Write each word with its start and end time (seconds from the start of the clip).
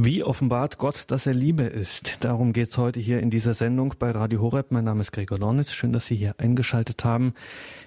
Wie 0.00 0.22
offenbart 0.22 0.78
Gott, 0.78 1.06
dass 1.08 1.26
er 1.26 1.34
Liebe 1.34 1.64
ist? 1.64 2.22
Darum 2.22 2.52
geht 2.52 2.68
es 2.68 2.78
heute 2.78 3.00
hier 3.00 3.18
in 3.18 3.30
dieser 3.30 3.52
Sendung 3.52 3.96
bei 3.98 4.12
Radio 4.12 4.40
Horeb. 4.40 4.70
Mein 4.70 4.84
Name 4.84 5.00
ist 5.00 5.10
Gregor 5.10 5.40
Lornitz. 5.40 5.72
Schön, 5.72 5.92
dass 5.92 6.06
Sie 6.06 6.14
hier 6.14 6.36
eingeschaltet 6.38 7.04
haben. 7.04 7.34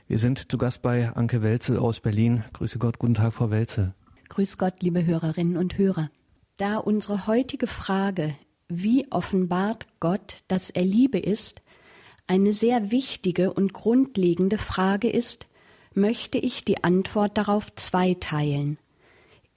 Wir 0.09 0.19
sind 0.19 0.51
zu 0.51 0.57
Gast 0.57 0.81
bei 0.81 1.09
Anke 1.13 1.41
Welzel 1.41 1.79
aus 1.79 2.01
Berlin. 2.01 2.43
Grüße 2.51 2.79
Gott, 2.79 2.99
guten 2.99 3.13
Tag, 3.13 3.33
Frau 3.33 3.49
Welzel. 3.49 3.93
Grüß 4.27 4.57
Gott, 4.57 4.81
liebe 4.81 5.05
Hörerinnen 5.05 5.55
und 5.55 5.77
Hörer. 5.77 6.11
Da 6.57 6.79
unsere 6.79 7.27
heutige 7.27 7.65
Frage, 7.65 8.35
wie 8.67 9.09
offenbart 9.09 9.87
Gott, 10.01 10.43
dass 10.49 10.69
er 10.69 10.83
Liebe 10.83 11.17
ist, 11.17 11.61
eine 12.27 12.51
sehr 12.51 12.91
wichtige 12.91 13.53
und 13.53 13.71
grundlegende 13.71 14.57
Frage 14.57 15.09
ist, 15.09 15.47
möchte 15.93 16.39
ich 16.39 16.65
die 16.65 16.83
Antwort 16.83 17.37
darauf 17.37 17.73
zweiteilen. 17.75 18.79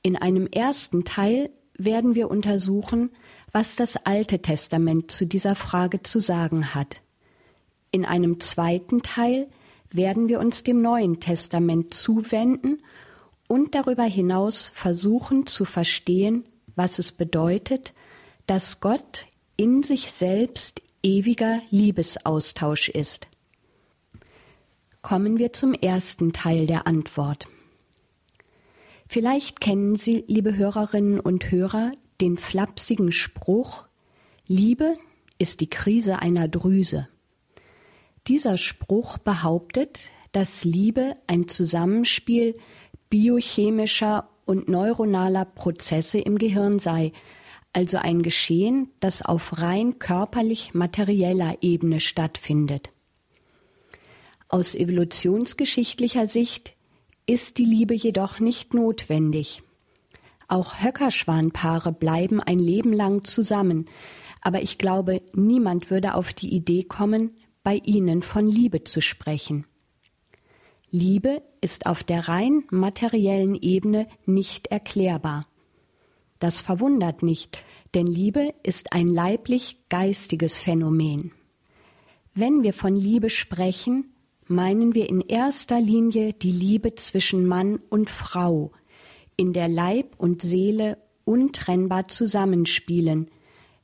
In 0.02 0.14
einem 0.14 0.46
ersten 0.46 1.04
Teil 1.04 1.50
werden 1.76 2.14
wir 2.14 2.30
untersuchen, 2.30 3.10
was 3.52 3.76
das 3.76 3.96
Alte 4.04 4.40
Testament 4.40 5.10
zu 5.10 5.26
dieser 5.26 5.54
Frage 5.54 6.02
zu 6.02 6.20
sagen 6.20 6.74
hat. 6.74 7.00
In 7.90 8.04
einem 8.04 8.40
zweiten 8.40 9.02
Teil 9.02 9.48
werden 9.90 10.28
wir 10.28 10.40
uns 10.40 10.64
dem 10.64 10.82
Neuen 10.82 11.20
Testament 11.20 11.94
zuwenden 11.94 12.82
und 13.46 13.74
darüber 13.74 14.02
hinaus 14.02 14.72
versuchen 14.74 15.46
zu 15.46 15.64
verstehen, 15.64 16.44
was 16.74 16.98
es 16.98 17.12
bedeutet, 17.12 17.92
dass 18.46 18.80
Gott 18.80 19.26
in 19.56 19.82
sich 19.82 20.10
selbst 20.10 20.82
ewiger 21.02 21.60
Liebesaustausch 21.70 22.88
ist. 22.88 23.28
Kommen 25.02 25.38
wir 25.38 25.52
zum 25.52 25.74
ersten 25.74 26.32
Teil 26.32 26.66
der 26.66 26.86
Antwort. 26.86 27.46
Vielleicht 29.14 29.60
kennen 29.60 29.94
Sie, 29.94 30.24
liebe 30.26 30.56
Hörerinnen 30.56 31.20
und 31.20 31.52
Hörer, 31.52 31.92
den 32.20 32.36
flapsigen 32.36 33.12
Spruch 33.12 33.84
Liebe 34.48 34.96
ist 35.38 35.60
die 35.60 35.70
Krise 35.70 36.18
einer 36.18 36.48
Drüse. 36.48 37.06
Dieser 38.26 38.58
Spruch 38.58 39.18
behauptet, 39.18 40.00
dass 40.32 40.64
Liebe 40.64 41.14
ein 41.28 41.46
Zusammenspiel 41.46 42.58
biochemischer 43.08 44.28
und 44.46 44.68
neuronaler 44.68 45.44
Prozesse 45.44 46.18
im 46.18 46.36
Gehirn 46.36 46.80
sei, 46.80 47.12
also 47.72 47.98
ein 47.98 48.20
Geschehen, 48.20 48.90
das 48.98 49.22
auf 49.22 49.60
rein 49.60 50.00
körperlich 50.00 50.74
materieller 50.74 51.58
Ebene 51.60 52.00
stattfindet. 52.00 52.90
Aus 54.48 54.74
evolutionsgeschichtlicher 54.74 56.26
Sicht 56.26 56.73
ist 57.26 57.58
die 57.58 57.64
Liebe 57.64 57.94
jedoch 57.94 58.40
nicht 58.40 58.74
notwendig. 58.74 59.62
Auch 60.48 60.82
Höckerschwanpaare 60.82 61.92
bleiben 61.92 62.40
ein 62.40 62.58
Leben 62.58 62.92
lang 62.92 63.24
zusammen, 63.24 63.86
aber 64.42 64.62
ich 64.62 64.76
glaube, 64.76 65.22
niemand 65.32 65.90
würde 65.90 66.14
auf 66.14 66.32
die 66.32 66.54
Idee 66.54 66.84
kommen, 66.84 67.30
bei 67.62 67.80
ihnen 67.84 68.22
von 68.22 68.46
Liebe 68.46 68.84
zu 68.84 69.00
sprechen. 69.00 69.66
Liebe 70.90 71.42
ist 71.60 71.86
auf 71.86 72.04
der 72.04 72.28
rein 72.28 72.64
materiellen 72.70 73.56
Ebene 73.56 74.06
nicht 74.26 74.68
erklärbar. 74.68 75.48
Das 76.38 76.60
verwundert 76.60 77.22
nicht, 77.22 77.64
denn 77.94 78.06
Liebe 78.06 78.54
ist 78.62 78.92
ein 78.92 79.08
leiblich 79.08 79.78
geistiges 79.88 80.58
Phänomen. 80.58 81.32
Wenn 82.34 82.62
wir 82.62 82.74
von 82.74 82.94
Liebe 82.94 83.30
sprechen, 83.30 84.13
meinen 84.46 84.94
wir 84.94 85.08
in 85.08 85.20
erster 85.20 85.80
Linie 85.80 86.32
die 86.32 86.50
Liebe 86.50 86.94
zwischen 86.94 87.46
Mann 87.46 87.80
und 87.88 88.10
Frau, 88.10 88.72
in 89.36 89.52
der 89.52 89.68
Leib 89.68 90.14
und 90.18 90.42
Seele 90.42 90.98
untrennbar 91.24 92.08
zusammenspielen, 92.08 93.30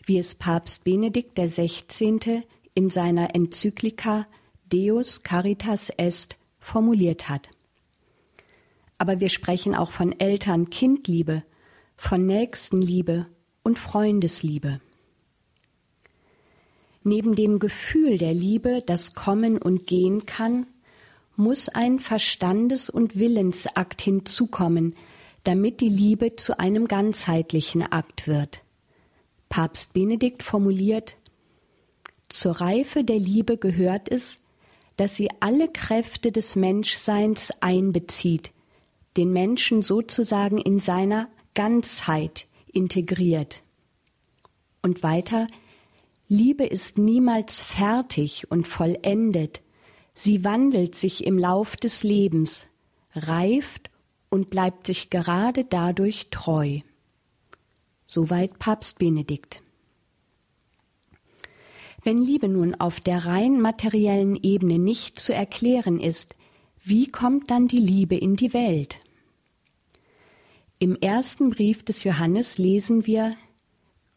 wie 0.05 0.19
es 0.19 0.35
Papst 0.35 0.85
Benedikt 0.85 1.39
XVI. 1.39 2.43
in 2.75 2.91
seiner 2.91 3.35
Enzyklika 3.35 4.27
Deus 4.69 5.23
Caritas 5.23 5.91
Est 5.91 6.37
formuliert 6.59 7.29
hat. 7.29 7.49
Aber 8.99 9.21
wir 9.21 9.31
sprechen 9.31 9.75
auch 9.75 9.91
von 9.91 10.19
Eltern-Kind-Liebe, 10.19 11.43
von 11.97 12.21
Nächstenliebe 12.21 13.27
und 13.63 13.79
Freundesliebe. 13.79 14.81
Neben 17.03 17.35
dem 17.35 17.59
Gefühl 17.59 18.19
der 18.19 18.35
Liebe, 18.35 18.83
das 18.85 19.15
kommen 19.15 19.59
und 19.59 19.87
gehen 19.87 20.27
kann, 20.27 20.67
muss 21.37 21.69
ein 21.69 21.99
Verstandes- 21.99 22.91
und 22.91 23.19
Willensakt 23.19 24.03
hinzukommen, 24.03 24.95
damit 25.45 25.81
die 25.81 25.89
Liebe 25.89 26.37
zu 26.37 26.59
einem 26.59 26.87
ganzheitlichen 26.87 27.83
Akt 27.83 28.27
wird. 28.27 28.63
Papst 29.49 29.95
Benedikt 29.95 30.43
formuliert, 30.43 31.17
zur 32.29 32.61
Reife 32.61 33.03
der 33.03 33.19
Liebe 33.19 33.57
gehört 33.57 34.09
es, 34.09 34.39
dass 34.97 35.17
sie 35.17 35.31
alle 35.41 35.69
Kräfte 35.69 36.31
des 36.31 36.57
Menschseins 36.57 37.51
einbezieht, 37.61 38.53
den 39.17 39.33
Menschen 39.33 39.83
sozusagen 39.83 40.59
in 40.59 40.79
seiner 40.79 41.29
Ganzheit 41.55 42.47
integriert. 42.73 43.63
Und 44.83 45.03
weiter, 45.03 45.49
Liebe 46.33 46.65
ist 46.65 46.97
niemals 46.97 47.61
fertig 47.61 48.49
und 48.53 48.69
vollendet, 48.69 49.63
sie 50.13 50.45
wandelt 50.45 50.95
sich 50.95 51.27
im 51.27 51.37
Lauf 51.37 51.75
des 51.75 52.05
Lebens, 52.05 52.71
reift 53.17 53.91
und 54.29 54.49
bleibt 54.49 54.87
sich 54.87 55.11
gerade 55.11 55.65
dadurch 55.65 56.29
treu. 56.31 56.83
Soweit 58.07 58.61
Papst 58.61 59.01
Benedikt. 59.01 59.61
Wenn 62.05 62.19
Liebe 62.19 62.47
nun 62.47 62.77
auf 62.77 63.01
der 63.01 63.27
rein 63.27 63.61
materiellen 63.61 64.39
Ebene 64.41 64.79
nicht 64.79 65.19
zu 65.19 65.35
erklären 65.35 65.99
ist, 65.99 66.37
wie 66.85 67.09
kommt 67.09 67.51
dann 67.51 67.67
die 67.67 67.81
Liebe 67.81 68.15
in 68.15 68.37
die 68.37 68.55
Welt? 68.55 69.01
Im 70.79 70.95
ersten 70.95 71.51
Brief 71.51 71.83
des 71.83 72.05
Johannes 72.05 72.57
lesen 72.57 73.05
wir 73.05 73.35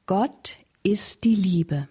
Gott 0.05 0.57
ist 0.83 1.23
die 1.23 1.33
Liebe. 1.33 1.87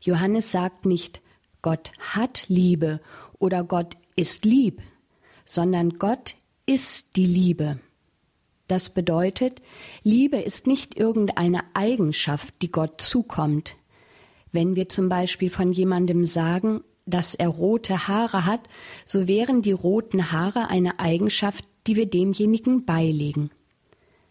Johannes 0.00 0.50
sagt 0.50 0.86
nicht, 0.86 1.20
Gott 1.62 1.92
hat 1.98 2.44
Liebe 2.48 3.00
oder 3.38 3.64
Gott 3.64 3.96
ist 4.16 4.44
lieb, 4.44 4.80
sondern 5.44 5.90
Gott 5.98 6.36
ist 6.66 7.16
die 7.16 7.26
Liebe. 7.26 7.80
Das 8.68 8.90
bedeutet, 8.90 9.62
Liebe 10.04 10.38
ist 10.38 10.66
nicht 10.66 10.96
irgendeine 10.96 11.64
Eigenschaft, 11.74 12.54
die 12.62 12.70
Gott 12.70 13.00
zukommt. 13.00 13.76
Wenn 14.52 14.76
wir 14.76 14.88
zum 14.88 15.08
Beispiel 15.08 15.50
von 15.50 15.72
jemandem 15.72 16.24
sagen, 16.24 16.82
dass 17.04 17.34
er 17.34 17.48
rote 17.48 18.06
Haare 18.06 18.46
hat, 18.46 18.60
so 19.04 19.26
wären 19.26 19.62
die 19.62 19.72
roten 19.72 20.30
Haare 20.30 20.68
eine 20.68 21.00
Eigenschaft, 21.00 21.64
die 21.86 21.96
wir 21.96 22.06
demjenigen 22.06 22.84
beilegen. 22.84 23.50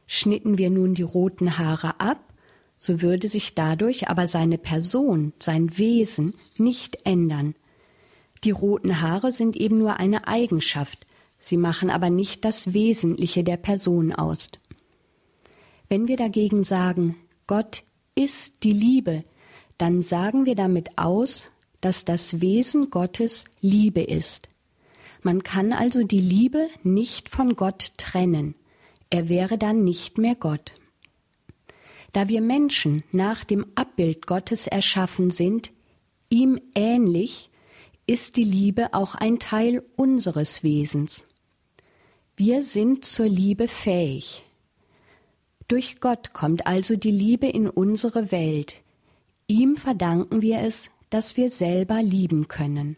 Schnitten 0.07 0.57
wir 0.57 0.69
nun 0.69 0.96
die 0.96 1.03
roten 1.03 1.57
Haare 1.57 2.00
ab, 2.00 2.28
so 2.79 3.01
würde 3.01 3.28
sich 3.28 3.53
dadurch 3.53 4.07
aber 4.09 4.25
seine 4.28 4.57
Person, 4.57 5.34
sein 5.38 5.78
Wesen 5.78 6.34
nicht 6.57 7.06
ändern. 7.06 7.56
Die 8.45 8.51
roten 8.51 9.01
Haare 9.01 9.31
sind 9.31 9.57
eben 9.57 9.78
nur 9.78 9.97
eine 9.97 10.28
Eigenschaft, 10.28 11.06
sie 11.39 11.57
machen 11.57 11.89
aber 11.89 12.09
nicht 12.09 12.45
das 12.45 12.73
Wesentliche 12.73 13.44
der 13.44 13.57
Person 13.57 14.13
aus. 14.13 14.50
Wenn 15.89 16.07
wir 16.07 16.16
dagegen 16.16 16.63
sagen, 16.63 17.18
Gott 17.47 17.84
ist 18.16 18.63
die 18.63 18.73
Liebe, 18.73 19.25
dann 19.78 20.01
sagen 20.01 20.45
wir 20.45 20.56
damit 20.56 20.97
aus, 20.97 21.51
dass 21.81 22.06
das 22.06 22.41
Wesen 22.41 22.89
Gottes 22.89 23.45
Liebe 23.62 24.01
ist. 24.01 24.47
Man 25.22 25.44
kann 25.44 25.73
also 25.73 26.03
die 26.03 26.19
Liebe 26.19 26.69
nicht 26.84 27.29
von 27.29 27.56
Gott 27.56 27.91
trennen, 27.97 28.56
er 29.09 29.28
wäre 29.28 29.57
dann 29.57 29.84
nicht 29.84 30.18
mehr 30.18 30.35
Gott. 30.35 30.72
Da 32.11 32.27
wir 32.27 32.41
Menschen 32.41 33.03
nach 33.11 33.44
dem 33.44 33.65
Abbild 33.75 34.25
Gottes 34.25 34.67
erschaffen 34.67 35.29
sind, 35.29 35.71
ihm 36.29 36.59
ähnlich, 36.75 37.50
ist 38.07 38.38
die 38.38 38.44
Liebe 38.44 38.94
auch 38.94 39.13
ein 39.13 39.38
Teil 39.38 39.83
unseres 39.95 40.63
Wesens. 40.63 41.23
Wir 42.35 42.63
sind 42.63 43.06
zur 43.06 43.27
Liebe 43.27 43.67
fähig. 43.67 44.44
Durch 45.67 46.00
Gott 46.00 46.33
kommt 46.33 46.65
also 46.65 46.95
die 46.95 47.11
Liebe 47.11 47.45
in 47.47 47.69
unsere 47.69 48.31
Welt. 48.31 48.81
Ihm 49.45 49.77
verdanken 49.77 50.41
wir 50.41 50.59
es, 50.59 50.89
dass 51.12 51.38
wir 51.38 51.51
selber 51.51 52.01
lieben 52.01 52.47
können. 52.47 52.97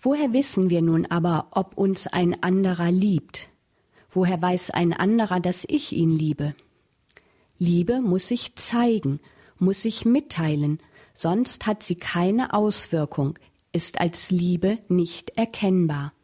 Woher 0.00 0.32
wissen 0.32 0.70
wir 0.70 0.82
nun 0.82 1.06
aber, 1.06 1.48
ob 1.52 1.76
uns 1.76 2.06
ein 2.06 2.42
anderer 2.42 2.90
liebt? 2.90 3.48
Woher 4.10 4.40
weiß 4.40 4.70
ein 4.70 4.92
anderer, 4.92 5.38
dass 5.38 5.64
ich 5.68 5.92
ihn 5.92 6.10
liebe? 6.10 6.54
Liebe 7.62 8.00
muss 8.00 8.28
sich 8.28 8.56
zeigen, 8.56 9.20
muss 9.58 9.82
sich 9.82 10.06
mitteilen, 10.06 10.80
sonst 11.12 11.66
hat 11.66 11.82
sie 11.82 11.94
keine 11.94 12.54
Auswirkung, 12.54 13.38
ist 13.70 14.00
als 14.00 14.30
Liebe 14.30 14.78
nicht 14.88 15.36
erkennbar. 15.36 16.14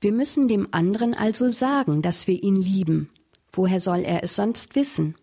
Wir 0.00 0.12
müssen 0.12 0.46
dem 0.46 0.68
anderen 0.70 1.12
also 1.12 1.48
sagen, 1.48 2.02
dass 2.02 2.28
wir 2.28 2.40
ihn 2.40 2.54
lieben. 2.54 3.10
Woher 3.52 3.80
soll 3.80 4.04
er 4.04 4.22
es 4.22 4.36
sonst 4.36 4.76
wissen? 4.76 5.16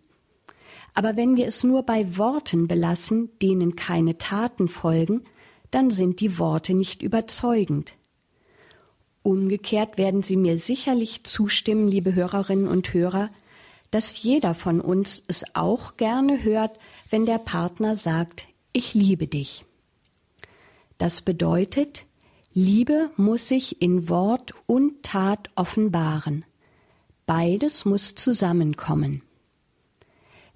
Aber 0.93 1.15
wenn 1.15 1.37
wir 1.37 1.47
es 1.47 1.63
nur 1.63 1.83
bei 1.83 2.17
Worten 2.17 2.67
belassen, 2.67 3.29
denen 3.41 3.77
keine 3.77 4.17
Taten 4.17 4.67
folgen, 4.67 5.23
dann 5.71 5.91
sind 5.91 6.19
die 6.19 6.39
Worte 6.39 6.73
nicht 6.73 7.01
überzeugend. 7.01 7.93
Umgekehrt 9.23 9.97
werden 9.97 10.23
Sie 10.23 10.35
mir 10.35 10.57
sicherlich 10.57 11.23
zustimmen, 11.23 11.87
liebe 11.87 12.15
Hörerinnen 12.15 12.67
und 12.67 12.93
Hörer, 12.93 13.29
dass 13.91 14.23
jeder 14.23 14.55
von 14.55 14.81
uns 14.81 15.23
es 15.27 15.43
auch 15.53 15.97
gerne 15.97 16.43
hört, 16.43 16.79
wenn 17.09 17.25
der 17.25 17.37
Partner 17.37 17.95
sagt, 17.95 18.47
ich 18.73 18.93
liebe 18.93 19.27
dich. 19.27 19.65
Das 20.97 21.21
bedeutet, 21.21 22.03
Liebe 22.53 23.11
muss 23.15 23.47
sich 23.47 23.81
in 23.81 24.09
Wort 24.09 24.53
und 24.65 25.03
Tat 25.03 25.49
offenbaren. 25.55 26.43
Beides 27.25 27.85
muss 27.85 28.15
zusammenkommen. 28.15 29.21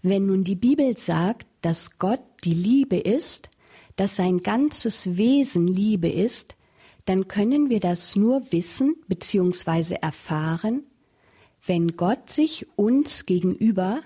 Wenn 0.01 0.25
nun 0.25 0.43
die 0.43 0.55
Bibel 0.55 0.97
sagt, 0.97 1.47
dass 1.61 1.97
Gott 1.97 2.21
die 2.43 2.53
Liebe 2.53 2.97
ist, 2.97 3.49
dass 3.95 4.17
sein 4.17 4.39
ganzes 4.39 5.17
Wesen 5.17 5.67
Liebe 5.67 6.09
ist, 6.09 6.55
dann 7.05 7.27
können 7.27 7.69
wir 7.69 7.79
das 7.79 8.15
nur 8.15 8.51
wissen 8.51 8.95
bzw. 9.07 9.95
erfahren, 10.01 10.83
wenn 11.65 11.97
Gott 11.97 12.29
sich 12.29 12.67
uns 12.75 13.25
gegenüber, 13.25 14.01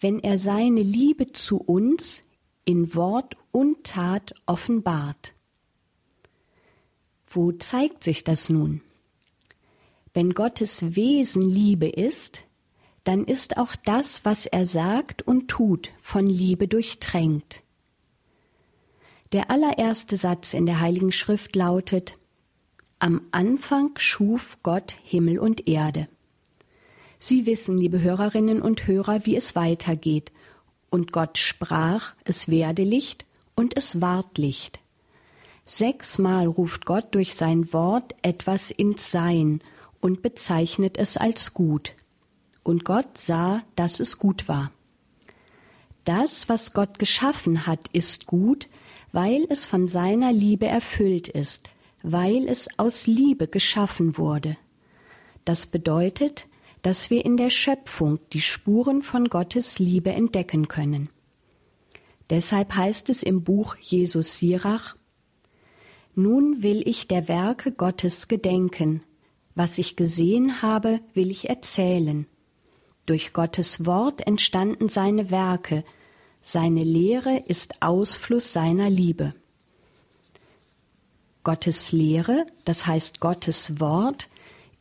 wenn 0.00 0.20
er 0.20 0.38
seine 0.38 0.82
Liebe 0.82 1.32
zu 1.32 1.58
uns 1.58 2.20
in 2.64 2.94
Wort 2.94 3.36
und 3.52 3.84
Tat 3.84 4.34
offenbart. 4.46 5.34
Wo 7.28 7.52
zeigt 7.52 8.04
sich 8.04 8.22
das 8.22 8.48
nun? 8.48 8.82
Wenn 10.12 10.34
Gottes 10.34 10.96
Wesen 10.96 11.42
Liebe 11.42 11.88
ist, 11.88 12.44
dann 13.04 13.24
ist 13.24 13.56
auch 13.56 13.76
das, 13.76 14.24
was 14.24 14.46
er 14.46 14.66
sagt 14.66 15.22
und 15.22 15.48
tut, 15.48 15.90
von 16.02 16.26
Liebe 16.26 16.68
durchtränkt. 16.68 17.62
Der 19.32 19.50
allererste 19.50 20.16
Satz 20.16 20.54
in 20.54 20.66
der 20.66 20.80
Heiligen 20.80 21.12
Schrift 21.12 21.54
lautet 21.56 22.18
Am 22.98 23.20
Anfang 23.30 23.92
schuf 23.96 24.58
Gott 24.62 24.92
Himmel 25.04 25.38
und 25.38 25.68
Erde. 25.68 26.08
Sie 27.22 27.44
wissen, 27.44 27.76
liebe 27.76 28.00
Hörerinnen 28.00 28.62
und 28.62 28.86
Hörer, 28.86 29.26
wie 29.26 29.36
es 29.36 29.54
weitergeht. 29.54 30.32
Und 30.88 31.12
Gott 31.12 31.36
sprach, 31.36 32.14
es 32.24 32.48
werde 32.48 32.82
Licht, 32.82 33.26
und 33.54 33.76
es 33.76 34.00
ward 34.00 34.38
Licht. 34.38 34.80
Sechsmal 35.62 36.46
ruft 36.46 36.86
Gott 36.86 37.14
durch 37.14 37.34
sein 37.34 37.74
Wort 37.74 38.14
etwas 38.22 38.70
ins 38.70 39.10
Sein 39.10 39.60
und 40.00 40.22
bezeichnet 40.22 40.96
es 40.96 41.18
als 41.18 41.52
gut. 41.52 41.92
Und 42.62 42.86
Gott 42.86 43.18
sah, 43.18 43.62
dass 43.76 44.00
es 44.00 44.18
gut 44.18 44.48
war. 44.48 44.72
Das, 46.06 46.48
was 46.48 46.72
Gott 46.72 46.98
geschaffen 46.98 47.66
hat, 47.66 47.88
ist 47.92 48.24
gut, 48.24 48.66
weil 49.12 49.46
es 49.50 49.66
von 49.66 49.88
seiner 49.88 50.32
Liebe 50.32 50.66
erfüllt 50.66 51.28
ist, 51.28 51.68
weil 52.02 52.48
es 52.48 52.66
aus 52.78 53.06
Liebe 53.06 53.46
geschaffen 53.46 54.16
wurde. 54.16 54.56
Das 55.44 55.66
bedeutet, 55.66 56.46
dass 56.82 57.10
wir 57.10 57.24
in 57.24 57.36
der 57.36 57.50
Schöpfung 57.50 58.18
die 58.32 58.40
Spuren 58.40 59.02
von 59.02 59.28
Gottes 59.28 59.78
Liebe 59.78 60.12
entdecken 60.12 60.68
können. 60.68 61.10
Deshalb 62.30 62.74
heißt 62.74 63.08
es 63.10 63.22
im 63.22 63.42
Buch 63.42 63.76
Jesus 63.76 64.36
Sirach, 64.36 64.96
Nun 66.14 66.62
will 66.62 66.86
ich 66.88 67.08
der 67.08 67.28
Werke 67.28 67.72
Gottes 67.72 68.28
gedenken, 68.28 69.02
was 69.54 69.78
ich 69.78 69.96
gesehen 69.96 70.62
habe, 70.62 71.00
will 71.12 71.30
ich 71.30 71.48
erzählen. 71.48 72.26
Durch 73.04 73.32
Gottes 73.32 73.84
Wort 73.84 74.26
entstanden 74.26 74.88
seine 74.88 75.30
Werke, 75.30 75.84
seine 76.40 76.84
Lehre 76.84 77.42
ist 77.46 77.82
Ausfluss 77.82 78.52
seiner 78.52 78.88
Liebe. 78.88 79.34
Gottes 81.42 81.92
Lehre, 81.92 82.46
das 82.64 82.86
heißt 82.86 83.20
Gottes 83.20 83.80
Wort, 83.80 84.29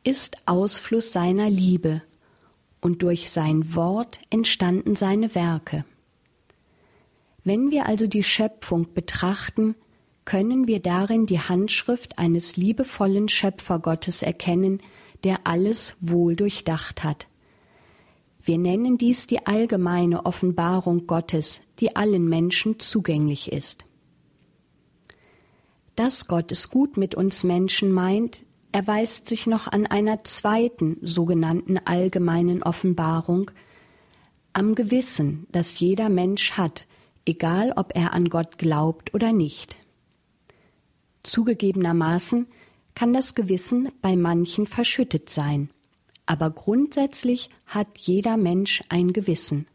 ist 0.04 0.38
Ausfluss 0.46 1.12
seiner 1.12 1.50
Liebe, 1.50 2.02
und 2.82 3.04
durch 3.04 3.30
sein 3.30 3.76
Wort 3.76 4.20
entstanden 4.30 4.96
seine 4.96 5.36
Werke. 5.36 5.86
Wenn 7.44 7.72
wir 7.72 7.86
also 7.86 8.08
die 8.08 8.24
Schöpfung 8.24 8.94
betrachten, 8.94 9.76
können 10.26 10.68
wir 10.68 10.80
darin 10.80 11.26
die 11.26 11.40
Handschrift 11.40 12.20
eines 12.20 12.56
liebevollen 12.56 13.30
Schöpfergottes 13.30 14.22
erkennen, 14.22 14.82
der 15.24 15.48
alles 15.48 15.98
wohl 16.00 16.36
durchdacht 16.36 17.04
hat. 17.04 17.28
Wir 18.44 18.58
nennen 18.58 18.98
dies 18.98 19.28
die 19.28 19.46
allgemeine 19.46 20.26
Offenbarung 20.26 21.08
Gottes, 21.08 21.62
die 21.80 21.96
allen 21.96 22.28
Menschen 22.30 22.80
zugänglich 22.80 23.52
ist. 23.52 23.86
Dass 25.96 26.28
Gott 26.28 26.52
es 26.52 26.70
gut 26.70 26.96
mit 26.96 27.16
uns 27.16 27.44
Menschen 27.44 27.92
meint, 27.92 28.46
erweist 28.72 29.28
sich 29.28 29.48
noch 29.48 29.68
an 29.68 29.86
einer 29.88 30.24
zweiten 30.24 30.98
sogenannten 31.02 31.78
allgemeinen 31.78 32.64
Offenbarung, 32.64 33.52
am 34.54 34.76
Gewissen, 34.76 35.48
das 35.52 35.80
jeder 35.80 36.10
Mensch 36.10 36.54
hat, 36.54 36.88
egal 37.26 37.74
ob 37.76 37.96
er 37.96 38.14
an 38.14 38.30
Gott 38.30 38.58
glaubt 38.58 39.14
oder 39.14 39.32
nicht. 39.32 39.76
Zugegebenermaßen 41.24 42.48
kann 42.96 43.14
das 43.14 43.36
Gewissen 43.36 43.90
bei 44.02 44.16
manchen 44.16 44.68
verschüttet 44.68 45.30
sein, 45.30 45.70
aber 46.26 46.50
grundsätzlich 46.50 47.50
hat 47.66 47.98
jeder 47.98 48.38
Mensch 48.38 48.84
ein 48.90 49.14
Gewissen. 49.14 49.68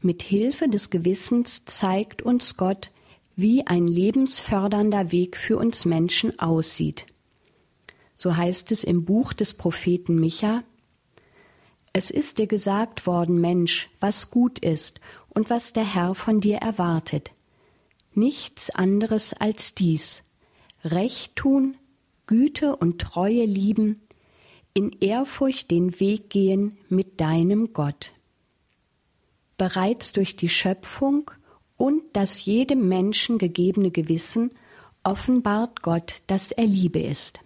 Mit 0.00 0.22
Hilfe 0.22 0.68
des 0.68 0.90
Gewissens 0.90 1.64
zeigt 1.64 2.22
uns 2.22 2.56
Gott, 2.56 2.90
wie 3.36 3.66
ein 3.66 3.86
lebensfördernder 3.86 5.12
Weg 5.12 5.36
für 5.36 5.56
uns 5.56 5.86
Menschen 5.86 6.38
aussieht 6.38 7.06
so 8.16 8.36
heißt 8.36 8.72
es 8.72 8.84
im 8.84 9.04
Buch 9.04 9.32
des 9.32 9.54
Propheten 9.54 10.16
Micha, 10.16 10.62
es 11.92 12.10
ist 12.10 12.38
dir 12.38 12.48
gesagt 12.48 13.06
worden, 13.06 13.40
Mensch, 13.40 13.88
was 14.00 14.30
gut 14.30 14.58
ist 14.58 15.00
und 15.28 15.48
was 15.48 15.72
der 15.72 15.94
Herr 15.94 16.16
von 16.16 16.40
dir 16.40 16.56
erwartet. 16.56 17.30
Nichts 18.14 18.70
anderes 18.70 19.32
als 19.32 19.74
dies. 19.74 20.22
Recht 20.84 21.36
tun, 21.36 21.76
Güte 22.26 22.74
und 22.74 23.00
Treue 23.00 23.44
lieben, 23.44 24.00
in 24.72 24.90
Ehrfurcht 25.00 25.70
den 25.70 26.00
Weg 26.00 26.30
gehen 26.30 26.78
mit 26.88 27.20
deinem 27.20 27.72
Gott. 27.72 28.12
Bereits 29.56 30.12
durch 30.12 30.34
die 30.34 30.48
Schöpfung 30.48 31.30
und 31.76 32.02
das 32.12 32.44
jedem 32.44 32.88
Menschen 32.88 33.38
gegebene 33.38 33.92
Gewissen 33.92 34.50
offenbart 35.04 35.82
Gott, 35.82 36.22
dass 36.26 36.50
er 36.50 36.66
Liebe 36.66 37.00
ist. 37.00 37.43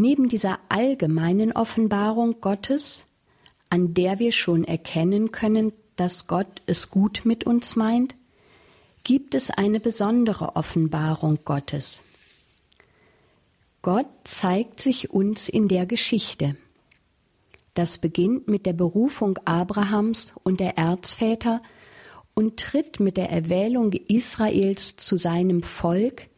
Neben 0.00 0.30
dieser 0.30 0.60
allgemeinen 0.70 1.52
Offenbarung 1.52 2.40
Gottes, 2.40 3.04
an 3.68 3.92
der 3.92 4.18
wir 4.18 4.32
schon 4.32 4.64
erkennen 4.64 5.30
können, 5.30 5.74
dass 5.96 6.26
Gott 6.26 6.62
es 6.64 6.88
gut 6.88 7.20
mit 7.24 7.44
uns 7.44 7.76
meint, 7.76 8.14
gibt 9.04 9.34
es 9.34 9.50
eine 9.50 9.78
besondere 9.78 10.56
Offenbarung 10.56 11.40
Gottes. 11.44 12.00
Gott 13.82 14.06
zeigt 14.24 14.80
sich 14.80 15.10
uns 15.10 15.50
in 15.50 15.68
der 15.68 15.84
Geschichte. 15.84 16.56
Das 17.74 17.98
beginnt 17.98 18.48
mit 18.48 18.64
der 18.64 18.72
Berufung 18.72 19.38
Abrahams 19.44 20.32
und 20.44 20.60
der 20.60 20.78
Erzväter 20.78 21.60
und 22.32 22.58
tritt 22.58 23.00
mit 23.00 23.18
der 23.18 23.28
Erwählung 23.28 23.92
Israels 23.92 24.96
zu 24.96 25.18
seinem 25.18 25.62
Volk, 25.62 26.28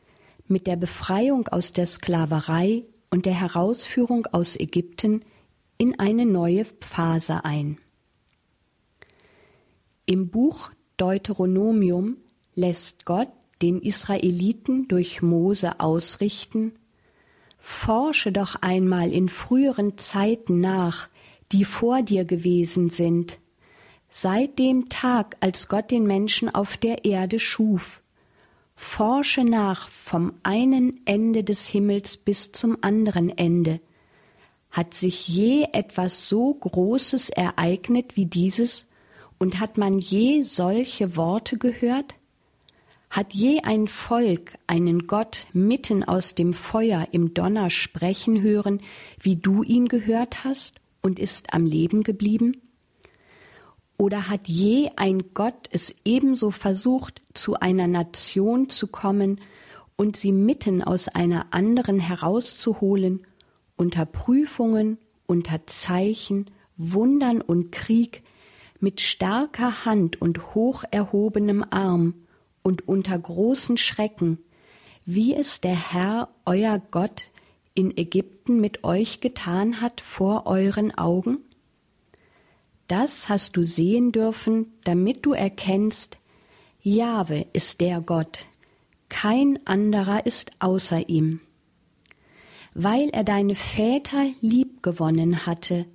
mit 0.48 0.66
der 0.66 0.74
Befreiung 0.74 1.46
aus 1.46 1.70
der 1.70 1.86
Sklaverei 1.86 2.86
und 3.12 3.26
der 3.26 3.38
Herausführung 3.38 4.26
aus 4.32 4.58
Ägypten 4.58 5.20
in 5.76 6.00
eine 6.00 6.24
neue 6.24 6.64
Phase 6.80 7.44
ein. 7.44 7.78
Im 10.06 10.30
Buch 10.30 10.70
Deuteronomium 10.96 12.16
lässt 12.54 13.04
Gott 13.04 13.28
den 13.60 13.80
Israeliten 13.80 14.88
durch 14.88 15.22
Mose 15.22 15.78
ausrichten, 15.78 16.72
Forsche 17.58 18.32
doch 18.32 18.56
einmal 18.56 19.12
in 19.12 19.28
früheren 19.28 19.96
Zeiten 19.98 20.60
nach, 20.60 21.08
die 21.52 21.64
vor 21.64 22.02
dir 22.02 22.24
gewesen 22.24 22.90
sind, 22.90 23.38
seit 24.08 24.58
dem 24.58 24.88
Tag, 24.88 25.36
als 25.38 25.68
Gott 25.68 25.90
den 25.92 26.04
Menschen 26.04 26.52
auf 26.52 26.76
der 26.76 27.04
Erde 27.04 27.38
schuf, 27.38 28.01
forsche 28.82 29.44
nach 29.44 29.88
vom 29.88 30.34
einen 30.42 30.92
Ende 31.06 31.44
des 31.44 31.66
Himmels 31.66 32.16
bis 32.16 32.52
zum 32.52 32.76
anderen 32.80 33.30
Ende. 33.30 33.80
Hat 34.70 34.94
sich 34.94 35.28
je 35.28 35.66
etwas 35.72 36.28
so 36.28 36.52
Großes 36.54 37.30
ereignet 37.30 38.16
wie 38.16 38.26
dieses, 38.26 38.86
und 39.38 39.60
hat 39.60 39.76
man 39.76 39.98
je 39.98 40.42
solche 40.42 41.16
Worte 41.16 41.58
gehört? 41.58 42.14
Hat 43.10 43.32
je 43.32 43.60
ein 43.62 43.88
Volk 43.88 44.58
einen 44.66 45.06
Gott 45.06 45.46
mitten 45.52 46.04
aus 46.04 46.34
dem 46.34 46.54
Feuer 46.54 47.08
im 47.12 47.34
Donner 47.34 47.70
sprechen 47.70 48.40
hören, 48.40 48.80
wie 49.20 49.36
du 49.36 49.62
ihn 49.62 49.88
gehört 49.88 50.44
hast, 50.44 50.80
und 51.02 51.18
ist 51.18 51.52
am 51.52 51.66
Leben 51.66 52.02
geblieben? 52.02 52.60
Oder 54.02 54.28
hat 54.28 54.48
je 54.48 54.90
ein 54.96 55.32
Gott 55.32 55.68
es 55.70 55.94
ebenso 56.04 56.50
versucht, 56.50 57.22
zu 57.34 57.60
einer 57.60 57.86
Nation 57.86 58.68
zu 58.68 58.88
kommen 58.88 59.40
und 59.94 60.16
sie 60.16 60.32
mitten 60.32 60.82
aus 60.82 61.06
einer 61.06 61.46
anderen 61.52 62.00
herauszuholen, 62.00 63.24
unter 63.76 64.04
Prüfungen, 64.04 64.98
unter 65.28 65.68
Zeichen, 65.68 66.46
Wundern 66.76 67.40
und 67.40 67.70
Krieg, 67.70 68.24
mit 68.80 69.00
starker 69.00 69.84
Hand 69.84 70.20
und 70.20 70.52
hoch 70.56 70.82
erhobenem 70.90 71.64
Arm 71.70 72.14
und 72.64 72.88
unter 72.88 73.16
großen 73.16 73.76
Schrecken, 73.76 74.38
wie 75.06 75.32
es 75.32 75.60
der 75.60 75.92
Herr, 75.92 76.28
euer 76.44 76.82
Gott, 76.90 77.28
in 77.72 77.96
Ägypten 77.96 78.60
mit 78.60 78.82
euch 78.82 79.20
getan 79.20 79.80
hat 79.80 80.00
vor 80.00 80.46
euren 80.46 80.92
Augen? 80.92 81.38
Das 82.88 83.28
hast 83.28 83.56
du 83.56 83.62
sehen 83.62 84.12
dürfen, 84.12 84.72
damit 84.84 85.24
du 85.24 85.32
erkennst, 85.32 86.18
Jahwe 86.82 87.46
ist 87.52 87.80
der 87.80 88.00
Gott, 88.00 88.46
kein 89.08 89.64
anderer 89.66 90.26
ist 90.26 90.50
außer 90.58 91.08
ihm. 91.08 91.40
Weil 92.74 93.10
er 93.10 93.24
deine 93.24 93.54
Väter 93.54 94.26
liebgewonnen 94.40 95.46
hatte, 95.46 95.86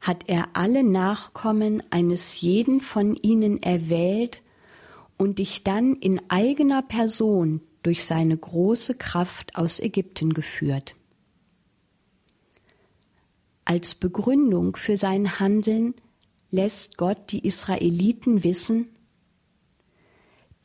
hat 0.00 0.24
er 0.28 0.48
alle 0.52 0.84
Nachkommen 0.84 1.82
eines 1.90 2.40
jeden 2.40 2.80
von 2.80 3.14
ihnen 3.16 3.62
erwählt 3.62 4.42
und 5.16 5.38
dich 5.38 5.64
dann 5.64 5.94
in 5.94 6.20
eigener 6.28 6.82
Person 6.82 7.60
durch 7.82 8.04
seine 8.04 8.36
große 8.36 8.94
Kraft 8.94 9.56
aus 9.56 9.80
Ägypten 9.80 10.32
geführt. 10.32 10.94
Als 13.64 13.94
Begründung 13.94 14.76
für 14.76 14.96
sein 14.96 15.38
Handeln 15.40 15.94
lässt 16.54 16.96
Gott 16.96 17.32
die 17.32 17.46
Israeliten 17.46 18.44
wissen, 18.44 18.88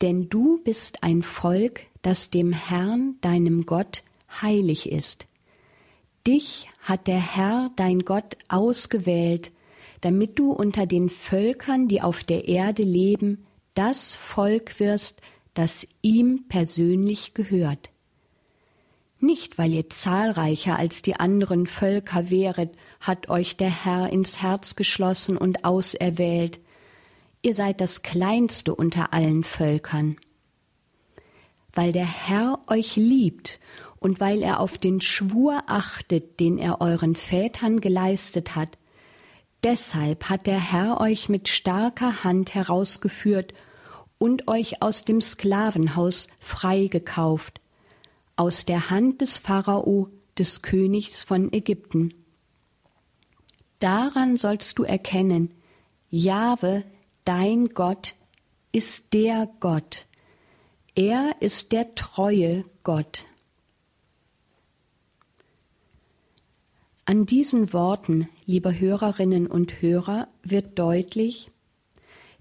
denn 0.00 0.28
du 0.28 0.62
bist 0.62 1.02
ein 1.02 1.22
Volk, 1.22 1.82
das 2.00 2.30
dem 2.30 2.52
Herrn, 2.52 3.16
deinem 3.20 3.66
Gott, 3.66 4.02
heilig 4.40 4.90
ist. 4.90 5.26
Dich 6.26 6.68
hat 6.80 7.06
der 7.06 7.20
Herr, 7.20 7.70
dein 7.76 8.00
Gott, 8.00 8.36
ausgewählt, 8.48 9.52
damit 10.00 10.38
du 10.38 10.52
unter 10.52 10.86
den 10.86 11.10
Völkern, 11.10 11.88
die 11.88 12.00
auf 12.00 12.24
der 12.24 12.48
Erde 12.48 12.82
leben, 12.82 13.44
das 13.74 14.14
Volk 14.14 14.80
wirst, 14.80 15.20
das 15.54 15.86
ihm 16.02 16.44
persönlich 16.48 17.34
gehört. 17.34 17.90
Nicht, 19.18 19.58
weil 19.58 19.72
ihr 19.72 19.90
zahlreicher 19.90 20.76
als 20.76 21.02
die 21.02 21.16
anderen 21.16 21.66
Völker 21.66 22.30
wäret, 22.30 22.70
hat 23.00 23.30
euch 23.30 23.56
der 23.56 23.70
Herr 23.70 24.10
ins 24.10 24.42
Herz 24.42 24.76
geschlossen 24.76 25.36
und 25.36 25.64
auserwählt. 25.64 26.60
Ihr 27.42 27.54
seid 27.54 27.80
das 27.80 28.02
kleinste 28.02 28.74
unter 28.74 29.14
allen 29.14 29.42
Völkern. 29.42 30.16
Weil 31.72 31.92
der 31.92 32.06
Herr 32.06 32.60
euch 32.66 32.96
liebt 32.96 33.58
und 33.98 34.20
weil 34.20 34.42
er 34.42 34.60
auf 34.60 34.76
den 34.76 35.00
Schwur 35.00 35.62
achtet, 35.66 36.40
den 36.40 36.58
er 36.58 36.80
euren 36.80 37.16
Vätern 37.16 37.80
geleistet 37.80 38.54
hat, 38.54 38.76
deshalb 39.62 40.28
hat 40.28 40.46
der 40.46 40.60
Herr 40.60 41.00
euch 41.00 41.28
mit 41.28 41.48
starker 41.48 42.22
Hand 42.22 42.54
herausgeführt 42.54 43.54
und 44.18 44.48
euch 44.48 44.82
aus 44.82 45.06
dem 45.06 45.22
Sklavenhaus 45.22 46.28
freigekauft, 46.38 47.62
aus 48.36 48.66
der 48.66 48.90
Hand 48.90 49.22
des 49.22 49.38
Pharao, 49.38 50.08
des 50.36 50.60
Königs 50.60 51.24
von 51.24 51.52
Ägypten. 51.52 52.19
Daran 53.80 54.36
sollst 54.36 54.78
du 54.78 54.84
erkennen, 54.84 55.52
Jahwe, 56.10 56.84
dein 57.24 57.68
Gott, 57.70 58.14
ist 58.72 59.12
der 59.14 59.48
Gott. 59.58 60.06
Er 60.94 61.36
ist 61.40 61.72
der 61.72 61.94
treue 61.94 62.64
Gott. 62.82 63.24
An 67.06 67.26
diesen 67.26 67.72
Worten, 67.72 68.28
liebe 68.46 68.78
Hörerinnen 68.78 69.46
und 69.46 69.82
Hörer, 69.82 70.28
wird 70.44 70.78
deutlich, 70.78 71.50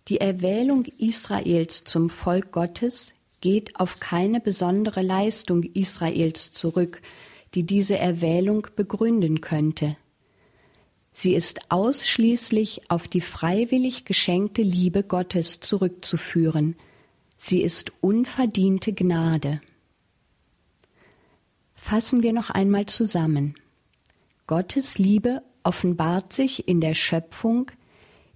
die 0.10 0.20
Erwählung 0.20 0.86
Israels 0.98 1.84
zum 1.86 2.10
Volk 2.10 2.52
Gottes 2.52 3.14
geht 3.42 3.80
auf 3.80 4.00
keine 4.00 4.40
besondere 4.42 5.02
Leistung 5.02 5.64
Israels 5.64 6.52
zurück, 6.52 7.02
die 7.56 7.64
diese 7.64 7.98
Erwählung 7.98 8.68
begründen 8.76 9.40
könnte. 9.42 9.96
Sie 11.22 11.36
ist 11.36 11.70
ausschließlich 11.70 12.90
auf 12.90 13.10
die 13.10 13.20
freiwillig 13.20 14.06
geschenkte 14.06 14.62
Liebe 14.62 15.04
Gottes 15.04 15.60
zurückzuführen. 15.60 16.78
Sie 17.38 17.62
ist 17.62 17.92
unverdiente 18.00 18.94
Gnade. 18.94 19.60
Fassen 21.76 22.24
wir 22.24 22.32
noch 22.32 22.52
einmal 22.52 22.86
zusammen. 22.86 23.56
Gottes 24.48 24.98
Liebe 24.98 25.44
offenbart 25.62 26.32
sich 26.32 26.70
in 26.70 26.80
der 26.80 26.94
Schöpfung, 26.94 27.70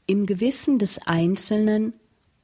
im 0.06 0.26
Gewissen 0.26 0.78
des 0.78 1.08
Einzelnen 1.08 1.94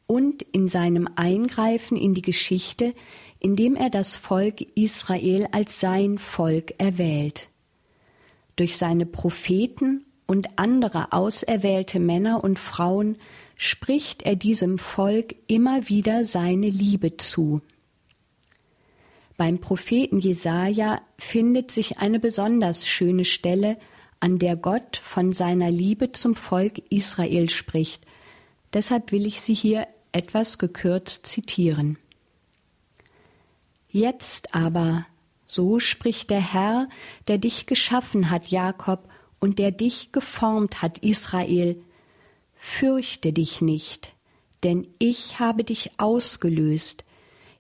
und 0.08 0.42
in 0.42 0.70
seinem 0.70 1.10
Eingreifen 1.18 1.98
in 1.98 2.14
die 2.14 2.22
Geschichte, 2.22 2.96
indem 3.42 3.76
er 3.76 3.90
das 3.90 4.16
Volk 4.16 4.62
Israel 4.76 5.50
als 5.52 5.82
sein 5.82 6.18
Volk 6.18 6.76
erwählt. 6.78 7.50
Durch 8.56 8.78
seine 8.78 9.06
Propheten 9.06 10.06
und 10.30 10.60
andere 10.60 11.12
auserwählte 11.12 12.00
Männer 12.00 12.44
und 12.44 12.60
Frauen 12.60 13.18
spricht 13.56 14.22
er 14.22 14.36
diesem 14.36 14.78
Volk 14.78 15.36
immer 15.48 15.90
wieder 15.90 16.24
seine 16.24 16.70
Liebe 16.70 17.18
zu. 17.18 17.62
Beim 19.38 19.60
Propheten 19.60 20.20
Jesaja 20.20 21.02
findet 21.18 21.72
sich 21.72 21.98
eine 21.98 22.20
besonders 22.20 22.88
schöne 22.88 23.26
Stelle, 23.26 23.78
an 24.20 24.38
der 24.38 24.56
Gott 24.56 24.98
von 24.98 25.34
seiner 25.34 25.72
Liebe 25.72 26.12
zum 26.12 26.36
Volk 26.36 26.80
Israel 26.92 27.50
spricht. 27.50 28.06
Deshalb 28.74 29.12
will 29.12 29.26
ich 29.26 29.42
sie 29.42 29.56
hier 29.56 29.88
etwas 30.12 30.60
gekürzt 30.60 31.26
zitieren. 31.26 31.98
Jetzt 33.90 34.54
aber, 34.54 35.08
so 35.42 35.80
spricht 35.80 36.30
der 36.30 36.54
Herr, 36.54 36.88
der 37.28 37.40
dich 37.40 37.66
geschaffen 37.66 38.30
hat, 38.30 38.50
Jakob, 38.50 39.10
und 39.40 39.60
der 39.60 39.72
dich 39.72 40.12
geformt 40.12 40.82
hat, 40.82 41.00
Israel, 41.00 41.82
fürchte 42.56 43.34
dich 43.34 43.62
nicht, 43.62 44.14
denn 44.64 44.88
ich 45.00 45.40
habe 45.40 45.64
dich 45.64 45.92
ausgelöst, 45.98 47.04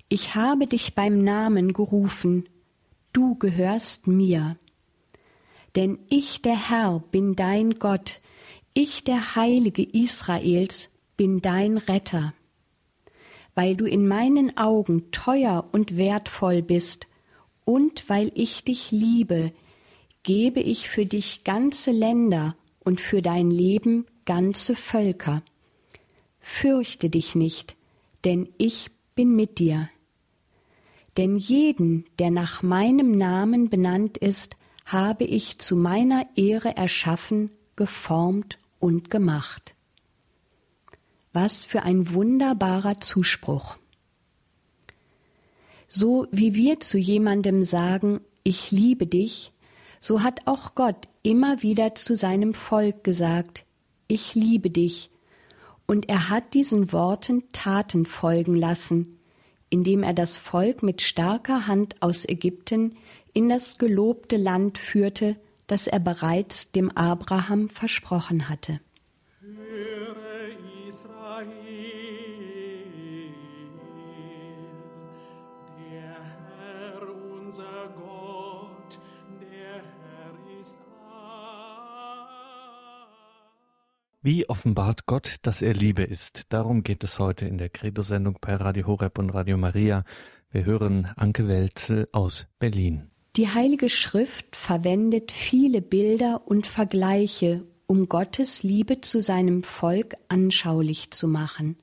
ich 0.10 0.36
habe 0.36 0.66
dich 0.66 0.96
beim 0.96 1.24
Namen 1.24 1.74
gerufen, 1.74 2.50
du 3.14 3.36
gehörst 3.36 4.08
mir. 4.08 4.58
Denn 5.76 6.00
ich, 6.10 6.42
der 6.42 6.70
Herr, 6.70 7.04
bin 7.12 7.36
dein 7.36 7.76
Gott, 7.76 8.20
ich, 8.74 9.04
der 9.04 9.36
Heilige 9.36 9.84
Israels, 9.84 10.90
bin 11.16 11.42
dein 11.42 11.78
Retter. 11.78 12.34
Weil 13.54 13.76
du 13.76 13.86
in 13.86 14.08
meinen 14.08 14.58
Augen 14.58 15.12
teuer 15.12 15.68
und 15.72 15.96
wertvoll 15.96 16.62
bist, 16.62 17.08
und 17.66 18.10
weil 18.10 18.32
ich 18.34 18.64
dich 18.64 18.90
liebe, 18.90 19.52
gebe 20.30 20.60
ich 20.60 20.88
für 20.88 21.08
dich 21.08 21.44
ganze 21.44 21.90
Länder 21.90 22.56
und 22.82 23.02
für 23.02 23.20
dein 23.20 23.50
Leben 23.50 24.06
ganze 24.26 24.76
Völker. 24.76 25.42
Fürchte 26.40 27.10
dich 27.10 27.34
nicht, 27.34 27.76
denn 28.26 28.48
ich 28.60 28.92
bin 29.16 29.36
mit 29.36 29.58
dir. 29.58 29.90
Denn 31.18 31.36
jeden, 31.38 32.06
der 32.20 32.30
nach 32.30 32.62
meinem 32.62 33.14
Namen 33.14 33.72
benannt 33.72 34.20
ist, 34.20 34.56
habe 34.86 35.24
ich 35.24 35.58
zu 35.58 35.76
meiner 35.76 36.28
Ehre 36.36 36.78
erschaffen, 36.78 37.50
geformt 37.76 38.60
und 38.80 39.10
gemacht. 39.10 39.74
Was 41.34 41.66
für 41.66 41.82
ein 41.82 42.14
wunderbarer 42.14 43.02
Zuspruch. 43.02 43.80
So 45.88 46.28
wie 46.30 46.54
wir 46.54 46.82
zu 46.82 47.00
jemandem 47.00 47.64
sagen, 47.64 48.22
ich 48.44 48.70
liebe 48.70 49.08
dich, 49.08 49.54
so 50.00 50.24
hat 50.24 50.48
auch 50.48 50.76
Gott 50.76 51.06
immer 51.24 51.62
wieder 51.62 51.96
zu 51.96 52.16
seinem 52.16 52.54
Volk 52.54 53.04
gesagt, 53.04 53.66
ich 54.08 54.36
liebe 54.36 54.70
dich, 54.70 55.12
und 55.86 56.08
er 56.08 56.30
hat 56.30 56.54
diesen 56.54 56.94
Worten 56.94 57.50
Taten 57.52 58.06
folgen 58.06 58.56
lassen, 58.56 59.18
indem 59.72 60.04
er 60.04 60.14
das 60.14 60.38
Volk 60.38 60.84
mit 60.84 61.02
starker 61.02 61.66
Hand 61.66 62.02
aus 62.02 62.30
Ägypten 62.30 62.96
in 63.34 63.50
das 63.50 63.80
gelobte 63.80 64.38
Land 64.38 64.78
führte, 64.78 65.36
das 65.66 65.88
er 65.88 66.00
bereits 66.00 66.72
dem 66.72 66.92
Abraham 66.92 67.70
versprochen 67.70 68.50
hatte. 68.50 68.80
Wie 84.22 84.50
offenbart 84.50 85.06
Gott, 85.06 85.38
dass 85.44 85.62
er 85.62 85.74
Liebe 85.74 86.04
ist? 86.04 86.42
Darum 86.50 86.84
geht 86.84 87.06
es 87.06 87.20
heute 87.20 87.46
in 87.46 87.58
der 87.58 87.70
Credo-Sendung 87.70 88.38
bei 88.42 88.54
Radio 88.54 88.86
Horeb 88.86 89.18
und 89.18 89.30
Radio 89.30 89.56
Maria. 89.56 90.04
Wir 90.52 90.66
hören 90.66 91.10
Anke 91.16 91.48
Welzel 91.48 92.10
aus 92.12 92.46
Berlin. 92.60 93.12
Die 93.38 93.48
Heilige 93.48 93.88
Schrift 93.88 94.58
verwendet 94.58 95.32
viele 95.32 95.82
Bilder 95.82 96.42
und 96.46 96.68
Vergleiche, 96.68 97.66
um 97.88 98.10
Gottes 98.10 98.62
Liebe 98.62 99.00
zu 99.00 99.22
seinem 99.22 99.64
Volk 99.64 100.18
anschaulich 100.28 101.12
zu 101.12 101.30
machen. 101.30 101.78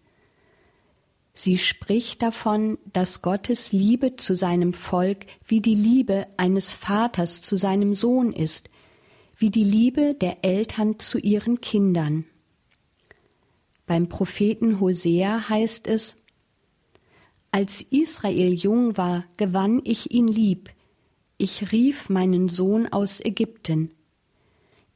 Sie 1.33 1.57
spricht 1.57 2.21
davon, 2.21 2.77
dass 2.93 3.23
Gottes 3.23 3.73
Liebe 3.73 4.17
zu 4.17 4.35
seinem 4.35 4.75
Volk 4.75 5.25
wie 5.47 5.63
die 5.63 5.75
Liebe 5.75 6.27
eines 6.37 6.75
Vaters 6.75 7.41
zu 7.41 7.57
seinem 7.57 7.95
Sohn 7.95 8.31
ist, 8.31 8.69
wie 9.37 9.51
die 9.51 9.65
Liebe 9.65 10.15
der 10.15 10.45
Eltern 10.45 10.99
zu 10.99 11.19
ihren 11.19 11.61
Kindern. 11.61 12.25
Beim 13.87 14.09
Propheten 14.09 14.81
Hosea 14.81 15.49
heißt 15.49 15.87
es, 15.87 16.17
Als 17.51 17.83
Israel 17.83 18.53
jung 18.53 18.97
war, 18.97 19.25
gewann 19.37 19.81
ich 19.85 20.11
ihn 20.11 20.29
lieb, 20.29 20.71
ich 21.39 21.71
rief 21.71 22.09
meinen 22.09 22.49
Sohn 22.49 22.87
aus 22.91 23.21
Ägypten. 23.25 23.91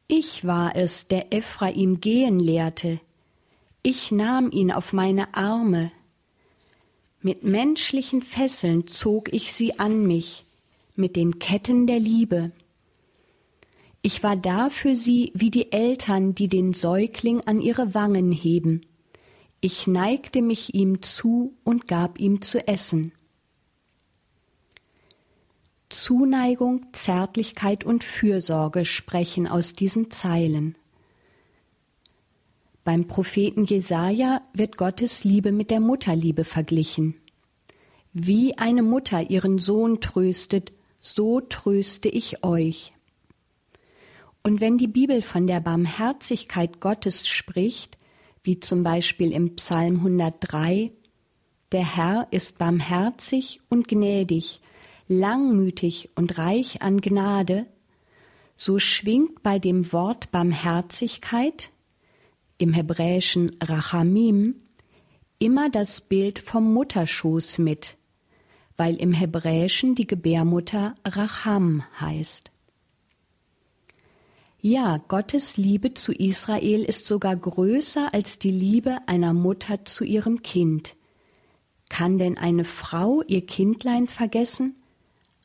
Ich 0.09 0.45
war 0.45 0.75
es, 0.75 1.07
der 1.07 1.33
Ephraim 1.33 2.01
gehen 2.01 2.41
lehrte, 2.41 3.01
ich 3.83 4.11
nahm 4.11 4.51
ihn 4.51 4.73
auf 4.73 4.93
meine 4.93 5.35
Arme, 5.35 5.93
mit 7.23 7.45
menschlichen 7.45 8.23
Fesseln 8.23 8.87
zog 8.87 9.31
ich 9.35 9.53
sie 9.53 9.79
an 9.79 10.07
mich, 10.07 10.45
mit 10.97 11.17
den 11.17 11.39
Ketten 11.39 11.87
der 11.87 11.99
Liebe. 11.99 12.51
Ich 14.03 14.23
war 14.23 14.37
da 14.37 14.71
für 14.71 14.97
sie 14.97 15.31
wie 15.35 15.51
die 15.51 15.73
Eltern, 15.73 16.35
die 16.35 16.49
den 16.49 16.73
Säugling 16.73 17.43
an 17.43 17.61
ihre 17.61 17.95
Wangen 17.95 18.33
heben. 18.33 18.81
Ich 19.61 19.87
neigte 19.87 20.41
mich 20.41 20.75
ihm 20.75 21.03
zu 21.03 21.53
und 21.65 21.87
gab 21.87 22.19
ihm 22.19 22.41
zu 22.41 22.67
essen. 22.67 23.13
Zuneigung, 25.91 26.87
Zärtlichkeit 26.93 27.85
und 27.85 28.05
Fürsorge 28.05 28.85
sprechen 28.85 29.47
aus 29.47 29.75
diesen 29.75 30.11
Zeilen. 30.11 30.77
Beim 32.85 33.07
Propheten 33.07 33.67
Jesaja 33.67 34.41
wird 34.55 34.79
Gottes 34.79 35.25
Liebe 35.25 35.53
mit 35.53 35.71
der 35.71 35.81
Mutterliebe 35.81 36.45
verglichen. 36.45 37.17
Wie 38.15 38.57
eine 38.57 38.83
Mutter 38.83 39.31
ihren 39.31 39.59
Sohn 39.59 40.01
tröstet, 40.01 40.73
so 41.01 41.41
tröste 41.41 42.09
ich 42.09 42.43
euch. 42.43 42.93
Und 44.43 44.61
wenn 44.61 44.79
die 44.79 44.89
Bibel 44.89 45.23
von 45.23 45.47
der 45.47 45.61
Barmherzigkeit 45.61 46.81
Gottes 46.81 47.29
spricht, 47.29 47.99
wie 48.43 48.59
zum 48.61 48.83
Beispiel 48.83 49.33
im 49.33 49.57
Psalm 49.57 49.97
103, 49.97 50.93
der 51.73 51.97
Herr 51.97 52.27
ist 52.31 52.59
barmherzig 52.59 53.61
und 53.69 53.87
gnädig, 53.87 54.61
langmütig 55.09 56.09
und 56.15 56.39
reich 56.39 56.83
an 56.83 57.01
Gnade, 57.01 57.67
so 58.57 58.79
schwingt 58.79 59.43
bei 59.43 59.59
dem 59.59 59.93
Wort 59.93 60.31
Barmherzigkeit, 60.31 61.71
im 62.59 62.75
hebräischen 62.75 63.51
Rachamim, 63.63 64.57
immer 65.39 65.71
das 65.71 66.01
Bild 66.01 66.39
vom 66.39 66.73
Mutterschoß 66.75 67.59
mit, 67.59 67.97
weil 68.77 68.97
im 68.97 69.13
Hebräischen 69.13 69.95
die 69.95 70.07
Gebärmutter 70.07 70.95
Racham 71.05 71.83
heißt. 71.99 72.51
Ja, 74.63 74.99
Gottes 75.09 75.57
Liebe 75.57 75.95
zu 75.95 76.13
Israel 76.13 76.85
ist 76.85 77.07
sogar 77.07 77.35
größer 77.35 78.13
als 78.13 78.39
die 78.39 78.51
Liebe 78.51 78.99
einer 79.07 79.33
Mutter 79.33 79.87
zu 79.87 80.05
ihrem 80.05 80.43
Kind. 80.43 80.97
Kann 81.89 82.19
denn 82.19 82.37
eine 82.37 82.67
Frau 82.67 83.23
ihr 83.23 83.47
Kindlein 83.47 84.07
vergessen, 84.07 84.77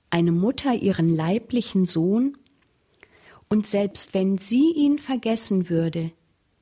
eine 0.09 0.33
Mutter 0.33 0.73
ihren 0.73 1.07
leiblichen 1.07 1.85
Sohn? 1.85 2.37
Und 3.47 3.65
selbst 3.65 4.13
wenn 4.13 4.37
sie 4.37 4.73
ihn 4.73 4.99
vergessen 4.99 5.69
würde, 5.69 6.11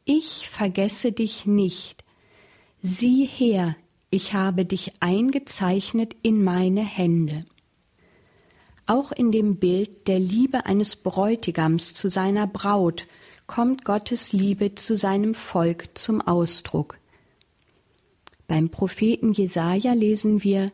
ich 0.06 0.48
vergesse 0.48 1.12
dich 1.12 1.48
nicht. 1.48 2.04
Sieh 2.84 3.26
her, 3.26 3.76
ich 4.12 4.36
habe 4.36 4.64
dich 4.64 4.92
eingezeichnet 5.00 6.16
in 6.22 6.44
meine 6.44 6.84
Hände. 6.84 7.46
Auch 8.86 9.12
in 9.12 9.32
dem 9.32 9.58
Bild 9.58 10.08
der 10.08 10.20
Liebe 10.20 10.66
eines 10.66 10.98
Bräutigams 10.98 11.94
zu 11.94 12.10
seiner 12.10 12.48
Braut 12.48 13.08
kommt 13.48 13.86
Gottes 13.86 14.34
Liebe 14.34 14.76
zu 14.76 14.98
seinem 14.98 15.36
Volk 15.36 15.98
zum 15.98 16.20
Ausdruck. 16.22 16.98
Beim 18.48 18.70
Propheten 18.70 19.32
Jesaja 19.32 19.94
lesen 19.94 20.44
wir, 20.44 20.72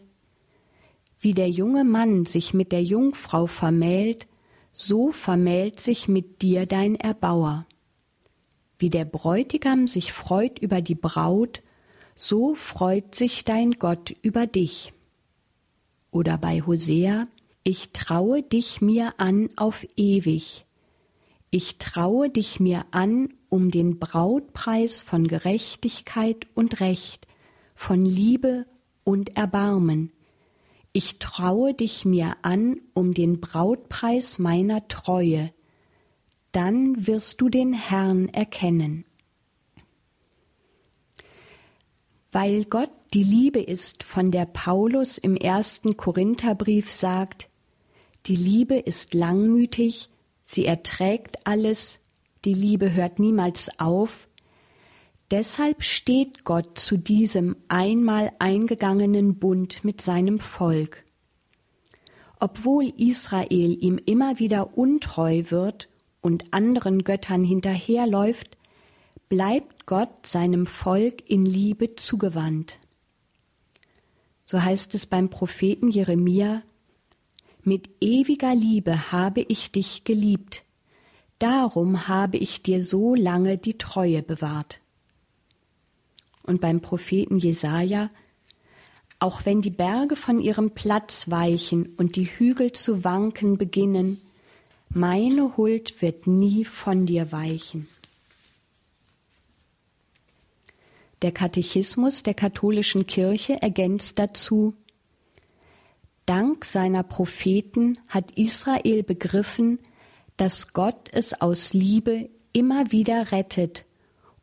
wie 1.19 1.33
der 1.33 1.49
junge 1.49 1.83
Mann 1.83 2.25
sich 2.25 2.53
mit 2.53 2.71
der 2.71 2.83
Jungfrau 2.83 3.45
vermählt, 3.45 4.27
so 4.73 5.11
vermählt 5.11 5.79
sich 5.79 6.07
mit 6.07 6.41
dir 6.41 6.65
dein 6.65 6.95
Erbauer. 6.95 7.65
Wie 8.79 8.89
der 8.89 9.05
Bräutigam 9.05 9.87
sich 9.87 10.13
freut 10.13 10.57
über 10.59 10.81
die 10.81 10.95
Braut, 10.95 11.61
so 12.15 12.55
freut 12.55 13.13
sich 13.13 13.43
dein 13.43 13.73
Gott 13.73 14.15
über 14.21 14.47
dich. 14.47 14.93
Oder 16.11 16.37
bei 16.37 16.61
Hosea, 16.61 17.27
ich 17.69 17.91
traue 17.91 18.41
dich 18.41 18.81
mir 18.81 19.13
an 19.19 19.49
auf 19.55 19.85
ewig. 19.95 20.65
Ich 21.51 21.77
traue 21.77 22.31
dich 22.31 22.59
mir 22.59 22.87
an 22.89 23.31
um 23.47 23.69
den 23.69 23.99
Brautpreis 23.99 25.03
von 25.03 25.27
Gerechtigkeit 25.27 26.47
und 26.55 26.79
Recht, 26.79 27.27
von 27.75 28.03
Liebe 28.03 28.65
und 29.03 29.37
Erbarmen. 29.37 30.11
Ich 30.93 31.19
traue 31.19 31.75
dich 31.75 32.05
mir 32.05 32.37
an 32.41 32.81
um 32.95 33.13
den 33.13 33.39
Brautpreis 33.39 34.39
meiner 34.39 34.87
Treue. 34.87 35.53
Dann 36.51 37.05
wirst 37.05 37.39
du 37.39 37.49
den 37.49 37.73
Herrn 37.73 38.29
erkennen. 38.29 39.05
Weil 42.31 42.65
Gott 42.65 42.89
die 43.13 43.23
Liebe 43.23 43.59
ist, 43.61 44.01
von 44.01 44.31
der 44.31 44.47
Paulus 44.47 45.19
im 45.19 45.35
ersten 45.35 45.97
Korintherbrief 45.97 46.91
sagt, 46.91 47.48
die 48.25 48.35
Liebe 48.35 48.75
ist 48.75 49.13
langmütig, 49.13 50.09
sie 50.45 50.65
erträgt 50.65 51.45
alles, 51.45 51.99
die 52.45 52.53
Liebe 52.53 52.93
hört 52.93 53.19
niemals 53.19 53.69
auf. 53.79 54.27
Deshalb 55.31 55.83
steht 55.83 56.43
Gott 56.43 56.79
zu 56.79 56.97
diesem 56.97 57.55
einmal 57.67 58.31
eingegangenen 58.39 59.35
Bund 59.35 59.83
mit 59.83 60.01
seinem 60.01 60.39
Volk. 60.39 61.03
Obwohl 62.39 62.93
Israel 62.97 63.77
ihm 63.83 63.99
immer 64.03 64.39
wieder 64.39 64.77
untreu 64.77 65.43
wird 65.49 65.89
und 66.21 66.53
anderen 66.53 67.03
Göttern 67.03 67.43
hinterherläuft, 67.43 68.57
bleibt 69.27 69.85
Gott 69.85 70.25
seinem 70.25 70.65
Volk 70.65 71.29
in 71.29 71.45
Liebe 71.45 71.95
zugewandt. 71.95 72.79
So 74.45 74.63
heißt 74.63 74.95
es 74.95 75.05
beim 75.05 75.29
Propheten 75.29 75.89
Jeremia, 75.89 76.63
mit 77.69 77.87
ewiger 78.01 78.55
Liebe 78.55 79.11
habe 79.11 79.41
ich 79.41 79.71
dich 79.71 80.03
geliebt, 80.03 80.63
darum 81.37 82.07
habe 82.07 82.37
ich 82.37 82.63
dir 82.63 82.83
so 82.83 83.13
lange 83.13 83.59
die 83.59 83.77
Treue 83.77 84.23
bewahrt. 84.23 84.81
Und 86.43 86.61
beim 86.61 86.81
Propheten 86.81 87.37
Jesaja, 87.37 88.09
auch 89.19 89.45
wenn 89.45 89.61
die 89.61 89.69
Berge 89.69 90.15
von 90.15 90.39
ihrem 90.39 90.71
Platz 90.71 91.29
weichen 91.29 91.93
und 91.97 92.15
die 92.15 92.25
Hügel 92.25 92.71
zu 92.71 93.03
wanken 93.03 93.57
beginnen, 93.57 94.19
meine 94.89 95.55
Huld 95.55 96.01
wird 96.01 96.25
nie 96.25 96.65
von 96.65 97.05
dir 97.05 97.31
weichen. 97.31 97.87
Der 101.21 101.31
Katechismus 101.31 102.23
der 102.23 102.33
katholischen 102.33 103.05
Kirche 103.05 103.61
ergänzt 103.61 104.17
dazu 104.17 104.73
Dank 106.29 106.63
seiner 106.63 107.01
Propheten 107.01 107.97
hat 108.07 108.29
Israel 108.37 109.01
begriffen, 109.01 109.79
dass 110.37 110.73
Gott 110.73 111.09
es 111.11 111.41
aus 111.41 111.73
Liebe 111.73 112.29
immer 112.53 112.91
wieder 112.91 113.31
rettet 113.31 113.85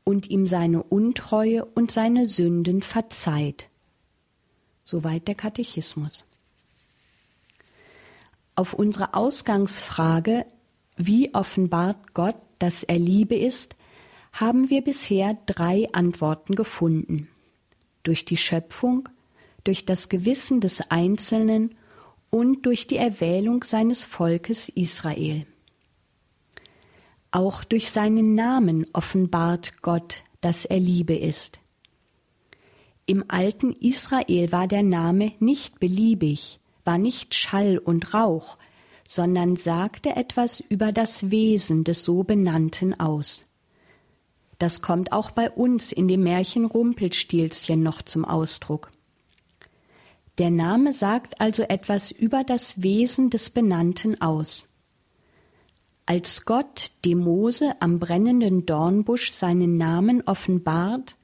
und 0.02 0.28
ihm 0.28 0.48
seine 0.48 0.82
Untreue 0.82 1.64
und 1.64 1.92
seine 1.92 2.26
Sünden 2.26 2.82
verzeiht. 2.82 3.68
Soweit 4.84 5.28
der 5.28 5.36
Katechismus. 5.36 6.24
Auf 8.56 8.74
unsere 8.74 9.14
Ausgangsfrage, 9.14 10.44
wie 10.96 11.32
offenbart 11.36 12.14
Gott, 12.14 12.34
dass 12.58 12.82
er 12.82 12.98
Liebe 12.98 13.36
ist, 13.36 13.76
haben 14.32 14.70
wir 14.70 14.82
bisher 14.82 15.38
drei 15.46 15.86
Antworten 15.92 16.56
gefunden. 16.56 17.28
Durch 18.02 18.24
die 18.24 18.38
Schöpfung, 18.38 19.08
durch 19.66 19.84
das 19.84 20.08
Gewissen 20.08 20.60
des 20.60 20.90
Einzelnen 20.90 21.74
und 22.30 22.66
durch 22.66 22.86
die 22.86 22.96
Erwählung 22.96 23.64
seines 23.64 24.04
Volkes 24.04 24.68
Israel. 24.68 25.46
Auch 27.30 27.64
durch 27.64 27.90
seinen 27.90 28.34
Namen 28.34 28.86
offenbart 28.92 29.82
Gott, 29.82 30.22
dass 30.40 30.64
er 30.64 30.80
Liebe 30.80 31.14
ist. 31.14 31.58
Im 33.06 33.24
alten 33.28 33.72
Israel 33.72 34.52
war 34.52 34.68
der 34.68 34.82
Name 34.82 35.32
nicht 35.38 35.78
beliebig, 35.78 36.60
war 36.84 36.98
nicht 36.98 37.34
Schall 37.34 37.78
und 37.78 38.14
Rauch, 38.14 38.58
sondern 39.06 39.56
sagte 39.56 40.16
etwas 40.16 40.60
über 40.60 40.92
das 40.92 41.30
Wesen 41.30 41.84
des 41.84 42.04
so 42.04 42.24
benannten 42.24 42.98
aus. 42.98 43.42
Das 44.58 44.82
kommt 44.82 45.12
auch 45.12 45.30
bei 45.30 45.50
uns 45.50 45.92
in 45.92 46.08
dem 46.08 46.22
Märchen 46.22 46.64
Rumpelstilzchen 46.64 47.82
noch 47.82 48.02
zum 48.02 48.24
Ausdruck. 48.24 48.90
Der 50.38 50.50
Name 50.50 50.92
sagt 50.92 51.40
also 51.40 51.62
etwas 51.62 52.10
über 52.10 52.44
das 52.44 52.82
Wesen 52.82 53.30
des 53.30 53.48
Benannten 53.48 54.20
aus. 54.20 54.68
Als 56.04 56.44
Gott 56.44 56.92
dem 57.04 57.18
Mose 57.18 57.74
am 57.80 57.98
brennenden 57.98 58.66
Dornbusch 58.66 59.32
seinen 59.32 59.76
Namen 59.76 60.22
offenbart, 60.26 61.16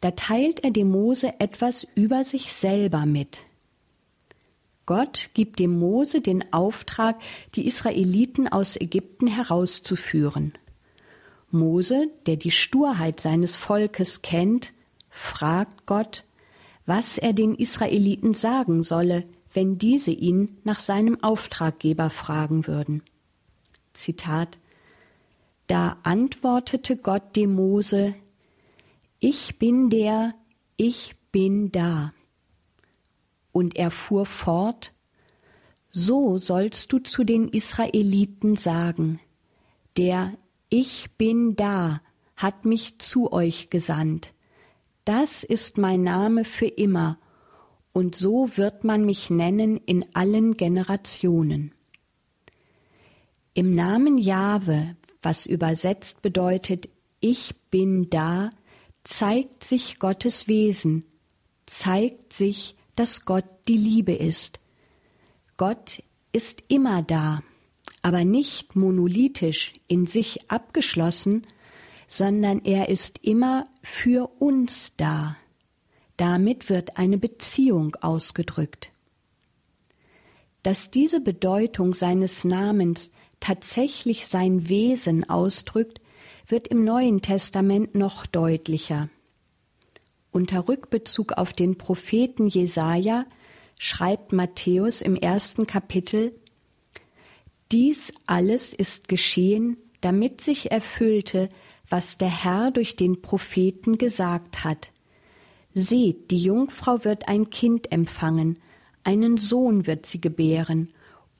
da 0.00 0.10
teilt 0.10 0.62
er 0.62 0.70
dem 0.70 0.90
Mose 0.90 1.40
etwas 1.40 1.86
über 1.94 2.24
sich 2.24 2.52
selber 2.52 3.06
mit. 3.06 3.38
Gott 4.84 5.30
gibt 5.34 5.58
dem 5.58 5.76
Mose 5.78 6.20
den 6.20 6.52
Auftrag, 6.52 7.16
die 7.54 7.66
Israeliten 7.66 8.46
aus 8.46 8.76
Ägypten 8.76 9.26
herauszuführen. 9.26 10.52
Mose, 11.50 12.08
der 12.26 12.36
die 12.36 12.52
Sturheit 12.52 13.18
seines 13.18 13.56
Volkes 13.56 14.22
kennt, 14.22 14.74
fragt 15.10 15.86
Gott, 15.86 16.22
was 16.86 17.18
er 17.18 17.32
den 17.32 17.54
Israeliten 17.54 18.32
sagen 18.32 18.82
solle, 18.82 19.24
wenn 19.52 19.78
diese 19.78 20.12
ihn 20.12 20.56
nach 20.64 20.80
seinem 20.80 21.22
Auftraggeber 21.22 22.10
fragen 22.10 22.66
würden. 22.66 23.02
Zitat 23.92 24.58
Da 25.66 25.96
antwortete 26.04 26.96
Gott 26.96 27.34
dem 27.34 27.54
Mose 27.54 28.14
Ich 29.18 29.58
bin 29.58 29.90
der, 29.90 30.34
ich 30.76 31.16
bin 31.32 31.72
da. 31.72 32.12
Und 33.50 33.76
er 33.76 33.90
fuhr 33.90 34.26
fort 34.26 34.92
So 35.90 36.38
sollst 36.38 36.92
du 36.92 36.98
zu 36.98 37.24
den 37.24 37.48
Israeliten 37.48 38.56
sagen, 38.56 39.18
der 39.96 40.34
Ich 40.68 41.10
bin 41.16 41.56
da 41.56 42.02
hat 42.36 42.66
mich 42.66 42.98
zu 42.98 43.32
euch 43.32 43.70
gesandt. 43.70 44.34
Das 45.06 45.44
ist 45.44 45.78
mein 45.78 46.02
Name 46.02 46.44
für 46.44 46.66
immer, 46.66 47.16
und 47.92 48.16
so 48.16 48.56
wird 48.56 48.82
man 48.82 49.06
mich 49.06 49.30
nennen 49.30 49.76
in 49.76 50.04
allen 50.14 50.56
Generationen. 50.56 51.72
Im 53.54 53.70
Namen 53.70 54.18
Jahwe, 54.18 54.96
was 55.22 55.46
übersetzt 55.46 56.22
bedeutet, 56.22 56.88
ich 57.20 57.54
bin 57.70 58.10
da, 58.10 58.50
zeigt 59.04 59.62
sich 59.62 60.00
Gottes 60.00 60.48
Wesen, 60.48 61.04
zeigt 61.66 62.32
sich, 62.32 62.74
dass 62.96 63.24
Gott 63.24 63.46
die 63.68 63.78
Liebe 63.78 64.12
ist. 64.12 64.58
Gott 65.56 66.02
ist 66.32 66.64
immer 66.66 67.02
da, 67.02 67.44
aber 68.02 68.24
nicht 68.24 68.74
monolithisch 68.74 69.72
in 69.86 70.04
sich 70.06 70.50
abgeschlossen, 70.50 71.46
sondern 72.06 72.64
er 72.64 72.88
ist 72.88 73.18
immer 73.22 73.66
für 73.82 74.30
uns 74.38 74.92
da. 74.96 75.36
Damit 76.16 76.70
wird 76.70 76.96
eine 76.96 77.18
Beziehung 77.18 77.96
ausgedrückt. 78.00 78.90
Dass 80.62 80.90
diese 80.90 81.20
Bedeutung 81.20 81.94
seines 81.94 82.44
Namens 82.44 83.10
tatsächlich 83.40 84.26
sein 84.26 84.68
Wesen 84.68 85.28
ausdrückt, 85.28 86.00
wird 86.48 86.68
im 86.68 86.84
Neuen 86.84 87.22
Testament 87.22 87.94
noch 87.94 88.26
deutlicher. 88.26 89.08
Unter 90.32 90.68
Rückbezug 90.68 91.32
auf 91.32 91.52
den 91.52 91.76
Propheten 91.76 92.46
Jesaja 92.46 93.26
schreibt 93.78 94.32
Matthäus 94.32 95.00
im 95.02 95.16
ersten 95.16 95.66
Kapitel: 95.66 96.34
Dies 97.72 98.12
alles 98.26 98.72
ist 98.72 99.08
geschehen, 99.08 99.76
damit 100.00 100.40
sich 100.40 100.70
erfüllte, 100.70 101.48
was 101.88 102.18
der 102.18 102.44
Herr 102.44 102.70
durch 102.70 102.96
den 102.96 103.22
Propheten 103.22 103.98
gesagt 103.98 104.64
hat. 104.64 104.90
Seht, 105.74 106.30
die 106.30 106.38
Jungfrau 106.38 107.04
wird 107.04 107.28
ein 107.28 107.50
Kind 107.50 107.92
empfangen, 107.92 108.58
einen 109.04 109.36
Sohn 109.36 109.86
wird 109.86 110.06
sie 110.06 110.20
gebären, 110.20 110.90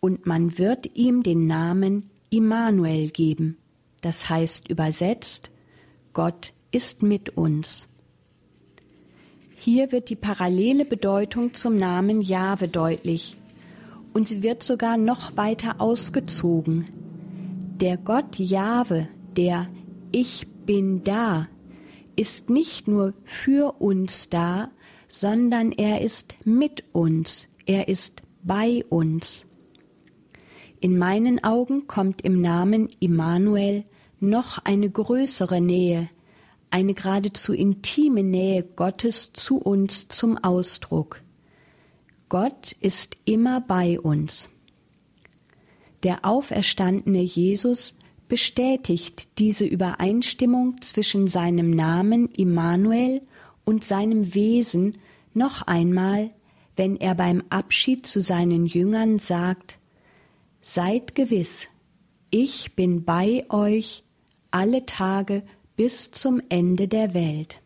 und 0.01 0.27
man 0.27 0.59
wird 0.59 0.95
ihm 0.95 1.23
den 1.23 1.47
Namen 1.47 2.11
Immanuel 2.31 3.09
geben, 3.11 3.57
das 4.03 4.29
heißt 4.29 4.69
übersetzt 4.69 5.51
Gott 6.13 6.53
ist 6.71 7.03
mit 7.03 7.37
uns. 7.37 7.89
Hier 9.59 9.91
wird 9.91 10.11
die 10.11 10.17
parallele 10.17 10.85
Bedeutung 10.85 11.55
zum 11.55 11.77
Namen 11.77 12.21
Jahwe 12.21 12.69
deutlich, 12.69 13.37
und 14.13 14.29
sie 14.29 14.43
wird 14.43 14.63
sogar 14.63 14.97
noch 14.97 15.37
weiter 15.37 15.81
ausgezogen. 15.81 16.87
Der 17.81 17.97
Gott 17.97 18.39
Jahwe, 18.39 19.09
der 19.37 19.69
Ich 20.19 20.47
bin 20.65 21.03
da, 21.03 21.47
ist 22.17 22.49
nicht 22.49 22.89
nur 22.89 23.13
für 23.25 23.83
uns 23.83 24.31
da, 24.31 24.71
sondern 25.09 25.73
er 25.73 26.01
ist 26.01 26.37
mit 26.47 26.85
uns, 26.95 27.49
er 27.67 27.89
ist 27.89 28.23
bei 28.43 28.83
uns. 28.89 29.45
In 30.81 30.97
meinen 30.97 31.45
Augen 31.45 31.87
kommt 31.87 32.23
im 32.23 32.41
Namen 32.41 32.89
Immanuel 32.99 33.85
noch 34.19 34.57
eine 34.65 34.89
größere 34.89 35.61
Nähe, 35.61 36.09
eine 36.71 36.95
geradezu 36.95 37.53
intime 37.53 38.23
Nähe 38.23 38.63
Gottes 38.63 39.35
zu 39.35 39.59
uns 39.59 40.09
zum 40.09 40.39
Ausdruck. 40.39 41.21
Gott 42.31 42.73
ist 42.81 43.17
immer 43.27 43.61
bei 43.61 44.01
uns. 44.01 44.49
Der 46.05 46.25
auferstandene 46.25 47.21
Jesus 47.21 47.97
bestätigt 48.29 49.39
diese 49.39 49.65
Übereinstimmung 49.65 50.81
zwischen 50.83 51.29
seinem 51.29 51.71
Namen 51.71 52.29
Immanuel 52.33 53.23
und 53.65 53.85
seinem 53.85 54.35
Wesen 54.35 54.99
noch 55.35 55.63
einmal, 55.63 56.31
wenn 56.77 56.97
er 56.97 57.15
beim 57.15 57.43
Abschied 57.51 58.07
zu 58.07 58.21
seinen 58.21 58.67
Jüngern 58.67 59.19
sagt, 59.19 59.79
Seid 60.61 61.15
gewiss, 61.15 61.69
ich 62.31 62.75
bin 62.75 63.05
bei 63.05 63.45
euch 63.51 64.03
alle 64.51 64.85
Tage 64.85 65.43
bis 65.77 66.11
zum 66.11 66.43
Ende 66.49 66.89
der 66.89 67.15
Welt. 67.15 67.61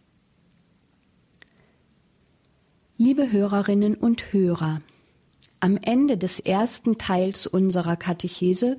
Liebe 2.99 3.33
Hörerinnen 3.33 3.95
und 3.95 4.33
Hörer, 4.33 4.83
am 5.61 5.79
Ende 5.83 6.19
des 6.19 6.41
ersten 6.41 6.99
Teils 6.99 7.47
unserer 7.47 7.97
Katechese 7.97 8.77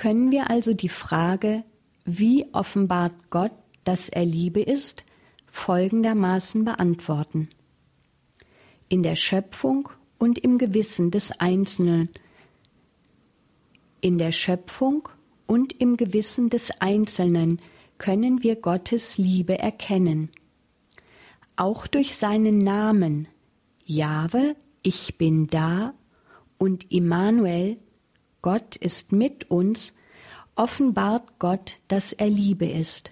können 0.00 0.30
wir 0.30 0.48
also 0.48 0.72
die 0.72 0.88
Frage, 0.88 1.62
wie 2.06 2.46
offenbart 2.54 3.12
Gott, 3.28 3.52
dass 3.84 4.08
er 4.08 4.24
Liebe 4.24 4.62
ist, 4.62 5.04
folgendermaßen 5.52 6.64
beantworten. 6.64 7.50
In 8.88 9.02
der 9.02 9.14
Schöpfung 9.14 9.90
und 10.16 10.38
im 10.38 10.56
Gewissen 10.56 11.10
des 11.10 11.38
Einzelnen 11.38 12.08
in 14.00 14.16
der 14.16 14.32
Schöpfung 14.32 15.10
und 15.46 15.78
im 15.78 15.98
Gewissen 15.98 16.48
des 16.48 16.70
Einzelnen 16.80 17.60
können 17.98 18.42
wir 18.42 18.56
Gottes 18.56 19.18
Liebe 19.18 19.58
erkennen. 19.58 20.30
Auch 21.56 21.86
durch 21.86 22.16
seinen 22.16 22.56
Namen 22.56 23.28
Jahwe, 23.84 24.56
ich 24.82 25.18
bin 25.18 25.48
da, 25.48 25.92
und 26.56 26.90
Immanuel, 26.90 27.76
Gott 28.42 28.76
ist 28.76 29.12
mit 29.12 29.50
uns, 29.50 29.94
offenbart 30.54 31.38
Gott, 31.38 31.76
dass 31.88 32.12
er 32.12 32.28
Liebe 32.28 32.66
ist. 32.66 33.10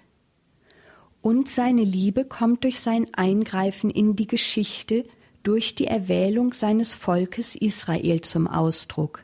Und 1.21 1.49
seine 1.49 1.83
Liebe 1.83 2.25
kommt 2.25 2.63
durch 2.63 2.79
sein 2.79 3.07
Eingreifen 3.13 3.89
in 3.89 4.15
die 4.15 4.27
Geschichte, 4.27 5.05
durch 5.43 5.75
die 5.75 5.87
Erwählung 5.87 6.53
seines 6.53 6.93
Volkes 6.93 7.55
Israel 7.55 8.21
zum 8.21 8.47
Ausdruck. 8.47 9.23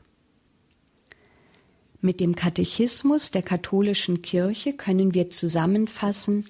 Mit 2.02 2.20
dem 2.20 2.36
Katechismus 2.36 3.32
der 3.32 3.42
katholischen 3.42 4.22
Kirche 4.22 4.74
können 4.74 5.14
wir 5.14 5.30
zusammenfassen, 5.30 6.46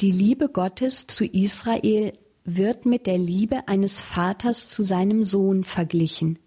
die 0.00 0.10
Liebe 0.10 0.48
Gottes 0.48 1.06
zu 1.06 1.26
Israel 1.26 2.14
wird 2.44 2.86
mit 2.86 3.06
der 3.06 3.18
Liebe 3.18 3.68
eines 3.68 4.00
Vaters 4.00 4.68
zu 4.68 4.82
seinem 4.82 5.24
Sohn 5.24 5.62
verglichen. 5.64 6.38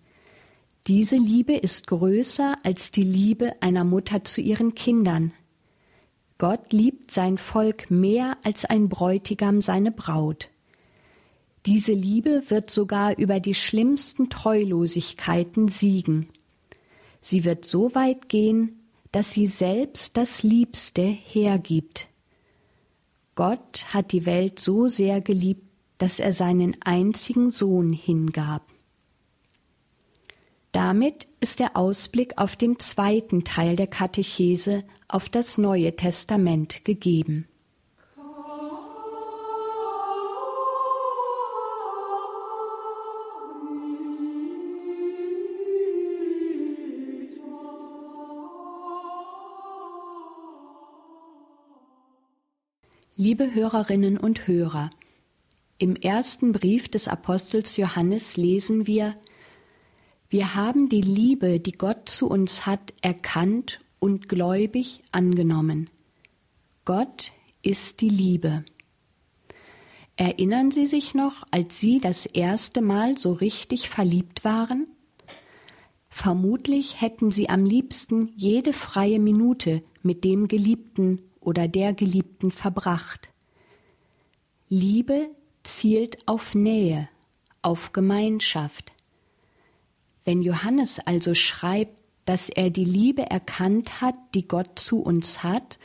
Diese 0.88 1.16
Liebe 1.16 1.56
ist 1.56 1.88
größer 1.88 2.58
als 2.64 2.92
die 2.92 3.04
Liebe 3.04 3.62
einer 3.62 3.86
Mutter 3.86 4.26
zu 4.26 4.42
ihren 4.42 4.76
Kindern. 4.76 5.32
Gott 6.38 6.74
liebt 6.74 7.12
sein 7.12 7.38
Volk 7.38 7.90
mehr 7.90 8.38
als 8.44 8.66
ein 8.66 8.90
Bräutigam 8.90 9.62
seine 9.62 9.92
Braut. 9.92 10.50
Diese 11.66 11.94
Liebe 11.94 12.44
wird 12.50 12.70
sogar 12.70 13.18
über 13.18 13.40
die 13.40 13.54
schlimmsten 13.54 14.30
Treulosigkeiten 14.30 15.70
siegen. 15.70 16.28
Sie 17.22 17.46
wird 17.46 17.64
so 17.64 17.96
weit 17.96 18.28
gehen, 18.28 18.82
dass 19.14 19.32
sie 19.32 19.48
selbst 19.48 20.18
das 20.18 20.44
Liebste 20.44 21.04
hergibt. 21.04 22.08
Gott 23.36 23.86
hat 23.94 24.12
die 24.12 24.26
Welt 24.26 24.60
so 24.60 24.90
sehr 24.90 25.22
geliebt, 25.22 25.66
dass 25.98 26.20
er 26.20 26.34
seinen 26.34 26.76
einzigen 26.82 27.52
Sohn 27.52 27.94
hingab. 27.94 28.73
Damit 30.74 31.28
ist 31.40 31.60
der 31.60 31.78
Ausblick 31.78 32.40
auf 32.40 32.56
den 32.56 32.80
zweiten 32.80 33.44
Teil 33.44 33.76
der 33.76 33.86
Katechese 33.86 34.84
auf 35.08 35.30
das 35.30 35.60
Neue 35.60 35.96
Testament 35.96 36.84
gegeben. 36.84 37.48
Liebe 53.16 53.54
Hörerinnen 53.54 54.18
und 54.18 54.48
Hörer, 54.48 54.90
im 55.78 55.96
ersten 55.96 56.52
Brief 56.52 56.88
des 56.88 57.08
Apostels 57.08 57.78
Johannes 57.78 58.38
lesen 58.38 58.88
wir, 58.88 59.16
wir 60.34 60.56
haben 60.56 60.90
die 60.90 61.02
Liebe, 61.02 61.60
die 61.60 61.74
Gott 61.74 62.10
zu 62.10 62.28
uns 62.28 62.66
hat, 62.66 62.92
erkannt 63.04 63.80
und 64.00 64.28
gläubig 64.28 65.04
angenommen. 65.12 65.92
Gott 66.86 67.34
ist 67.62 68.02
die 68.02 68.10
Liebe. 68.10 68.66
Erinnern 70.16 70.72
Sie 70.72 70.88
sich 70.88 71.14
noch, 71.14 71.44
als 71.52 71.80
Sie 71.80 72.00
das 72.00 72.26
erste 72.26 72.82
Mal 72.82 73.16
so 73.20 73.32
richtig 73.32 73.90
verliebt 73.90 74.44
waren? 74.44 74.88
Vermutlich 76.10 77.00
hätten 77.00 77.30
Sie 77.30 77.48
am 77.48 77.64
liebsten 77.64 78.34
jede 78.36 78.74
freie 78.74 79.20
Minute 79.20 79.84
mit 80.02 80.24
dem 80.24 80.48
Geliebten 80.48 81.22
oder 81.42 81.68
der 81.68 81.94
Geliebten 81.94 82.50
verbracht. 82.50 83.30
Liebe 84.68 85.30
zielt 85.62 86.28
auf 86.28 86.56
Nähe, 86.56 87.08
auf 87.62 87.94
Gemeinschaft. 87.94 88.93
Wenn 90.26 90.42
Johannes 90.42 91.00
also 91.06 91.34
schreibt, 91.34 92.02
dass 92.26 92.50
er 92.50 92.70
die 92.70 92.86
Liebe 92.86 93.24
erkannt 93.24 94.02
hat, 94.02 94.16
die 94.34 94.48
Gott 94.48 94.80
zu 94.80 95.02
uns 95.02 95.44
hat, 95.44 95.78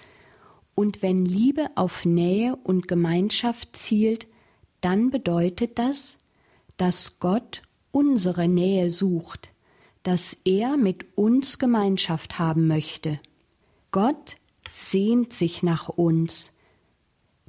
und 0.74 1.02
wenn 1.02 1.24
Liebe 1.24 1.70
auf 1.74 2.04
Nähe 2.04 2.54
und 2.54 2.86
Gemeinschaft 2.86 3.76
zielt, 3.76 4.28
dann 4.80 5.10
bedeutet 5.10 5.76
das, 5.76 6.16
dass 6.76 7.18
Gott 7.18 7.62
unsere 7.90 8.46
Nähe 8.46 8.92
sucht, 8.92 9.48
dass 10.04 10.36
er 10.44 10.76
mit 10.76 11.18
uns 11.18 11.58
Gemeinschaft 11.58 12.38
haben 12.38 12.68
möchte. 12.68 13.18
Gott 13.90 14.36
sehnt 14.70 15.32
sich 15.32 15.64
nach 15.64 15.88
uns. 15.88 16.52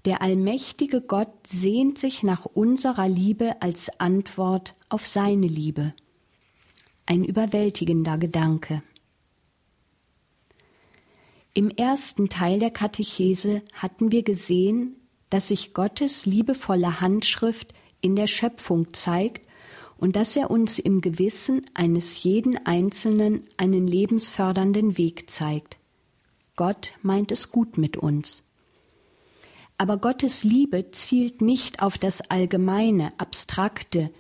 Der 0.05 0.23
allmächtige 0.23 0.99
Gott 0.99 1.45
sehnt 1.45 1.99
sich 1.99 2.23
nach 2.23 2.45
unserer 2.45 3.07
Liebe 3.07 3.61
als 3.61 3.91
Antwort 3.99 4.73
auf 4.89 5.05
seine 5.05 5.45
Liebe 5.45 5.93
ein 7.09 7.25
überwältigender 7.25 8.19
Gedanke. 8.19 8.83
Im 11.55 11.71
ersten 11.71 12.29
Teil 12.29 12.59
der 12.59 12.69
Katechese 12.69 13.63
hatten 13.73 14.11
wir 14.11 14.21
gesehen, 14.21 14.95
dass 15.31 15.47
sich 15.47 15.73
Gottes 15.73 16.27
liebevolle 16.27 17.01
Handschrift 17.01 17.73
in 17.99 18.15
der 18.15 18.27
Schöpfung 18.27 18.93
zeigt 18.93 19.41
und 19.97 20.15
dass 20.15 20.35
er 20.35 20.51
uns 20.51 20.77
im 20.77 21.01
Gewissen 21.01 21.65
eines 21.73 22.21
jeden 22.21 22.63
Einzelnen 22.67 23.43
einen 23.57 23.87
lebensfördernden 23.87 24.99
Weg 24.99 25.31
zeigt. 25.31 25.77
Gott 26.55 26.93
meint 27.01 27.31
es 27.31 27.51
gut 27.51 27.79
mit 27.79 27.97
uns. 27.97 28.43
Aber 29.79 29.97
Gottes 29.97 30.43
Liebe 30.43 30.91
zielt 30.91 31.41
nicht 31.41 31.81
auf 31.81 31.97
das 31.97 32.29
Allgemeine, 32.29 33.13
Abstrakte, 33.17 34.11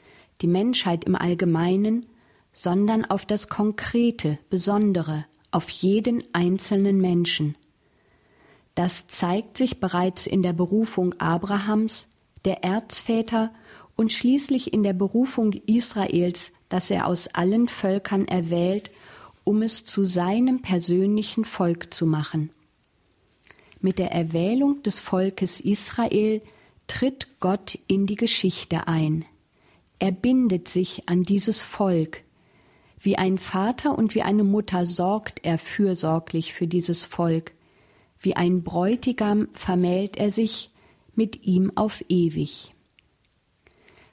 die 0.41 0.47
Menschheit 0.47 1.03
im 1.03 1.15
Allgemeinen, 1.15 2.07
sondern 2.61 3.05
auf 3.05 3.25
das 3.25 3.47
Konkrete, 3.47 4.37
Besondere, 4.49 5.25
auf 5.49 5.69
jeden 5.69 6.25
einzelnen 6.33 6.99
Menschen. 6.99 7.55
Das 8.75 9.07
zeigt 9.07 9.55
sich 9.55 9.79
bereits 9.79 10.27
in 10.27 10.43
der 10.43 10.51
Berufung 10.51 11.13
Abrahams, 11.19 12.09
der 12.43 12.65
Erzväter 12.65 13.53
und 13.95 14.11
schließlich 14.11 14.73
in 14.73 14.83
der 14.83 14.91
Berufung 14.91 15.53
Israels, 15.67 16.51
das 16.67 16.91
er 16.91 17.07
aus 17.07 17.27
allen 17.27 17.69
Völkern 17.69 18.27
erwählt, 18.27 18.91
um 19.45 19.61
es 19.61 19.85
zu 19.85 20.03
seinem 20.03 20.61
persönlichen 20.61 21.45
Volk 21.45 21.93
zu 21.93 22.05
machen. 22.05 22.49
Mit 23.79 23.99
der 23.99 24.11
Erwählung 24.11 24.83
des 24.83 24.99
Volkes 24.99 25.61
Israel 25.61 26.41
tritt 26.87 27.39
Gott 27.39 27.79
in 27.87 28.05
die 28.05 28.17
Geschichte 28.17 28.89
ein. 28.89 29.23
Er 29.97 30.11
bindet 30.11 30.67
sich 30.67 31.07
an 31.07 31.23
dieses 31.23 31.61
Volk, 31.61 32.23
wie 32.99 33.17
ein 33.17 33.37
Vater 33.37 33.97
und 33.97 34.13
wie 34.13 34.21
eine 34.21 34.43
Mutter 34.43 34.85
sorgt 34.85 35.45
er 35.45 35.57
fürsorglich 35.57 36.53
für 36.53 36.67
dieses 36.67 37.05
Volk. 37.05 37.53
Wie 38.19 38.35
ein 38.35 38.63
Bräutigam 38.63 39.47
vermählt 39.53 40.17
er 40.17 40.29
sich 40.29 40.71
mit 41.15 41.45
ihm 41.45 41.71
auf 41.75 42.03
ewig. 42.09 42.73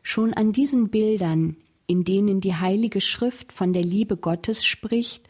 Schon 0.02 0.34
an 0.34 0.52
diesen 0.52 0.90
Bildern, 0.90 1.56
in 1.88 2.04
denen 2.04 2.40
die 2.40 2.54
Heilige 2.54 3.00
Schrift 3.00 3.52
von 3.52 3.72
der 3.72 3.82
Liebe 3.82 4.16
Gottes 4.16 4.64
spricht, 4.64 5.28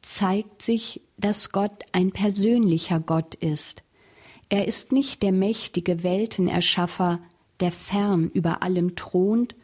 zeigt 0.00 0.62
sich, 0.62 1.02
dass 1.18 1.52
Gott 1.52 1.82
ein 1.92 2.10
persönlicher 2.10 3.00
Gott 3.00 3.34
ist. 3.34 3.82
Er 4.48 4.66
ist 4.66 4.92
nicht 4.92 5.22
der 5.22 5.32
mächtige 5.32 6.02
Weltenerschaffer, 6.02 7.20
der 7.60 7.72
fern 7.72 8.30
über 8.32 8.62
allem 8.62 8.96
thront, 8.96 9.54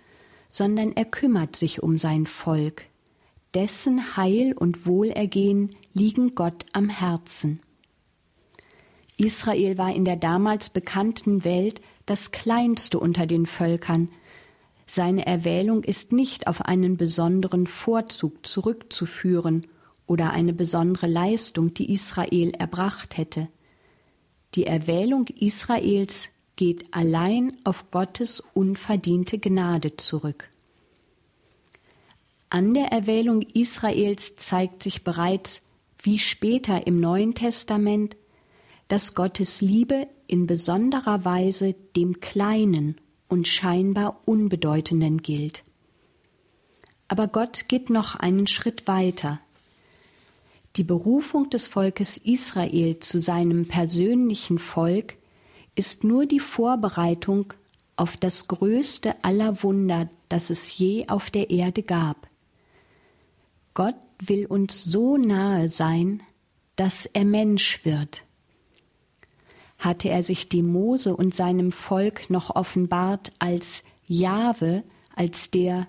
sondern 0.51 0.93
er 0.93 1.05
kümmert 1.07 1.57
sich 1.57 1.83
um 1.83 1.97
sein 1.97 2.27
Volk 2.27 2.90
dessen 3.55 4.17
Heil 4.17 4.53
und 4.53 4.87
Wohlergehen 4.87 5.71
liegen 5.95 6.35
Gott 6.35 6.65
am 6.73 6.89
Herzen. 6.89 7.61
Israel 9.17 9.77
war 9.77 9.95
in 9.95 10.05
der 10.05 10.17
damals 10.17 10.71
bekannten 10.71 11.45
Welt 11.45 11.81
das 12.07 12.31
kleinste 12.31 12.99
unter 12.99 13.27
den 13.27 13.47
Völkern. 13.47 14.09
Seine 14.87 15.27
Erwählung 15.27 15.85
ist 15.85 16.13
nicht 16.13 16.47
auf 16.47 16.63
einen 16.63 16.97
besonderen 16.97 17.67
Vorzug 17.67 18.47
zurückzuführen 18.47 19.67
oder 20.07 20.31
eine 20.31 20.53
besondere 20.53 21.07
Leistung, 21.07 21.75
die 21.75 21.93
Israel 21.93 22.51
erbracht 22.59 23.17
hätte. 23.17 23.49
Die 24.55 24.67
Erwählung 24.67 25.27
Israels 25.27 26.31
geht 26.57 26.93
allein 26.93 27.53
auf 27.63 27.91
Gottes 27.91 28.43
unverdiente 28.55 29.39
Gnade 29.39 29.97
zurück. 29.97 30.49
An 32.53 32.75
der 32.75 32.87
Erwählung 32.87 33.43
Israels 33.43 34.35
zeigt 34.35 34.83
sich 34.83 35.05
bereits, 35.05 35.63
wie 36.03 36.19
später 36.19 36.85
im 36.89 36.99
Neuen 36.99 37.35
Testament, 37.35 38.17
dass 38.89 39.15
Gottes 39.15 39.61
Liebe 39.61 40.09
in 40.27 40.49
besonderer 40.49 41.25
Weise 41.25 41.77
dem 41.95 42.21
Kleinen 42.21 42.97
und 43.29 43.47
scheinbar 43.47 44.21
Unbedeutenden 44.25 45.19
gilt. 45.19 45.63
Aber 47.07 47.29
Gott 47.29 47.69
geht 47.69 47.89
noch 47.89 48.17
einen 48.17 48.49
Schritt 48.49 48.89
weiter. 48.89 49.41
Die 50.75 50.85
Berufung 50.85 51.51
des 51.51 51.69
Volkes 51.69 52.17
Israel 52.17 52.99
zu 52.99 53.21
seinem 53.21 53.67
persönlichen 53.67 54.59
Volk 54.59 55.15
ist 55.77 56.03
nur 56.03 56.27
die 56.27 56.41
Vorbereitung 56.41 57.55
auf 57.95 58.17
das 58.17 58.49
größte 58.49 59.23
aller 59.23 59.63
Wunder, 59.63 60.11
das 60.29 60.51
es 60.51 60.77
je 60.77 61.07
auf 61.09 61.31
der 61.31 61.51
Erde 61.51 61.85
gab. 61.85 62.30
Gott 63.81 63.97
will 64.19 64.45
uns 64.45 64.85
so 64.85 65.17
nahe 65.17 65.69
sein, 65.69 66.23
dass 66.77 67.07
er 67.07 67.25
Mensch 67.25 67.83
wird. 67.83 68.27
Hatte 69.79 70.11
er 70.11 70.23
sich 70.23 70.51
dem 70.51 70.71
Mose 70.71 71.17
und 71.17 71.35
seinem 71.35 71.73
Volk 71.73 72.29
noch 72.29 72.55
offenbart 72.55 73.33
als 73.39 73.83
Jahwe, 74.07 74.85
als 75.17 75.51
der 75.51 75.89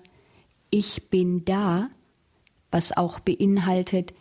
Ich 0.70 1.10
bin 1.10 1.44
da, 1.44 1.90
was 2.70 2.96
auch 2.96 3.20
beinhaltet 3.20 4.14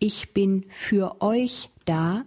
Ich 0.00 0.34
bin 0.34 0.66
für 0.68 1.22
euch 1.22 1.70
da, 1.84 2.24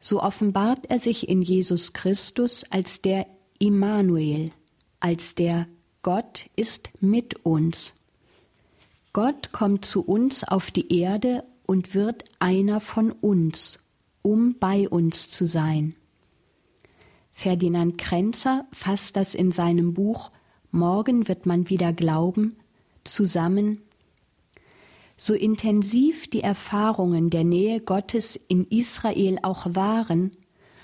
so 0.00 0.22
offenbart 0.22 0.86
er 0.88 0.98
sich 0.98 1.28
in 1.28 1.42
Jesus 1.42 1.92
Christus 1.92 2.64
als 2.70 3.02
der 3.02 3.26
Immanuel, 3.58 4.50
als 4.98 5.34
der 5.34 5.68
Gott 6.02 6.48
ist 6.56 6.88
mit 7.02 7.44
uns. 7.44 7.92
Gott 9.14 9.52
kommt 9.52 9.84
zu 9.84 10.02
uns 10.02 10.42
auf 10.42 10.72
die 10.72 10.92
Erde 11.00 11.44
und 11.66 11.94
wird 11.94 12.24
einer 12.40 12.80
von 12.80 13.12
uns, 13.12 13.78
um 14.22 14.56
bei 14.58 14.88
uns 14.88 15.30
zu 15.30 15.46
sein. 15.46 15.94
Ferdinand 17.32 17.96
Kränzer 17.96 18.66
fasst 18.72 19.16
das 19.16 19.34
in 19.34 19.52
seinem 19.52 19.94
Buch 19.94 20.30
Morgen 20.72 21.28
wird 21.28 21.46
man 21.46 21.70
wieder 21.70 21.92
glauben 21.92 22.56
zusammen. 23.04 23.82
So 25.16 25.32
intensiv 25.32 26.28
die 26.28 26.40
Erfahrungen 26.40 27.30
der 27.30 27.44
Nähe 27.44 27.78
Gottes 27.78 28.34
in 28.34 28.66
Israel 28.66 29.38
auch 29.42 29.68
waren, 29.76 30.32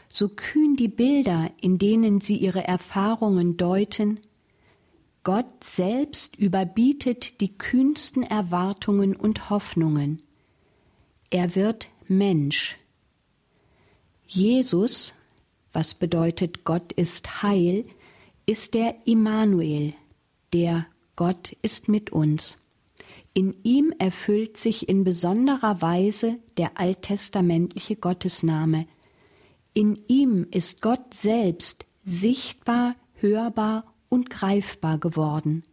so 0.09 0.29
kühn 0.29 0.77
die 0.77 0.87
Bilder, 0.87 1.51
in 1.61 1.79
denen 1.79 2.21
sie 2.21 2.37
ihre 2.37 2.63
Erfahrungen 2.63 3.57
deuten, 3.57 4.21
Gott 5.23 5.63
selbst 5.63 6.37
überbietet 6.37 7.41
die 7.41 7.57
kühnsten 7.57 8.23
Erwartungen 8.23 9.15
und 9.15 9.51
Hoffnungen. 9.51 10.23
Er 11.29 11.55
wird 11.55 11.89
Mensch. 12.09 12.79
Jesus, 14.27 15.13
was 15.73 15.95
bedeutet 15.95 16.65
Gott 16.65 16.93
ist 16.93 17.43
Heil, 17.43 17.85
ist 18.47 18.75
der 18.75 19.07
Immanuel, 19.07 19.93
der 20.53 20.87
Gott 21.17 21.55
ist 21.61 21.89
mit 21.89 22.11
uns. 22.11 22.57
In 23.35 23.55
ihm 23.63 23.93
erfüllt 23.99 24.57
sich 24.57 24.89
in 24.89 25.05
besonderer 25.05 25.83
Weise 25.83 26.39
der 26.57 26.79
alttestamentliche 26.79 27.95
Gottesname. 27.95 28.87
In 29.75 30.01
ihm 30.09 30.47
ist 30.51 30.81
Gott 30.81 31.15
selbst 31.15 31.85
sichtbar, 32.05 32.97
hörbar 33.17 33.90
und 34.11 34.29
greifbar 34.29 34.99
geworden. 34.99 35.65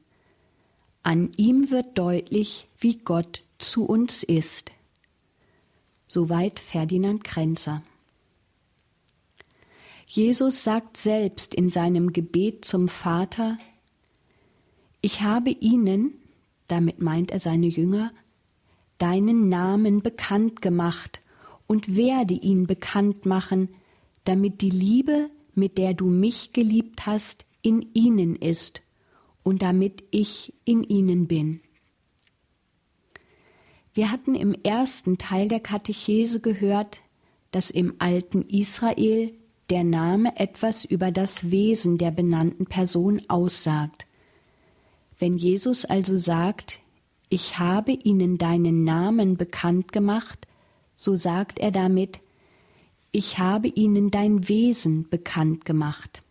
An 1.04 1.32
ihm 1.36 1.69
wird 1.69 1.97
deutlich, 1.97 2.67
wie 2.80 2.97
Gott 3.00 3.43
zu 3.60 3.86
uns 3.86 4.23
ist. 4.23 4.71
Soweit 6.08 6.60
Ferdinand 6.60 7.26
Kränzer. 7.26 7.84
Jesus 10.06 10.63
sagt 10.63 10.95
selbst 10.95 11.54
in 11.54 11.69
seinem 11.69 12.13
Gebet 12.13 12.63
zum 12.63 12.88
Vater, 12.88 13.58
Ich 15.02 15.21
habe 15.21 15.50
ihnen, 15.50 16.13
damit 16.67 17.02
meint 17.02 17.32
er 17.32 17.39
seine 17.39 17.67
Jünger, 17.67 18.13
deinen 18.97 19.50
Namen 19.50 20.02
bekannt 20.02 20.62
gemacht 20.62 21.21
und 21.67 21.95
werde 21.95 22.34
ihn 22.34 22.67
bekannt 22.67 23.26
machen, 23.26 23.69
damit 24.23 24.62
die 24.62 24.69
Liebe, 24.69 25.30
mit 25.56 25.78
der 25.78 25.93
du 25.93 26.08
mich 26.08 26.54
geliebt 26.54 27.06
hast, 27.06 27.46
in 27.67 27.89
ihnen 27.93 28.38
ist 28.38 28.82
und 29.43 29.62
damit 29.62 30.01
ich 30.12 30.53
in 30.63 30.86
ihnen 30.86 31.27
bin. 31.27 31.60
Wir 33.93 34.10
hatten 34.10 34.36
im 34.36 34.53
ersten 34.63 35.17
Teil 35.17 35.49
der 35.49 35.60
Katechese 35.60 36.39
gehört, 36.39 37.01
dass 37.51 37.69
im 37.69 37.95
alten 37.99 38.43
Israel 38.43 39.34
der 39.69 39.84
Name 39.84 40.39
etwas 40.39 40.86
über 40.86 41.12
das 41.12 41.51
Wesen 41.51 41.97
der 41.97 42.12
benannten 42.12 42.67
Person 42.67 43.21
aussagt. 43.27 44.08
Wenn 45.19 45.36
Jesus 45.36 45.84
also 45.84 46.15
sagt, 46.15 46.80
ich 47.27 47.60
habe 47.60 47.91
ihnen 47.91 48.38
deinen 48.38 48.86
Namen 48.86 49.36
bekannt 49.36 49.91
gemacht, 49.91 50.47
so 50.95 51.17
sagt 51.17 51.60
er 51.60 51.71
damit, 51.71 52.19
ich 53.12 53.39
habe 53.39 53.67
ihnen 53.67 54.10
dein 54.10 54.47
Wesen 54.47 55.10
bekannt 55.10 55.65
gemacht. 55.65 56.23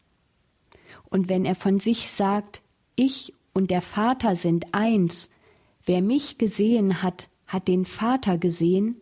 Und 1.08 1.28
wenn 1.28 1.44
er 1.44 1.54
von 1.54 1.80
sich 1.80 2.10
sagt, 2.10 2.62
ich 2.94 3.32
und 3.52 3.70
der 3.70 3.82
Vater 3.82 4.36
sind 4.36 4.74
eins, 4.74 5.30
wer 5.84 6.02
mich 6.02 6.38
gesehen 6.38 7.02
hat, 7.02 7.28
hat 7.46 7.68
den 7.68 7.84
Vater 7.84 8.38
gesehen, 8.38 8.96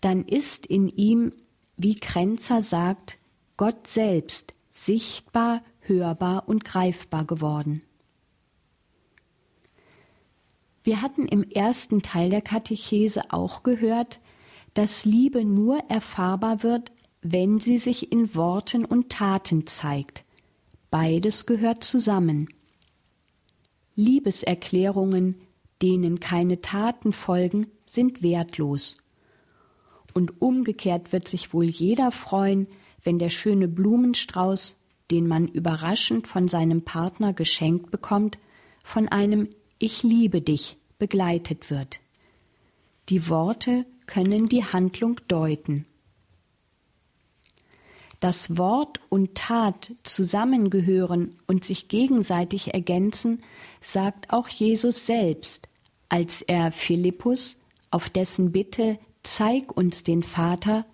dann 0.00 0.24
ist 0.24 0.66
in 0.66 0.88
ihm, 0.88 1.32
wie 1.76 1.94
Kränzer 1.94 2.62
sagt, 2.62 3.18
Gott 3.56 3.86
selbst 3.88 4.54
sichtbar, 4.70 5.62
hörbar 5.80 6.48
und 6.48 6.64
greifbar 6.64 7.24
geworden. 7.24 7.82
Wir 10.84 11.02
hatten 11.02 11.26
im 11.26 11.42
ersten 11.42 12.02
Teil 12.02 12.30
der 12.30 12.40
Katechese 12.40 13.32
auch 13.32 13.62
gehört, 13.62 14.20
dass 14.74 15.04
Liebe 15.04 15.44
nur 15.44 15.78
erfahrbar 15.88 16.62
wird, 16.62 16.92
wenn 17.20 17.58
sie 17.58 17.78
sich 17.78 18.12
in 18.12 18.34
Worten 18.34 18.84
und 18.84 19.10
Taten 19.10 19.66
zeigt. 19.66 20.24
Beides 20.90 21.46
gehört 21.46 21.84
zusammen. 21.84 22.48
Liebeserklärungen, 23.94 25.36
denen 25.82 26.20
keine 26.20 26.60
Taten 26.60 27.12
folgen, 27.12 27.66
sind 27.84 28.22
wertlos. 28.22 28.96
Und 30.14 30.40
umgekehrt 30.40 31.12
wird 31.12 31.28
sich 31.28 31.52
wohl 31.52 31.66
jeder 31.66 32.10
freuen, 32.10 32.68
wenn 33.02 33.18
der 33.18 33.30
schöne 33.30 33.68
Blumenstrauß, 33.68 34.80
den 35.10 35.26
man 35.26 35.48
überraschend 35.48 36.26
von 36.26 36.48
seinem 36.48 36.82
Partner 36.82 37.32
geschenkt 37.32 37.90
bekommt, 37.90 38.38
von 38.82 39.08
einem 39.08 39.48
Ich 39.78 40.02
liebe 40.02 40.40
dich 40.40 40.76
begleitet 40.98 41.70
wird. 41.70 42.00
Die 43.08 43.28
Worte 43.28 43.86
können 44.06 44.48
die 44.48 44.64
Handlung 44.64 45.20
deuten. 45.28 45.86
Dass 48.20 48.58
Wort 48.58 49.00
und 49.08 49.34
Tat 49.36 49.92
zusammengehören 50.02 51.36
und 51.46 51.64
sich 51.64 51.88
gegenseitig 51.88 52.74
ergänzen, 52.74 53.42
sagt 53.80 54.32
auch 54.32 54.48
Jesus 54.48 55.06
selbst, 55.06 55.68
als 56.08 56.42
er 56.42 56.72
Philippus 56.72 57.56
auf 57.90 58.08
dessen 58.08 58.52
Bitte 58.52 58.98
Zeig 59.22 59.76
uns 59.76 60.04
den 60.04 60.22
Vater 60.22 60.86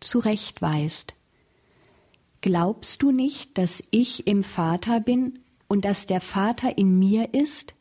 zurechtweist. 0.00 1.14
Glaubst 2.40 3.02
du 3.02 3.10
nicht, 3.10 3.58
dass 3.58 3.82
ich 3.90 4.26
im 4.26 4.44
Vater 4.44 5.00
bin 5.00 5.40
und 5.68 5.84
dass 5.84 6.06
der 6.06 6.20
Vater 6.20 6.78
in 6.78 6.98
mir 6.98 7.34
ist? 7.34 7.74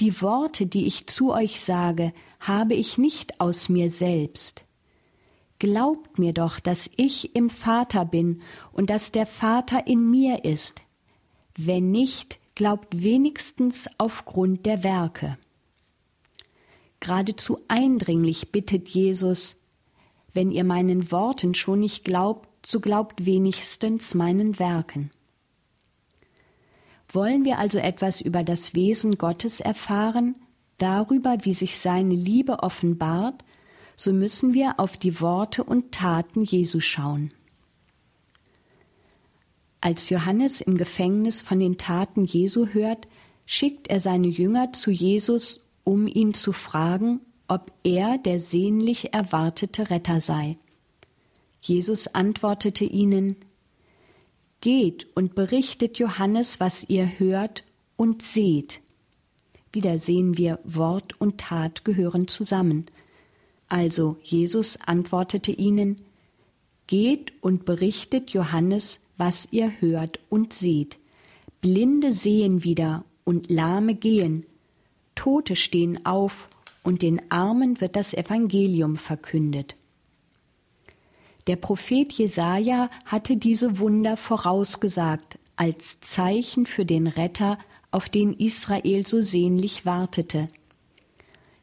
Die 0.00 0.22
Worte, 0.22 0.66
die 0.66 0.86
ich 0.86 1.08
zu 1.08 1.32
euch 1.32 1.60
sage, 1.60 2.12
habe 2.40 2.74
ich 2.74 2.98
nicht 2.98 3.40
aus 3.40 3.68
mir 3.68 3.90
selbst. 3.90 4.62
Glaubt 5.62 6.18
mir 6.18 6.32
doch, 6.32 6.58
dass 6.58 6.90
ich 6.96 7.36
im 7.36 7.48
Vater 7.48 8.04
bin 8.04 8.42
und 8.72 8.90
dass 8.90 9.12
der 9.12 9.26
Vater 9.26 9.86
in 9.86 10.10
mir 10.10 10.44
ist. 10.44 10.82
Wenn 11.56 11.92
nicht, 11.92 12.40
glaubt 12.56 13.00
wenigstens 13.00 13.88
aufgrund 13.96 14.66
der 14.66 14.82
Werke. 14.82 15.38
Geradezu 16.98 17.60
eindringlich 17.68 18.50
bittet 18.50 18.88
Jesus, 18.88 19.54
wenn 20.34 20.50
ihr 20.50 20.64
meinen 20.64 21.12
Worten 21.12 21.54
schon 21.54 21.78
nicht 21.78 22.04
glaubt, 22.04 22.66
so 22.66 22.80
glaubt 22.80 23.24
wenigstens 23.24 24.16
meinen 24.16 24.58
Werken. 24.58 25.12
Wollen 27.08 27.44
wir 27.44 27.58
also 27.58 27.78
etwas 27.78 28.20
über 28.20 28.42
das 28.42 28.74
Wesen 28.74 29.14
Gottes 29.14 29.60
erfahren, 29.60 30.34
darüber, 30.78 31.36
wie 31.42 31.54
sich 31.54 31.78
seine 31.78 32.16
Liebe 32.16 32.64
offenbart, 32.64 33.44
so 34.02 34.12
müssen 34.12 34.52
wir 34.52 34.80
auf 34.80 34.96
die 34.96 35.20
Worte 35.20 35.62
und 35.62 35.92
Taten 35.92 36.42
Jesu 36.42 36.80
schauen. 36.80 37.32
Als 39.80 40.08
Johannes 40.10 40.60
im 40.60 40.76
Gefängnis 40.76 41.40
von 41.40 41.60
den 41.60 41.78
Taten 41.78 42.24
Jesu 42.24 42.66
hört, 42.66 43.06
schickt 43.46 43.86
er 43.86 44.00
seine 44.00 44.26
Jünger 44.26 44.72
zu 44.72 44.90
Jesus, 44.90 45.64
um 45.84 46.08
ihn 46.08 46.34
zu 46.34 46.52
fragen, 46.52 47.20
ob 47.46 47.70
er 47.84 48.18
der 48.18 48.40
sehnlich 48.40 49.14
erwartete 49.14 49.88
Retter 49.88 50.18
sei. 50.18 50.56
Jesus 51.60 52.08
antwortete 52.08 52.84
ihnen 52.84 53.36
Geht 54.60 55.06
und 55.14 55.36
berichtet 55.36 56.00
Johannes, 56.00 56.58
was 56.58 56.88
ihr 56.88 57.20
hört 57.20 57.62
und 57.94 58.22
seht. 58.22 58.80
Wieder 59.72 60.00
sehen 60.00 60.36
wir, 60.36 60.58
Wort 60.64 61.20
und 61.20 61.38
Tat 61.38 61.84
gehören 61.84 62.26
zusammen. 62.26 62.86
Also 63.72 64.18
Jesus 64.22 64.78
antwortete 64.84 65.50
ihnen, 65.50 66.02
Geht 66.86 67.32
und 67.40 67.64
berichtet 67.64 68.28
Johannes, 68.28 69.00
was 69.16 69.48
ihr 69.50 69.80
hört 69.80 70.20
und 70.28 70.52
seht. 70.52 70.98
Blinde 71.62 72.12
sehen 72.12 72.64
wieder 72.64 73.02
und 73.24 73.50
Lahme 73.50 73.94
gehen, 73.94 74.44
Tote 75.14 75.56
stehen 75.56 76.04
auf 76.04 76.50
und 76.82 77.00
den 77.00 77.32
Armen 77.32 77.80
wird 77.80 77.96
das 77.96 78.12
Evangelium 78.12 78.98
verkündet. 78.98 79.74
Der 81.46 81.56
Prophet 81.56 82.12
Jesaja 82.12 82.90
hatte 83.06 83.38
diese 83.38 83.78
Wunder 83.78 84.18
vorausgesagt 84.18 85.38
als 85.56 85.98
Zeichen 86.02 86.66
für 86.66 86.84
den 86.84 87.06
Retter, 87.06 87.58
auf 87.90 88.10
den 88.10 88.34
Israel 88.34 89.06
so 89.06 89.22
sehnlich 89.22 89.86
wartete. 89.86 90.50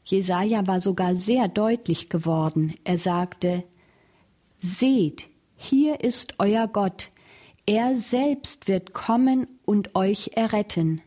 Jesaja 0.03 0.65
war 0.67 0.81
sogar 0.81 1.15
sehr 1.15 1.47
deutlich 1.47 2.09
geworden. 2.09 2.73
Er 2.83 2.97
sagte: 2.97 3.63
Seht, 4.59 5.29
hier 5.55 6.01
ist 6.01 6.35
euer 6.39 6.67
Gott. 6.67 7.11
Er 7.65 7.95
selbst 7.95 8.67
wird 8.67 8.93
kommen 8.93 9.45
und 9.65 9.95
euch 9.95 10.31
erretten. 10.33 11.01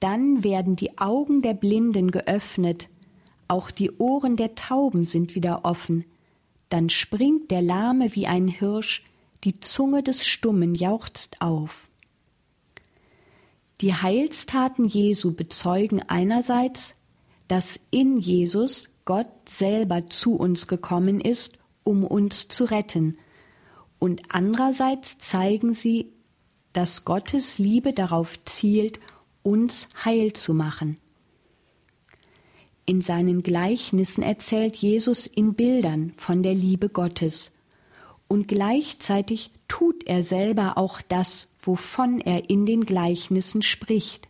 Dann 0.00 0.44
werden 0.44 0.76
die 0.76 0.98
Augen 0.98 1.40
der 1.40 1.54
Blinden 1.54 2.10
geöffnet, 2.10 2.90
auch 3.48 3.70
die 3.70 3.90
Ohren 3.92 4.36
der 4.36 4.54
Tauben 4.54 5.06
sind 5.06 5.34
wieder 5.34 5.64
offen 5.64 6.04
dann 6.68 6.90
springt 6.90 7.50
der 7.50 7.62
Lahme 7.62 8.14
wie 8.14 8.26
ein 8.26 8.48
Hirsch, 8.48 9.04
die 9.44 9.60
Zunge 9.60 10.02
des 10.02 10.26
Stummen 10.26 10.74
jauchzt 10.74 11.40
auf. 11.40 11.88
Die 13.80 13.94
Heilstaten 13.94 14.86
Jesu 14.86 15.32
bezeugen 15.32 16.02
einerseits, 16.08 16.94
dass 17.48 17.80
in 17.90 18.18
Jesus 18.18 18.88
Gott 19.04 19.26
selber 19.48 20.08
zu 20.10 20.34
uns 20.36 20.66
gekommen 20.66 21.20
ist, 21.20 21.58
um 21.84 22.04
uns 22.04 22.48
zu 22.48 22.64
retten, 22.64 23.18
und 23.98 24.22
andererseits 24.28 25.18
zeigen 25.18 25.72
sie, 25.72 26.12
dass 26.72 27.04
Gottes 27.04 27.58
Liebe 27.58 27.92
darauf 27.92 28.38
zielt, 28.44 29.00
uns 29.42 29.88
heil 30.04 30.34
zu 30.34 30.52
machen. 30.52 30.98
In 32.84 33.00
seinen 33.00 33.42
Gleichnissen 33.42 34.22
erzählt 34.22 34.76
Jesus 34.76 35.26
in 35.26 35.54
Bildern 35.54 36.12
von 36.16 36.42
der 36.42 36.54
Liebe 36.54 36.88
Gottes, 36.88 37.50
und 38.28 38.48
gleichzeitig 38.48 39.50
tut 39.68 40.06
er 40.06 40.22
selber 40.22 40.76
auch 40.76 41.00
das, 41.00 41.48
wovon 41.62 42.20
er 42.20 42.50
in 42.50 42.66
den 42.66 42.84
Gleichnissen 42.84 43.62
spricht. 43.62 44.28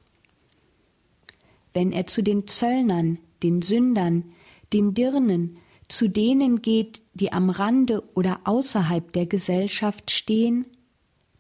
Wenn 1.76 1.92
er 1.92 2.06
zu 2.06 2.22
den 2.22 2.46
Zöllnern, 2.46 3.18
den 3.42 3.60
Sündern, 3.60 4.32
den 4.72 4.94
Dirnen, 4.94 5.58
zu 5.88 6.08
denen 6.08 6.62
geht, 6.62 7.02
die 7.12 7.34
am 7.34 7.50
Rande 7.50 8.02
oder 8.14 8.40
außerhalb 8.44 9.12
der 9.12 9.26
Gesellschaft 9.26 10.10
stehen, 10.10 10.64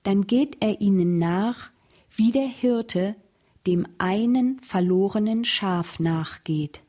dann 0.02 0.26
geht 0.26 0.58
er 0.60 0.82
ihnen 0.82 1.14
nach, 1.14 1.70
wie 2.14 2.32
der 2.32 2.48
Hirte 2.48 3.16
dem 3.66 3.86
einen 3.96 4.60
verlorenen 4.60 5.46
Schaf 5.46 6.00
nachgeht. 6.00 6.82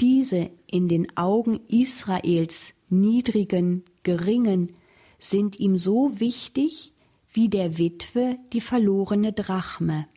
Diese 0.00 0.50
in 0.66 0.88
den 0.88 1.16
Augen 1.16 1.60
Israels 1.68 2.74
niedrigen, 2.90 3.84
geringen 4.02 4.74
sind 5.20 5.60
ihm 5.60 5.78
so 5.78 6.18
wichtig 6.18 6.92
wie 7.32 7.48
der 7.48 7.78
Witwe 7.78 8.38
die 8.52 8.60
verlorene 8.60 9.32
Drachme. 9.32 10.08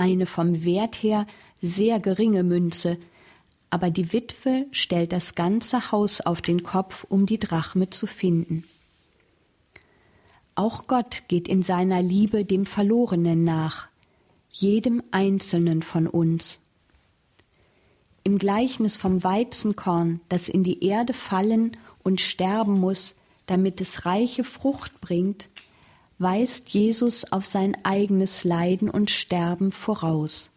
Eine 0.00 0.24
vom 0.24 0.64
Wert 0.64 1.02
her 1.02 1.26
sehr 1.60 2.00
geringe 2.00 2.42
Münze, 2.42 2.96
aber 3.68 3.90
die 3.90 4.14
Witwe 4.14 4.64
stellt 4.70 5.12
das 5.12 5.34
ganze 5.34 5.92
Haus 5.92 6.22
auf 6.22 6.40
den 6.40 6.62
Kopf, 6.62 7.04
um 7.10 7.26
die 7.26 7.38
Drachme 7.38 7.90
zu 7.90 8.06
finden. 8.06 8.64
Auch 10.54 10.86
Gott 10.86 11.24
geht 11.28 11.48
in 11.48 11.60
seiner 11.60 12.00
Liebe 12.00 12.46
dem 12.46 12.64
Verlorenen 12.64 13.44
nach, 13.44 13.88
jedem 14.48 15.02
Einzelnen 15.10 15.82
von 15.82 16.06
uns. 16.06 16.60
Im 18.24 18.38
Gleichnis 18.38 18.96
vom 18.96 19.22
Weizenkorn, 19.22 20.20
das 20.30 20.48
in 20.48 20.64
die 20.64 20.82
Erde 20.82 21.12
fallen 21.12 21.76
und 22.02 22.22
sterben 22.22 22.80
muss, 22.80 23.16
damit 23.44 23.82
es 23.82 24.06
reiche 24.06 24.44
Frucht 24.44 25.02
bringt, 25.02 25.50
weist 26.20 26.68
Jesus 26.68 27.32
auf 27.32 27.46
sein 27.46 27.76
eigenes 27.82 28.44
Leiden 28.44 28.90
und 28.90 29.10
Sterben 29.10 29.72
voraus. 29.72 30.50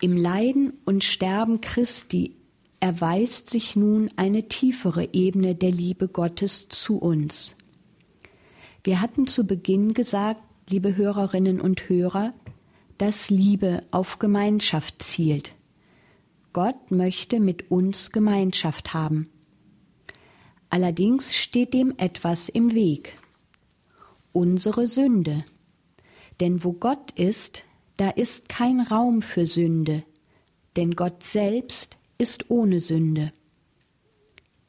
Im 0.00 0.16
Leiden 0.16 0.74
und 0.84 1.02
Sterben 1.02 1.60
Christi 1.60 2.36
erweist 2.78 3.50
sich 3.50 3.74
nun 3.74 4.08
eine 4.14 4.46
tiefere 4.46 5.08
Ebene 5.12 5.56
der 5.56 5.72
Liebe 5.72 6.06
Gottes 6.06 6.68
zu 6.68 6.98
uns. 6.98 7.56
Wir 8.84 9.00
hatten 9.00 9.26
zu 9.26 9.46
Beginn 9.46 9.94
gesagt, 9.94 10.42
liebe 10.70 10.96
Hörerinnen 10.96 11.60
und 11.60 11.88
Hörer, 11.88 12.30
dass 12.98 13.30
Liebe 13.30 13.82
auf 13.90 14.20
Gemeinschaft 14.20 15.02
zielt. 15.02 15.56
Gott 16.52 16.92
möchte 16.92 17.40
mit 17.40 17.70
uns 17.70 18.12
Gemeinschaft 18.12 18.94
haben. 18.94 19.28
Allerdings 20.70 21.34
steht 21.34 21.74
dem 21.74 21.94
etwas 21.96 22.48
im 22.48 22.74
Weg. 22.74 23.12
Unsere 24.36 24.86
Sünde. 24.86 25.46
Denn 26.40 26.62
wo 26.62 26.74
Gott 26.74 27.10
ist, 27.12 27.64
da 27.96 28.10
ist 28.10 28.50
kein 28.50 28.82
Raum 28.82 29.22
für 29.22 29.46
Sünde, 29.46 30.02
denn 30.76 30.94
Gott 30.94 31.22
selbst 31.22 31.96
ist 32.18 32.50
ohne 32.50 32.80
Sünde. 32.80 33.32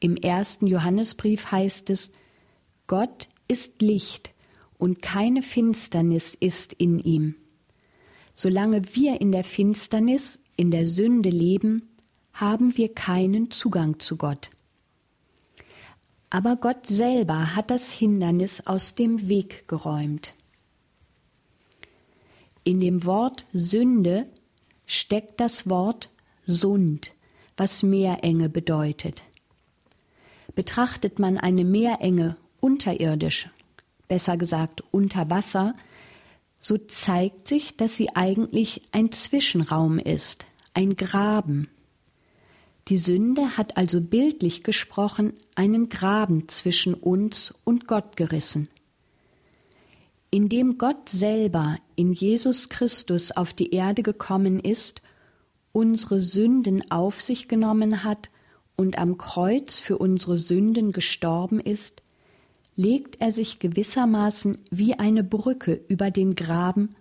Im 0.00 0.16
ersten 0.16 0.68
Johannesbrief 0.68 1.52
heißt 1.52 1.90
es, 1.90 2.12
Gott 2.86 3.28
ist 3.46 3.82
Licht 3.82 4.30
und 4.78 5.02
keine 5.02 5.42
Finsternis 5.42 6.32
ist 6.32 6.72
in 6.72 6.98
ihm. 6.98 7.34
Solange 8.34 8.94
wir 8.94 9.20
in 9.20 9.32
der 9.32 9.44
Finsternis, 9.44 10.40
in 10.56 10.70
der 10.70 10.88
Sünde 10.88 11.28
leben, 11.28 11.90
haben 12.32 12.74
wir 12.78 12.94
keinen 12.94 13.50
Zugang 13.50 14.00
zu 14.00 14.16
Gott. 14.16 14.48
Aber 16.30 16.56
Gott 16.56 16.86
selber 16.86 17.56
hat 17.56 17.70
das 17.70 17.90
Hindernis 17.90 18.66
aus 18.66 18.94
dem 18.94 19.28
Weg 19.28 19.66
geräumt. 19.66 20.34
In 22.64 22.80
dem 22.80 23.04
Wort 23.04 23.46
Sünde 23.54 24.26
steckt 24.84 25.40
das 25.40 25.68
Wort 25.68 26.10
Sund, 26.46 27.12
was 27.56 27.82
Meerenge 27.82 28.48
bedeutet. 28.48 29.22
Betrachtet 30.54 31.18
man 31.18 31.38
eine 31.38 31.64
Meerenge 31.64 32.36
unterirdisch, 32.60 33.48
besser 34.06 34.36
gesagt 34.36 34.82
unter 34.90 35.30
Wasser, 35.30 35.74
so 36.60 36.76
zeigt 36.76 37.48
sich, 37.48 37.76
dass 37.76 37.96
sie 37.96 38.14
eigentlich 38.16 38.82
ein 38.92 39.12
Zwischenraum 39.12 39.98
ist, 39.98 40.46
ein 40.74 40.96
Graben. 40.96 41.68
Die 42.88 42.98
Sünde 42.98 43.58
hat 43.58 43.76
also 43.76 44.00
bildlich 44.00 44.62
gesprochen 44.62 45.34
einen 45.54 45.90
Graben 45.90 46.48
zwischen 46.48 46.94
uns 46.94 47.54
und 47.64 47.86
Gott 47.86 48.16
gerissen. 48.16 48.68
Indem 50.30 50.78
Gott 50.78 51.10
selber 51.10 51.76
in 51.96 52.14
Jesus 52.14 52.70
Christus 52.70 53.30
auf 53.30 53.52
die 53.52 53.72
Erde 53.72 54.02
gekommen 54.02 54.58
ist, 54.58 55.02
unsere 55.72 56.20
Sünden 56.20 56.90
auf 56.90 57.20
sich 57.20 57.46
genommen 57.46 58.04
hat 58.04 58.30
und 58.74 58.96
am 58.96 59.18
Kreuz 59.18 59.78
für 59.78 59.98
unsere 59.98 60.38
Sünden 60.38 60.92
gestorben 60.92 61.60
ist, 61.60 62.02
legt 62.74 63.20
er 63.20 63.32
sich 63.32 63.58
gewissermaßen 63.58 64.58
wie 64.70 64.94
eine 64.94 65.24
Brücke 65.24 65.78
über 65.88 66.10
den 66.10 66.36
Graben 66.36 66.94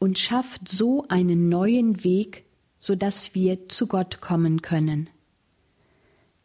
und 0.00 0.18
schafft 0.18 0.66
so 0.68 1.04
einen 1.08 1.48
neuen 1.48 2.02
Weg, 2.02 2.44
so 2.84 2.94
dass 2.94 3.34
wir 3.34 3.68
zu 3.68 3.86
Gott 3.86 4.20
kommen 4.20 4.60
können. 4.60 5.08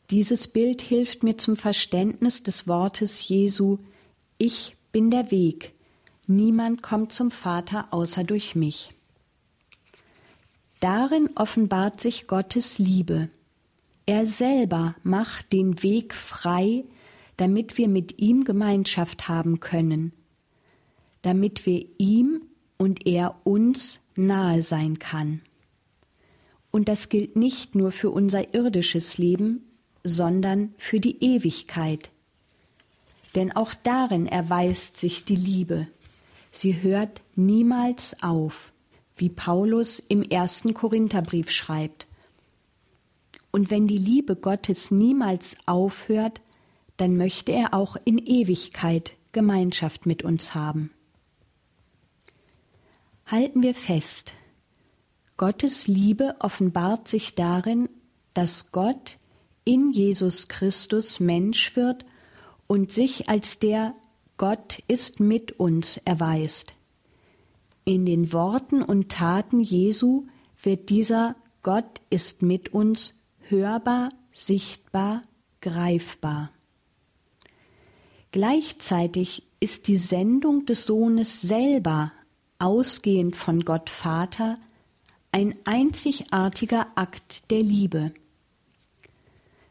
Dieses 0.10 0.48
Bild 0.48 0.82
hilft 0.82 1.24
mir 1.24 1.38
zum 1.38 1.58
Verständnis 1.58 2.44
des 2.44 2.68
Wortes 2.68 3.28
Jesu 3.28 3.80
Ich 4.38 4.76
bin 4.92 5.12
der 5.12 5.32
Weg, 5.32 5.74
Niemand 6.32 6.84
kommt 6.84 7.12
zum 7.12 7.32
Vater 7.32 7.88
außer 7.90 8.24
durch 8.24 8.54
mich. 8.54 8.94
Darin 10.80 11.32
offenbart 11.34 12.00
sich 12.00 12.28
Gottes 12.28 12.78
Liebe. 12.78 13.30
Er 14.06 14.28
selber 14.28 14.94
macht 15.02 15.52
den 15.52 15.82
Weg 15.82 16.14
frei, 16.14 16.84
damit 17.38 17.80
wir 17.80 17.88
mit 17.88 18.20
ihm 18.20 18.44
Gemeinschaft 18.44 19.28
haben 19.28 19.60
können, 19.60 20.14
damit 21.24 21.66
wir 21.66 21.84
ihm 21.98 22.44
und 22.78 23.08
er 23.08 23.36
uns 23.44 24.02
nahe 24.16 24.62
sein 24.62 25.00
kann. 25.00 25.42
Und 26.72 26.88
das 26.88 27.10
gilt 27.10 27.36
nicht 27.36 27.76
nur 27.76 27.92
für 27.92 28.10
unser 28.10 28.54
irdisches 28.54 29.18
Leben, 29.18 29.64
sondern 30.04 30.72
für 30.78 31.00
die 31.00 31.24
Ewigkeit. 31.24 32.10
Denn 33.36 33.56
auch 33.56 33.74
darin 33.74 34.26
erweist 34.26 34.98
sich 34.98 35.26
die 35.26 35.36
Liebe. 35.36 35.88
Sie 36.52 36.82
hört 36.82 37.22
niemals 37.36 38.22
auf, 38.24 38.72
wie 39.18 39.30
Paulus 39.30 40.00
im 40.00 40.24
ersten 40.24 40.74
Korintherbrief 40.74 41.52
schreibt. 41.52 42.08
Und 43.52 43.72
wenn 43.72 43.88
die 43.88 43.98
Liebe 43.98 44.36
Gottes 44.36 44.92
niemals 44.92 45.58
aufhört, 45.66 46.42
dann 46.98 47.18
möchte 47.18 47.52
er 47.52 47.74
auch 47.74 47.98
in 48.04 48.18
Ewigkeit 48.18 49.14
Gemeinschaft 49.32 50.06
mit 50.06 50.24
uns 50.24 50.56
haben. 50.56 50.92
Halten 53.26 53.62
wir 53.62 53.76
fest, 53.76 54.34
Gottes 55.40 55.88
Liebe 55.88 56.36
offenbart 56.40 57.08
sich 57.08 57.34
darin, 57.34 57.88
dass 58.34 58.74
Gott 58.74 59.20
in 59.64 59.94
Jesus 59.94 60.50
Christus 60.50 61.22
Mensch 61.22 61.78
wird 61.78 62.04
und 62.68 62.92
sich 62.92 63.30
als 63.30 63.58
der 63.58 63.96
Gott 64.36 64.84
ist 64.90 65.22
mit 65.22 65.54
uns 65.54 65.96
erweist. 66.04 66.74
In 67.86 68.06
den 68.06 68.34
Worten 68.34 68.82
und 68.82 69.14
Taten 69.14 69.62
Jesu 69.62 70.26
wird 70.62 70.90
dieser 70.90 71.38
Gott 71.64 72.02
ist 72.10 72.42
mit 72.42 72.74
uns 72.74 73.14
hörbar, 73.48 74.10
sichtbar, 74.34 75.22
greifbar. 75.62 76.52
Gleichzeitig 78.34 79.48
ist 79.62 79.88
die 79.88 79.98
Sendung 79.98 80.66
des 80.66 80.86
Sohnes 80.86 81.40
selber, 81.40 82.12
ausgehend 82.60 83.38
von 83.38 83.64
Gott 83.64 83.90
Vater, 83.90 84.58
ein 85.32 85.56
einzigartiger 85.66 86.88
Akt 86.96 87.50
der 87.52 87.62
Liebe. 87.62 88.12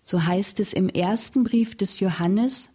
So 0.04 0.24
heißt 0.24 0.60
es 0.60 0.72
im 0.72 0.88
ersten 0.88 1.44
Brief 1.44 1.76
des 1.76 2.00
Johannes, 2.00 2.70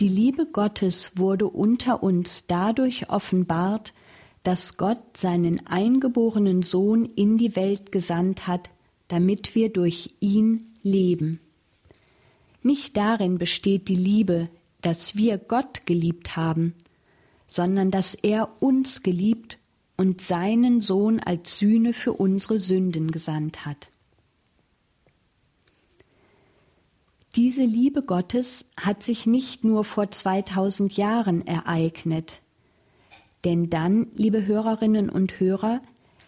die 0.00 0.08
Liebe 0.08 0.46
Gottes 0.46 1.12
wurde 1.16 1.46
unter 1.46 2.02
uns 2.02 2.46
dadurch 2.48 3.08
offenbart, 3.10 3.94
dass 4.42 4.76
Gott 4.76 5.16
seinen 5.16 5.66
eingeborenen 5.66 6.62
Sohn 6.62 7.04
in 7.04 7.38
die 7.38 7.54
Welt 7.54 7.92
gesandt 7.92 8.48
hat, 8.48 8.70
damit 9.08 9.54
wir 9.54 9.72
durch 9.72 10.14
ihn 10.18 10.74
leben. 10.82 11.38
Nicht 12.62 12.96
darin 12.96 13.38
besteht 13.38 13.88
die 13.88 13.94
Liebe, 13.94 14.48
dass 14.82 15.16
wir 15.16 15.38
Gott 15.38 15.86
geliebt 15.86 16.36
haben, 16.36 16.74
sondern 17.46 17.90
dass 17.90 18.14
er 18.14 18.50
uns 18.60 19.02
geliebt 19.02 19.58
und 19.96 20.20
seinen 20.20 20.80
Sohn 20.80 21.20
als 21.20 21.58
Sühne 21.58 21.92
für 21.92 22.12
unsere 22.12 22.58
Sünden 22.58 23.10
gesandt 23.10 23.64
hat. 23.64 23.88
Diese 27.36 27.64
Liebe 27.64 28.02
Gottes 28.02 28.64
hat 28.76 29.02
sich 29.02 29.26
nicht 29.26 29.64
nur 29.64 29.84
vor 29.84 30.10
2000 30.10 30.96
Jahren 30.96 31.46
ereignet, 31.46 32.40
denn 33.44 33.70
dann, 33.70 34.06
liebe 34.14 34.46
Hörerinnen 34.46 35.10
und 35.10 35.40
Hörer, 35.40 35.80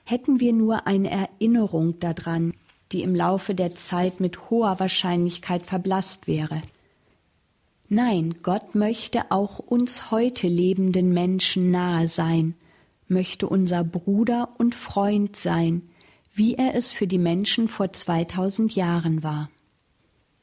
hätten 0.04 0.40
wir 0.40 0.52
nur 0.52 0.86
eine 0.86 1.10
Erinnerung 1.10 1.98
daran, 2.00 2.54
die 2.92 3.02
im 3.02 3.14
Laufe 3.14 3.54
der 3.54 3.74
Zeit 3.74 4.20
mit 4.20 4.50
hoher 4.50 4.78
Wahrscheinlichkeit 4.78 5.66
verblasst 5.66 6.26
wäre. 6.26 6.62
Nein, 7.88 8.34
Gott 8.42 8.74
möchte 8.74 9.30
auch 9.30 9.58
uns 9.60 10.10
heute 10.10 10.48
lebenden 10.48 11.12
Menschen 11.12 11.70
nahe 11.70 12.08
sein, 12.08 12.54
möchte 13.08 13.48
unser 13.48 13.84
Bruder 13.84 14.50
und 14.58 14.74
Freund 14.74 15.36
sein, 15.36 15.82
wie 16.34 16.54
er 16.54 16.74
es 16.74 16.92
für 16.92 17.06
die 17.06 17.18
Menschen 17.18 17.68
vor 17.68 17.92
2000 17.92 18.74
Jahren 18.74 19.22
war. 19.22 19.50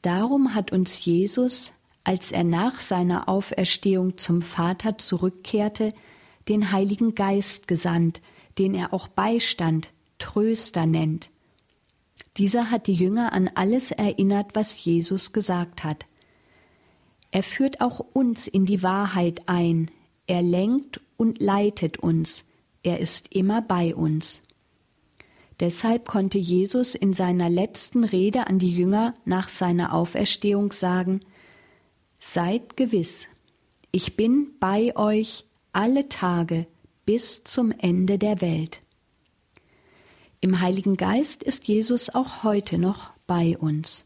Darum 0.02 0.54
hat 0.54 0.72
uns 0.72 1.04
Jesus, 1.04 1.72
als 2.02 2.32
er 2.32 2.44
nach 2.44 2.80
seiner 2.80 3.28
Auferstehung 3.28 4.18
zum 4.18 4.42
Vater 4.42 4.98
zurückkehrte, 4.98 5.92
den 6.48 6.72
Heiligen 6.72 7.14
Geist 7.14 7.68
gesandt, 7.68 8.20
den 8.58 8.74
er 8.74 8.92
auch 8.92 9.08
Beistand, 9.08 9.90
Tröster 10.18 10.86
nennt. 10.86 11.30
Dieser 12.36 12.70
hat 12.70 12.86
die 12.86 12.94
Jünger 12.94 13.32
an 13.32 13.48
alles 13.54 13.90
erinnert, 13.92 14.50
was 14.54 14.84
Jesus 14.84 15.32
gesagt 15.32 15.84
hat. 15.84 16.04
Er 17.30 17.42
führt 17.42 17.80
auch 17.80 18.00
uns 18.00 18.46
in 18.46 18.66
die 18.66 18.82
Wahrheit 18.82 19.48
ein, 19.48 19.90
er 20.26 20.42
lenkt 20.42 21.00
und 21.16 21.40
leitet 21.40 21.98
uns, 21.98 22.44
er 22.84 23.00
ist 23.00 23.34
immer 23.34 23.62
bei 23.62 23.94
uns. 23.94 24.40
Deshalb 25.60 26.06
konnte 26.06 26.38
Jesus 26.38 26.94
in 26.94 27.12
seiner 27.12 27.48
letzten 27.48 28.04
Rede 28.04 28.46
an 28.46 28.58
die 28.58 28.74
Jünger 28.74 29.14
nach 29.24 29.48
seiner 29.48 29.92
Auferstehung 29.92 30.72
sagen 30.72 31.20
Seid 32.18 32.76
gewiss, 32.76 33.28
ich 33.90 34.16
bin 34.16 34.52
bei 34.58 34.96
euch 34.96 35.44
alle 35.72 36.08
Tage 36.08 36.66
bis 37.04 37.44
zum 37.44 37.72
Ende 37.72 38.18
der 38.18 38.40
Welt. 38.40 38.80
Im 40.40 40.60
Heiligen 40.60 40.96
Geist 40.96 41.42
ist 41.42 41.68
Jesus 41.68 42.14
auch 42.14 42.42
heute 42.42 42.78
noch 42.78 43.12
bei 43.26 43.56
uns. 43.56 44.04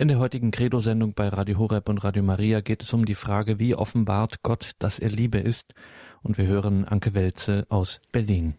In 0.00 0.08
der 0.08 0.18
heutigen 0.18 0.50
Credo-Sendung 0.50 1.12
bei 1.12 1.28
Radio 1.28 1.58
Horeb 1.58 1.90
und 1.90 1.98
Radio 1.98 2.22
Maria 2.22 2.62
geht 2.62 2.82
es 2.82 2.94
um 2.94 3.04
die 3.04 3.14
Frage, 3.14 3.58
wie 3.58 3.74
offenbart 3.74 4.42
Gott, 4.42 4.70
dass 4.78 4.98
er 4.98 5.10
Liebe 5.10 5.36
ist. 5.36 5.74
Und 6.22 6.38
wir 6.38 6.46
hören 6.46 6.86
Anke 6.86 7.12
Welze 7.12 7.66
aus 7.68 8.00
Berlin. 8.10 8.54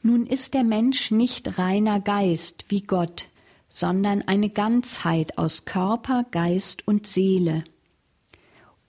Nun 0.00 0.28
ist 0.28 0.54
der 0.54 0.62
Mensch 0.62 1.10
nicht 1.10 1.58
reiner 1.58 1.98
Geist 1.98 2.66
wie 2.68 2.82
Gott, 2.82 3.26
sondern 3.68 4.22
eine 4.28 4.48
Ganzheit 4.48 5.36
aus 5.38 5.64
Körper, 5.64 6.24
Geist 6.30 6.86
und 6.86 7.08
Seele. 7.08 7.64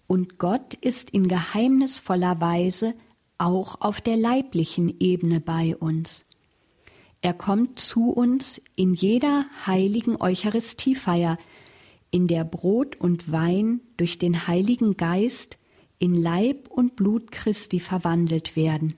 Und 0.06 0.38
Gott 0.38 0.76
ist 0.76 1.10
in 1.10 1.28
geheimnisvoller 1.28 2.40
Weise 2.40 2.94
auch 3.40 3.82
auf 3.82 4.02
der 4.02 4.18
leiblichen 4.18 5.00
Ebene 5.00 5.40
bei 5.40 5.76
uns. 5.76 6.24
Er 7.22 7.34
kommt 7.34 7.80
zu 7.80 8.10
uns 8.12 8.62
in 8.76 8.94
jeder 8.94 9.46
heiligen 9.66 10.22
Eucharistiefeier, 10.22 11.38
in 12.12 12.28
der 12.28 12.44
Brot 12.44 12.96
und 12.96 13.32
Wein 13.32 13.82
durch 13.98 14.18
den 14.18 14.48
Heiligen 14.48 14.96
Geist 14.96 15.58
in 16.00 16.16
Leib 16.16 16.70
und 16.70 16.96
Blut 16.96 17.32
Christi 17.32 17.80
verwandelt 17.80 18.56
werden. 18.56 18.96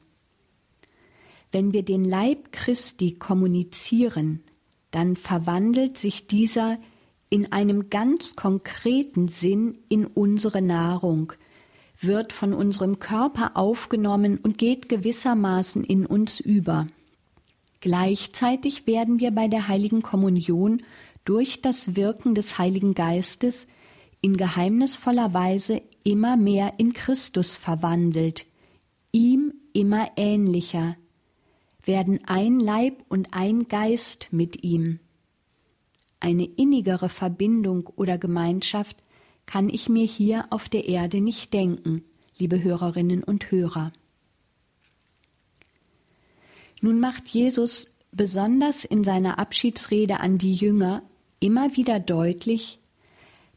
Wenn 1.52 1.74
wir 1.74 1.84
den 1.84 2.06
Leib 2.06 2.52
Christi 2.52 3.14
kommunizieren, 3.16 4.44
dann 4.92 5.16
verwandelt 5.16 5.98
sich 5.98 6.28
dieser 6.28 6.78
in 7.30 7.52
einem 7.52 7.90
ganz 7.90 8.36
konkreten 8.36 9.30
Sinn 9.30 9.80
in 9.90 10.06
unsere 10.06 10.62
Nahrung, 10.62 11.34
wird 12.00 12.34
von 12.34 12.54
unserem 12.54 13.00
Körper 13.00 13.58
aufgenommen 13.58 14.38
und 14.38 14.58
geht 14.58 14.90
gewissermaßen 14.90 15.84
in 15.84 16.06
uns 16.06 16.40
über. 16.40 16.88
Gleichzeitig 17.82 18.88
werden 18.88 19.20
wir 19.20 19.32
bei 19.32 19.48
der 19.48 19.68
heiligen 19.68 20.02
Kommunion 20.04 20.84
durch 21.26 21.62
das 21.62 21.96
Wirken 21.96 22.36
des 22.36 22.58
Heiligen 22.58 22.94
Geistes 22.94 23.68
in 24.22 24.38
geheimnisvoller 24.38 25.34
Weise 25.34 25.82
immer 26.04 26.38
mehr 26.38 26.76
in 26.78 26.94
Christus 26.94 27.56
verwandelt, 27.56 28.46
ihm 29.12 29.54
immer 29.74 30.10
ähnlicher, 30.16 30.96
werden 31.84 32.20
ein 32.26 32.60
Leib 32.60 33.04
und 33.10 33.34
ein 33.34 33.68
Geist 33.68 34.28
mit 34.32 34.64
ihm. 34.64 35.00
Eine 36.20 36.46
innigere 36.46 37.10
Verbindung 37.10 37.88
oder 37.96 38.20
Gemeinschaft 38.20 38.98
kann 39.48 39.70
ich 39.70 39.90
mir 39.90 40.06
hier 40.06 40.46
auf 40.52 40.70
der 40.70 40.88
Erde 40.88 41.20
nicht 41.20 41.52
denken, 41.52 42.04
liebe 42.38 42.62
Hörerinnen 42.62 43.24
und 43.24 43.50
Hörer. 43.50 43.92
Nun 46.82 47.00
macht 47.00 47.28
Jesus 47.30 47.88
besonders 48.12 48.84
in 48.84 49.04
seiner 49.04 49.40
Abschiedsrede 49.40 50.20
an 50.20 50.38
die 50.38 50.54
Jünger 50.54 51.04
immer 51.40 51.76
wieder 51.76 52.00
deutlich, 52.00 52.80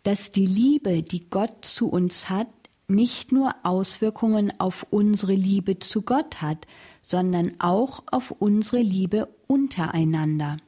dass 0.02 0.30
die 0.30 0.46
Liebe, 0.46 1.02
die 1.02 1.28
Gott 1.30 1.64
zu 1.64 1.88
uns 1.88 2.28
hat, 2.28 2.48
nicht 2.86 3.32
nur 3.32 3.54
Auswirkungen 3.62 4.52
auf 4.60 4.86
unsere 4.90 5.32
Liebe 5.32 5.78
zu 5.78 6.02
Gott 6.02 6.42
hat, 6.42 6.66
sondern 7.02 7.58
auch 7.58 8.02
auf 8.10 8.30
unsere 8.30 8.80
Liebe 8.80 9.28
untereinander. 9.46 10.58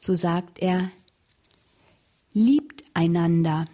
So 0.00 0.16
sagt 0.16 0.58
er, 0.58 0.90
liebt 2.32 2.82
einander. 2.94 3.66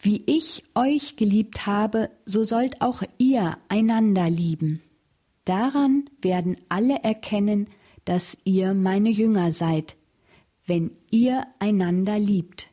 Wie 0.00 0.22
ich 0.26 0.64
euch 0.74 1.16
geliebt 1.16 1.66
habe, 1.66 2.10
so 2.24 2.44
sollt 2.44 2.80
auch 2.80 3.02
ihr 3.18 3.58
einander 3.68 4.30
lieben. 4.30 4.82
Daran 5.44 6.08
werden 6.20 6.56
alle 6.68 7.02
erkennen, 7.02 7.68
dass 8.04 8.38
ihr 8.44 8.74
meine 8.74 9.10
Jünger 9.10 9.50
seid, 9.52 9.96
wenn 10.66 10.90
ihr 11.10 11.46
einander 11.58 12.18
liebt 12.18 12.68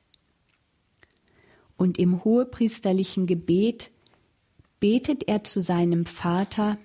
und 1.81 1.97
im 1.97 2.23
hohepriesterlichen 2.23 3.25
Gebet 3.25 3.89
betet 4.79 5.27
er 5.27 5.43
zu 5.43 5.63
seinem 5.63 6.05
Vater, 6.05 6.77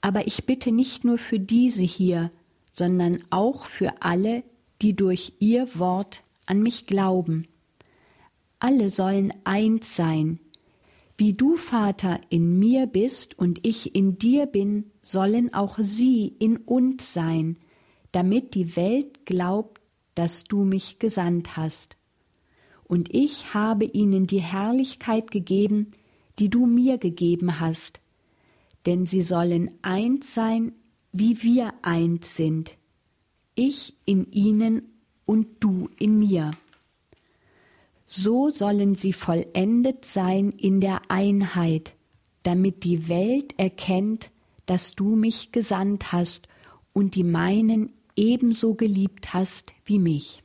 aber 0.00 0.26
ich 0.26 0.46
bitte 0.46 0.72
nicht 0.72 1.04
nur 1.04 1.18
für 1.18 1.38
diese 1.38 1.82
hier, 1.82 2.30
sondern 2.72 3.22
auch 3.28 3.66
für 3.66 4.00
alle, 4.00 4.42
die 4.80 4.96
durch 4.96 5.34
ihr 5.40 5.78
Wort 5.78 6.22
an 6.46 6.62
mich 6.62 6.86
glauben. 6.86 7.46
Alle 8.58 8.88
sollen 8.88 9.34
eins 9.44 9.94
sein. 9.94 10.40
Wie 11.22 11.34
du, 11.34 11.54
Vater, 11.54 12.20
in 12.30 12.58
mir 12.58 12.88
bist 12.88 13.38
und 13.38 13.64
ich 13.64 13.94
in 13.94 14.18
dir 14.18 14.46
bin, 14.46 14.90
sollen 15.02 15.54
auch 15.54 15.78
sie 15.78 16.34
in 16.40 16.56
uns 16.56 17.14
sein, 17.14 17.58
damit 18.10 18.56
die 18.56 18.74
Welt 18.74 19.24
glaubt, 19.24 19.80
dass 20.16 20.42
du 20.42 20.64
mich 20.64 20.98
gesandt 20.98 21.56
hast. 21.56 21.94
Und 22.82 23.14
ich 23.14 23.54
habe 23.54 23.84
ihnen 23.84 24.26
die 24.26 24.40
Herrlichkeit 24.40 25.30
gegeben, 25.30 25.92
die 26.40 26.50
du 26.50 26.66
mir 26.66 26.98
gegeben 26.98 27.60
hast, 27.60 28.00
denn 28.86 29.06
sie 29.06 29.22
sollen 29.22 29.70
eins 29.80 30.34
sein, 30.34 30.72
wie 31.12 31.40
wir 31.44 31.72
eins 31.82 32.34
sind, 32.34 32.76
ich 33.54 33.94
in 34.06 34.28
ihnen 34.32 34.82
und 35.24 35.46
du 35.60 35.88
in 36.00 36.18
mir. 36.18 36.50
So 38.14 38.50
sollen 38.50 38.94
sie 38.94 39.14
vollendet 39.14 40.04
sein 40.04 40.50
in 40.50 40.82
der 40.82 41.00
Einheit, 41.08 41.94
damit 42.42 42.84
die 42.84 43.08
Welt 43.08 43.54
erkennt, 43.58 44.30
dass 44.66 44.94
du 44.94 45.16
mich 45.16 45.50
gesandt 45.50 46.12
hast 46.12 46.46
und 46.92 47.14
die 47.14 47.24
meinen 47.24 47.90
ebenso 48.14 48.74
geliebt 48.74 49.32
hast 49.32 49.72
wie 49.86 49.98
mich. 49.98 50.42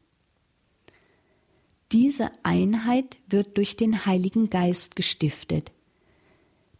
Diese 1.92 2.32
Einheit 2.42 3.18
wird 3.28 3.58
durch 3.58 3.76
den 3.76 4.06
Heiligen 4.06 4.50
Geist 4.50 4.96
gestiftet. 4.96 5.74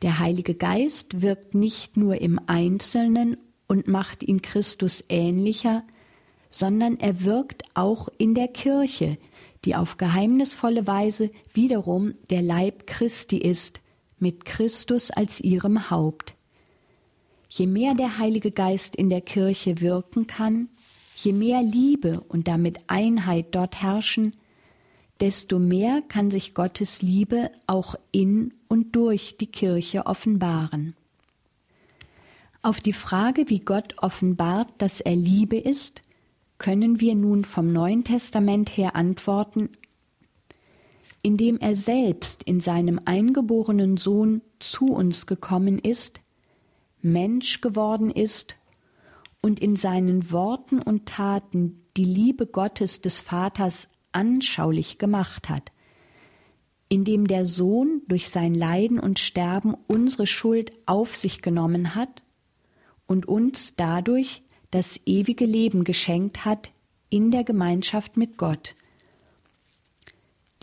Der 0.02 0.20
Heilige 0.20 0.56
Geist 0.56 1.22
wirkt 1.22 1.54
nicht 1.54 1.98
nur 1.98 2.22
im 2.22 2.40
Einzelnen 2.48 3.36
und 3.68 3.90
macht 3.90 4.24
ihn 4.24 4.42
Christus 4.42 5.04
ähnlicher, 5.10 5.84
sondern 6.50 6.98
er 6.98 7.26
wirkt 7.26 7.64
auch 7.74 8.08
in 8.18 8.36
der 8.36 8.48
Kirche, 8.48 9.18
die 9.66 9.76
auf 9.76 9.98
geheimnisvolle 9.98 10.88
Weise 10.88 11.32
wiederum 11.54 12.14
der 12.30 12.42
Leib 12.42 12.88
Christi 12.88 13.38
ist, 13.38 13.82
mit 14.20 14.46
Christus 14.46 15.12
als 15.12 15.40
ihrem 15.42 15.90
Haupt. 15.90 16.36
Je 17.50 17.68
mehr 17.68 17.96
der 17.96 18.18
Heilige 18.18 18.52
Geist 18.52 18.96
in 18.96 19.10
der 19.10 19.22
Kirche 19.22 19.80
wirken 19.80 20.28
kann, 20.28 20.70
je 21.16 21.34
mehr 21.34 21.62
Liebe 21.62 22.22
und 22.28 22.48
damit 22.48 22.80
Einheit 22.88 23.48
dort 23.52 23.82
herrschen, 23.82 24.34
desto 25.20 25.60
mehr 25.60 26.02
kann 26.08 26.30
sich 26.30 26.54
Gottes 26.54 27.02
Liebe 27.02 27.52
auch 27.66 27.96
in 28.12 28.54
und 28.68 28.96
durch 28.96 29.38
die 29.38 29.48
Kirche 29.48 30.06
offenbaren. 30.06 30.94
Auf 32.62 32.80
die 32.80 32.94
Frage, 32.94 33.50
wie 33.50 33.60
Gott 33.60 33.96
offenbart, 33.98 34.70
dass 34.78 35.00
er 35.00 35.16
Liebe 35.16 35.58
ist, 35.58 36.02
können 36.58 37.00
wir 37.00 37.16
nun 37.16 37.46
vom 37.46 37.72
Neuen 37.72 38.04
Testament 38.04 38.70
her 38.76 38.96
antworten, 38.96 39.70
indem 41.22 41.60
er 41.60 41.76
selbst 41.76 42.44
in 42.44 42.60
seinem 42.60 43.02
eingeborenen 43.06 43.98
Sohn 43.98 44.42
zu 44.60 44.88
uns 44.88 45.26
gekommen 45.26 45.78
ist, 45.78 46.22
Mensch 47.02 47.62
geworden 47.62 48.12
ist 48.12 48.56
und 49.42 49.60
in 49.60 49.76
seinen 49.76 50.32
Worten 50.32 50.82
und 50.82 51.06
Taten 51.06 51.84
die 51.96 52.06
Liebe 52.06 52.48
Gottes 52.48 53.02
des 53.02 53.20
Vaters 53.20 53.88
anschaulich 54.12 54.98
gemacht 54.98 55.50
hat, 55.50 55.72
indem 56.90 57.28
der 57.28 57.46
Sohn 57.46 58.02
durch 58.08 58.30
sein 58.30 58.54
Leiden 58.54 59.00
und 59.00 59.20
Sterben 59.20 59.76
unsere 59.88 60.28
Schuld 60.28 60.72
auf 60.86 61.16
sich 61.16 61.42
genommen 61.42 61.94
hat 61.94 62.24
und 63.06 63.28
uns 63.28 63.76
dadurch 63.76 64.44
das 64.72 65.00
ewige 65.06 65.46
Leben 65.46 65.84
geschenkt 65.84 66.46
hat 66.46 66.72
in 67.10 67.32
der 67.32 67.44
Gemeinschaft 67.44 68.18
mit 68.18 68.38
Gott. 68.38 68.76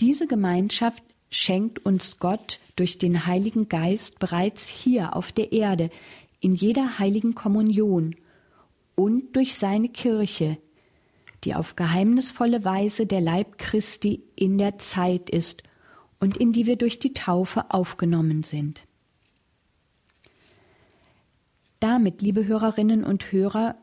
Diese 0.01 0.27
Gemeinschaft 0.27 1.03
schenkt 1.31 1.85
uns 1.85 2.19
Gott 2.19 2.61
durch 2.77 2.99
den 2.99 3.27
Heiligen 3.27 3.69
Geist 3.69 4.19
bereits 4.19 4.69
hier 4.69 5.17
auf 5.17 5.33
der 5.33 5.53
Erde, 5.53 5.91
in 6.41 6.55
jeder 6.55 6.99
heiligen 6.99 7.35
Kommunion 7.35 8.15
und 8.95 9.35
durch 9.35 9.55
seine 9.55 9.89
Kirche, 9.89 10.59
die 11.45 11.55
auf 11.55 11.77
geheimnisvolle 11.77 12.65
Weise 12.65 13.07
der 13.07 13.21
Leib 13.21 13.59
Christi 13.59 14.23
in 14.37 14.59
der 14.59 14.79
Zeit 14.79 15.31
ist 15.31 15.63
und 16.21 16.37
in 16.37 16.53
die 16.53 16.67
wir 16.67 16.77
durch 16.77 16.99
die 16.99 17.13
Taufe 17.13 17.71
aufgenommen 17.71 18.43
sind. 18.43 18.83
Damit, 21.81 22.23
liebe 22.23 22.47
Hörerinnen 22.47 23.05
und 23.05 23.31
Hörer, 23.33 23.77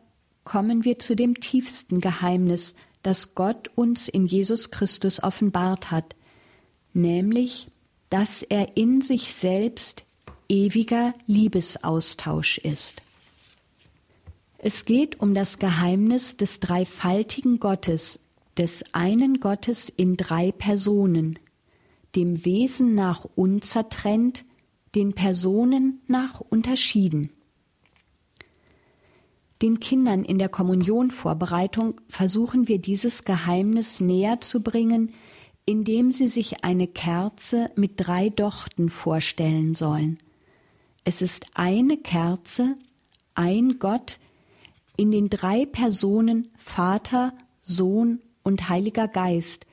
kommen 0.51 0.83
wir 0.83 0.99
zu 0.99 1.15
dem 1.15 1.39
tiefsten 1.39 2.01
Geheimnis, 2.01 2.75
das 3.03 3.35
Gott 3.35 3.69
uns 3.75 4.09
in 4.09 4.25
Jesus 4.25 4.69
Christus 4.69 5.23
offenbart 5.23 5.91
hat, 5.91 6.13
nämlich, 6.91 7.69
dass 8.09 8.43
er 8.43 8.75
in 8.75 8.99
sich 8.99 9.33
selbst 9.33 10.03
ewiger 10.49 11.13
Liebesaustausch 11.25 12.57
ist. 12.57 13.01
Es 14.57 14.83
geht 14.83 15.21
um 15.21 15.33
das 15.35 15.57
Geheimnis 15.57 16.35
des 16.35 16.59
dreifaltigen 16.59 17.61
Gottes, 17.61 18.19
des 18.57 18.83
einen 18.93 19.39
Gottes 19.39 19.87
in 19.87 20.17
drei 20.17 20.51
Personen, 20.51 21.39
dem 22.17 22.43
Wesen 22.43 22.93
nach 22.93 23.25
unzertrennt, 23.37 24.43
den 24.95 25.13
Personen 25.13 26.01
nach 26.07 26.41
unterschieden. 26.41 27.29
Den 29.61 29.79
Kindern 29.79 30.25
in 30.25 30.39
der 30.39 30.49
Kommunionvorbereitung 30.49 32.01
versuchen 32.09 32.67
wir 32.67 32.79
dieses 32.79 33.23
Geheimnis 33.23 33.99
näher 33.99 34.41
zu 34.41 34.61
bringen, 34.61 35.13
indem 35.65 36.11
sie 36.11 36.27
sich 36.27 36.63
eine 36.63 36.87
Kerze 36.87 37.69
mit 37.75 37.93
drei 37.97 38.29
Dochten 38.29 38.89
vorstellen 38.89 39.75
sollen. 39.75 40.17
Es 41.03 41.21
ist 41.21 41.45
eine 41.53 41.97
Kerze, 41.97 42.75
ein 43.35 43.77
Gott, 43.77 44.19
in 44.97 45.11
den 45.11 45.29
drei 45.29 45.65
Personen 45.65 46.47
Vater, 46.57 47.33
Sohn 47.61 48.19
und 48.43 48.67
Heiliger 48.67 49.07
Geist, 49.07 49.67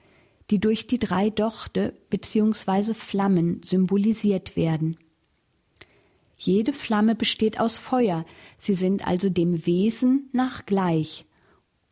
die 0.50 0.58
durch 0.58 0.86
die 0.86 0.98
drei 0.98 1.30
Dochte 1.30 1.94
bzw. 2.10 2.92
Flammen 2.92 3.62
symbolisiert 3.64 4.54
werden. 4.54 4.98
Jede 6.38 6.72
Flamme 6.72 7.16
besteht 7.16 7.58
aus 7.58 7.78
Feuer, 7.78 8.24
sie 8.58 8.74
sind 8.74 9.06
also 9.06 9.28
dem 9.28 9.66
Wesen 9.66 10.30
nach 10.32 10.66
gleich, 10.66 11.26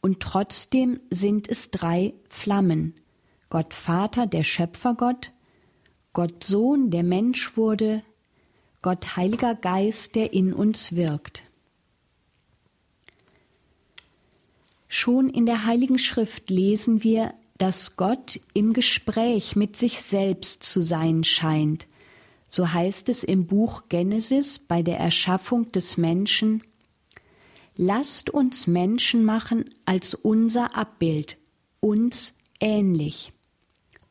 und 0.01 0.21
trotzdem 0.21 1.01
sind 1.11 1.49
es 1.49 1.73
drei 1.73 2.15
Flammen. 2.29 2.95
Gott 3.51 3.75
Vater, 3.75 4.27
der 4.27 4.45
Schöpfergott, 4.45 5.33
Gott 6.13 6.45
Sohn, 6.45 6.91
der 6.91 7.03
Mensch 7.03 7.57
wurde, 7.57 8.03
Gott 8.83 9.17
Heiliger 9.17 9.57
Geist, 9.57 10.15
der 10.15 10.33
in 10.33 10.53
uns 10.55 10.95
wirkt. 10.95 11.43
Schon 14.87 15.29
in 15.29 15.45
der 15.45 15.67
Heiligen 15.67 15.99
Schrift 15.99 16.51
lesen 16.51 17.03
wir, 17.03 17.35
dass 17.59 17.97
Gott 17.97 18.39
im 18.55 18.73
Gespräch 18.73 19.57
mit 19.57 19.77
sich 19.77 20.03
selbst 20.03 20.63
zu 20.63 20.83
sein 20.83 21.25
scheint. 21.25 21.87
So 22.49 22.73
heißt 22.73 23.09
es 23.09 23.25
im 23.25 23.47
Buch 23.47 23.85
Genesis 23.89 24.59
bei 24.59 24.83
der 24.83 24.99
Erschaffung 24.99 25.73
des 25.73 25.97
Menschen 25.97 26.63
Lasst 27.79 28.31
uns 28.31 28.67
Menschen 28.67 29.23
machen 29.25 29.67
als 29.85 30.15
unser 30.15 30.75
Abbild, 30.75 31.37
uns 31.81 32.33
ähnlich. 32.59 33.33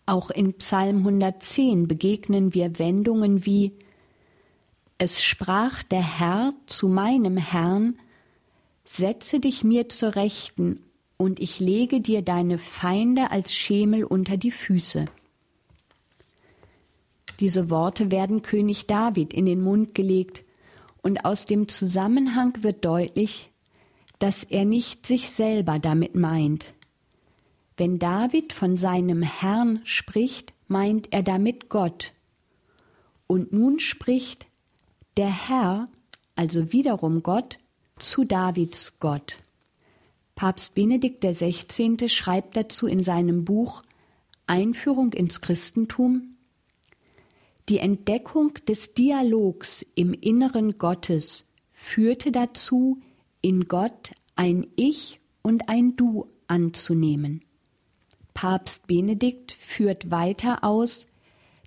Auch 0.06 0.30
in 0.30 0.54
Psalm 0.54 0.98
110 0.98 1.88
begegnen 1.88 2.54
wir 2.54 2.78
Wendungen 2.78 3.44
wie 3.48 3.72
Es 5.00 5.24
sprach 5.24 5.82
der 5.82 6.20
Herr 6.20 6.54
zu 6.68 6.88
meinem 6.88 7.38
Herrn, 7.38 7.98
Setze 8.84 9.40
dich 9.40 9.64
mir 9.64 9.90
zur 9.90 10.16
Rechten, 10.16 10.82
und 11.18 11.40
ich 11.40 11.60
lege 11.60 12.02
dir 12.02 12.22
deine 12.22 12.60
Feinde 12.60 13.32
als 13.32 13.52
Schemel 13.52 14.04
unter 14.04 14.38
die 14.38 14.52
Füße. 14.52 15.06
Diese 17.40 17.70
Worte 17.70 18.12
werden 18.12 18.42
König 18.42 18.88
David 18.88 19.34
in 19.34 19.46
den 19.46 19.62
Mund 19.62 19.94
gelegt, 19.94 20.44
und 21.02 21.24
aus 21.24 21.46
dem 21.46 21.68
Zusammenhang 21.68 22.64
wird 22.64 22.84
deutlich, 22.84 23.52
dass 24.18 24.44
er 24.44 24.66
nicht 24.66 25.06
sich 25.06 25.30
selber 25.30 25.78
damit 25.78 26.16
meint. 26.16 26.74
Wenn 27.78 28.00
David 28.00 28.54
von 28.54 28.76
seinem 28.76 29.22
Herrn 29.22 29.82
spricht, 29.84 30.54
meint 30.68 31.14
er 31.14 31.22
damit 31.22 31.70
Gott. 31.70 32.12
Und 33.28 33.54
nun 33.54 33.78
spricht 33.80 34.48
der 35.18 35.30
Herr, 35.30 35.90
also 36.36 36.72
wiederum 36.72 37.22
Gott, 37.22 37.60
zu 38.00 38.24
Davids 38.24 39.00
Gott. 39.00 39.38
Papst 40.34 40.74
Benedikt 40.74 41.24
XVI. 41.24 42.10
schreibt 42.10 42.58
dazu 42.58 42.88
in 42.88 43.04
seinem 43.04 43.46
Buch 43.46 43.84
Einführung 44.48 45.14
ins 45.14 45.40
Christentum 45.40 46.35
Die 47.70 47.80
Entdeckung 47.80 48.54
des 48.68 48.94
Dialogs 48.94 49.86
im 49.96 50.14
Inneren 50.14 50.78
Gottes 50.78 51.46
führte 51.72 52.32
dazu, 52.32 53.02
in 53.42 53.64
Gott 53.64 54.12
ein 54.36 54.68
Ich 54.76 55.20
und 55.42 55.70
ein 55.70 55.96
Du 55.96 56.28
anzunehmen. 56.48 57.44
Papst 58.34 58.88
Benedikt 58.88 59.54
führt 59.54 60.12
weiter 60.12 60.64
aus, 60.64 61.08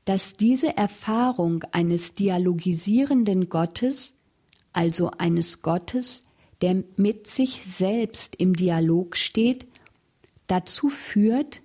dass 0.04 0.34
diese 0.34 0.76
Erfahrung 0.76 1.64
eines 1.72 2.14
dialogisierenden 2.14 3.48
Gottes 3.48 4.14
also 4.78 5.10
eines 5.18 5.62
Gottes, 5.62 6.22
der 6.60 6.84
mit 6.96 7.28
sich 7.28 7.64
selbst 7.64 8.36
im 8.36 8.54
Dialog 8.54 9.16
steht, 9.16 9.66
dazu 10.46 10.88
führt, 10.88 11.62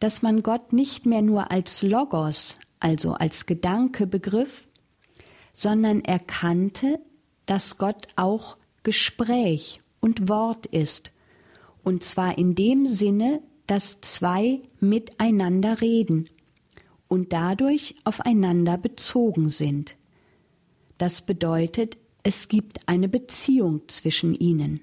dass 0.00 0.22
man 0.22 0.42
Gott 0.42 0.72
nicht 0.72 1.04
mehr 1.04 1.20
nur 1.20 1.50
als 1.50 1.82
Logos, 1.82 2.56
also 2.84 3.14
als 3.14 3.46
Gedanke 3.46 4.06
begriff, 4.06 4.68
sondern 5.54 6.04
erkannte, 6.04 7.00
dass 7.46 7.78
Gott 7.78 8.08
auch 8.14 8.58
Gespräch 8.82 9.80
und 10.00 10.28
Wort 10.28 10.66
ist, 10.66 11.10
und 11.82 12.04
zwar 12.04 12.36
in 12.36 12.54
dem 12.54 12.86
Sinne, 12.86 13.42
dass 13.66 14.02
zwei 14.02 14.60
miteinander 14.80 15.80
reden 15.80 16.28
und 17.08 17.32
dadurch 17.32 17.94
aufeinander 18.04 18.76
bezogen 18.76 19.48
sind. 19.48 19.96
Das 20.98 21.22
bedeutet, 21.22 21.96
es 22.22 22.48
gibt 22.48 22.86
eine 22.86 23.08
Beziehung 23.08 23.88
zwischen 23.88 24.34
ihnen. 24.34 24.80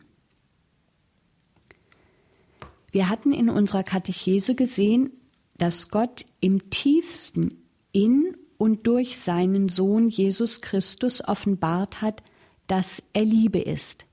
Wir 2.92 3.10
hatten 3.10 3.32
in 3.32 3.50
unserer 3.50 3.84
Katechese 3.84 4.56
gesehen, 4.56 5.12
dass 5.58 5.90
Gott 5.90 6.26
im 6.40 6.72
tiefsten 6.72 7.61
in 7.92 8.36
und 8.58 8.88
durch 8.88 9.20
seinen 9.20 9.70
Sohn 9.70 10.10
Jesus 10.10 10.62
Christus 10.62 11.24
offenbart 11.24 12.02
hat, 12.02 12.24
dass 12.68 13.04
er 13.14 13.26
Liebe 13.26 13.60
ist. 13.60 14.06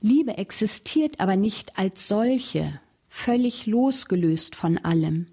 Liebe 0.00 0.38
existiert 0.38 1.20
aber 1.20 1.36
nicht 1.36 1.76
als 1.78 2.08
solche, 2.08 2.80
völlig 3.08 3.66
losgelöst 3.66 4.56
von 4.56 4.78
allem. 4.78 5.26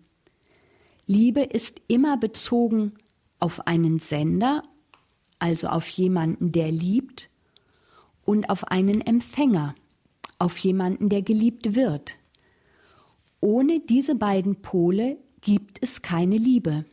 Liebe 1.06 1.42
ist 1.42 1.82
immer 1.88 2.18
bezogen 2.18 2.94
auf 3.40 3.66
einen 3.66 4.00
Sender, 4.00 4.64
also 5.40 5.68
auf 5.68 5.88
jemanden, 5.88 6.52
der 6.52 6.72
liebt, 6.72 7.30
und 8.26 8.50
auf 8.50 8.66
einen 8.66 9.00
Empfänger, 9.00 9.74
auf 10.38 10.58
jemanden, 10.58 11.08
der 11.08 11.22
geliebt 11.22 11.76
wird. 11.76 12.16
Ohne 13.40 13.80
diese 13.80 14.16
beiden 14.16 14.62
Pole 14.62 15.18
gibt 15.48 15.82
es 15.82 16.02
keine 16.02 16.36
Liebe. 16.36 16.84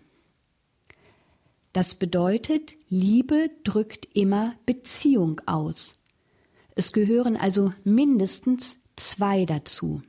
Das 1.72 1.96
bedeutet, 1.96 2.74
Liebe 2.88 3.50
drückt 3.64 4.07
immer 4.14 4.55
Beziehung 4.64 5.40
aus. 5.44 5.94
Es 6.76 6.92
gehören 6.92 7.36
also 7.36 7.72
mindestens 7.82 8.78
zwei 8.94 9.44
dazu. 9.44 10.02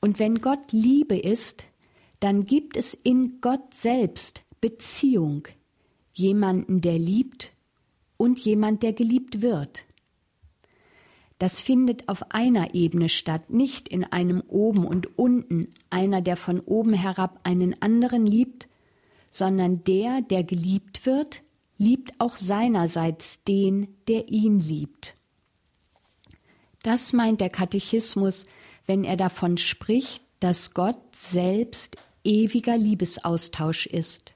Und 0.00 0.18
wenn 0.18 0.40
Gott 0.40 0.72
Liebe 0.72 1.18
ist, 1.18 1.62
dann 2.20 2.46
gibt 2.46 2.74
es 2.74 2.94
in 2.94 3.42
Gott 3.42 3.74
selbst 3.74 4.40
Beziehung, 4.62 5.46
jemanden, 6.14 6.80
der 6.80 6.98
liebt 6.98 7.52
und 8.16 8.38
jemand, 8.38 8.82
der 8.82 8.94
geliebt 8.94 9.42
wird. 9.42 9.84
Das 11.38 11.60
findet 11.60 12.08
auf 12.08 12.32
einer 12.32 12.74
Ebene 12.74 13.08
statt, 13.08 13.50
nicht 13.50 13.88
in 13.88 14.04
einem 14.04 14.42
oben 14.48 14.84
und 14.84 15.18
unten, 15.18 15.72
einer, 15.88 16.20
der 16.20 16.36
von 16.36 16.60
oben 16.60 16.94
herab 16.94 17.38
einen 17.44 17.80
anderen 17.80 18.26
liebt, 18.26 18.68
sondern 19.30 19.84
der, 19.84 20.20
der 20.22 20.42
geliebt 20.42 21.06
wird, 21.06 21.42
liebt 21.76 22.20
auch 22.20 22.36
seinerseits 22.36 23.44
den, 23.44 23.94
der 24.08 24.30
ihn 24.30 24.58
liebt. 24.58 25.14
Das 26.82 27.12
meint 27.12 27.40
der 27.40 27.50
Katechismus, 27.50 28.44
wenn 28.86 29.04
er 29.04 29.16
davon 29.16 29.58
spricht, 29.58 30.22
dass 30.40 30.74
Gott 30.74 30.98
selbst 31.14 31.96
ewiger 32.24 32.76
Liebesaustausch 32.76 33.86
ist. 33.86 34.32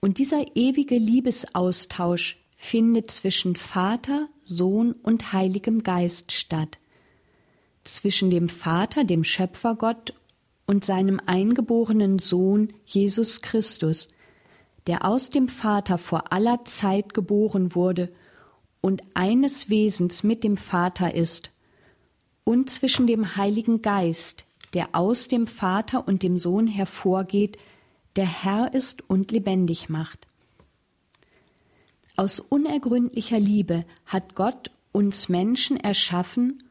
Und 0.00 0.18
dieser 0.18 0.44
ewige 0.56 0.96
Liebesaustausch 0.96 2.41
findet 2.62 3.10
zwischen 3.10 3.56
Vater, 3.56 4.28
Sohn 4.44 4.92
und 4.92 5.32
Heiligem 5.32 5.82
Geist 5.82 6.30
statt, 6.30 6.78
zwischen 7.82 8.30
dem 8.30 8.48
Vater, 8.48 9.02
dem 9.02 9.24
Schöpfergott, 9.24 10.14
und 10.64 10.84
seinem 10.84 11.20
eingeborenen 11.26 12.20
Sohn 12.20 12.72
Jesus 12.86 13.42
Christus, 13.42 14.08
der 14.86 15.04
aus 15.04 15.28
dem 15.28 15.48
Vater 15.48 15.98
vor 15.98 16.32
aller 16.32 16.64
Zeit 16.64 17.14
geboren 17.14 17.74
wurde 17.74 18.10
und 18.80 19.02
eines 19.14 19.68
Wesens 19.68 20.22
mit 20.22 20.44
dem 20.44 20.56
Vater 20.56 21.14
ist, 21.14 21.50
und 22.44 22.70
zwischen 22.70 23.08
dem 23.08 23.36
Heiligen 23.36 23.82
Geist, 23.82 24.44
der 24.72 24.90
aus 24.92 25.26
dem 25.26 25.48
Vater 25.48 26.06
und 26.06 26.22
dem 26.22 26.38
Sohn 26.38 26.68
hervorgeht, 26.68 27.58
der 28.14 28.26
Herr 28.26 28.72
ist 28.72 29.02
und 29.10 29.32
lebendig 29.32 29.88
macht. 29.88 30.28
Aus 32.22 32.38
unergründlicher 32.38 33.40
Liebe 33.40 33.84
hat 34.06 34.36
Gott 34.36 34.70
uns 34.92 35.28
Menschen 35.28 35.76
erschaffen 35.76 36.62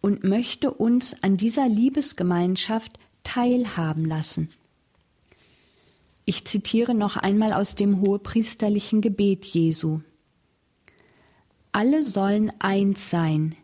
und 0.00 0.24
möchte 0.24 0.74
uns 0.74 1.14
an 1.22 1.36
dieser 1.36 1.68
Liebesgemeinschaft 1.68 2.98
teilhaben 3.22 4.04
lassen. 4.04 4.48
Ich 6.24 6.44
zitiere 6.44 6.92
noch 6.92 7.16
einmal 7.16 7.52
aus 7.52 7.76
dem 7.76 8.00
hohepriesterlichen 8.00 9.00
Gebet 9.00 9.44
Jesu. 9.44 10.00
Alle 11.70 12.02
sollen 12.02 12.50
eins 12.58 13.08
sein, 13.08 13.54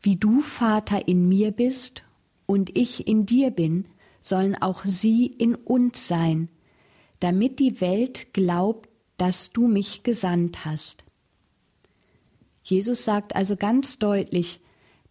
wie 0.00 0.16
du, 0.16 0.40
Vater, 0.40 1.06
in 1.06 1.28
mir 1.28 1.50
bist 1.50 2.04
und 2.46 2.74
ich 2.74 3.06
in 3.06 3.26
dir 3.26 3.50
bin, 3.50 3.84
sollen 4.22 4.56
auch 4.56 4.86
sie 4.86 5.26
in 5.26 5.56
uns 5.56 6.08
sein, 6.08 6.48
damit 7.18 7.58
die 7.58 7.82
Welt 7.82 8.32
glaubt, 8.32 8.89
dass 9.20 9.52
du 9.52 9.68
mich 9.68 10.02
gesandt 10.02 10.64
hast. 10.64 11.04
Jesus 12.62 13.04
sagt 13.04 13.36
also 13.36 13.54
ganz 13.54 13.98
deutlich, 13.98 14.60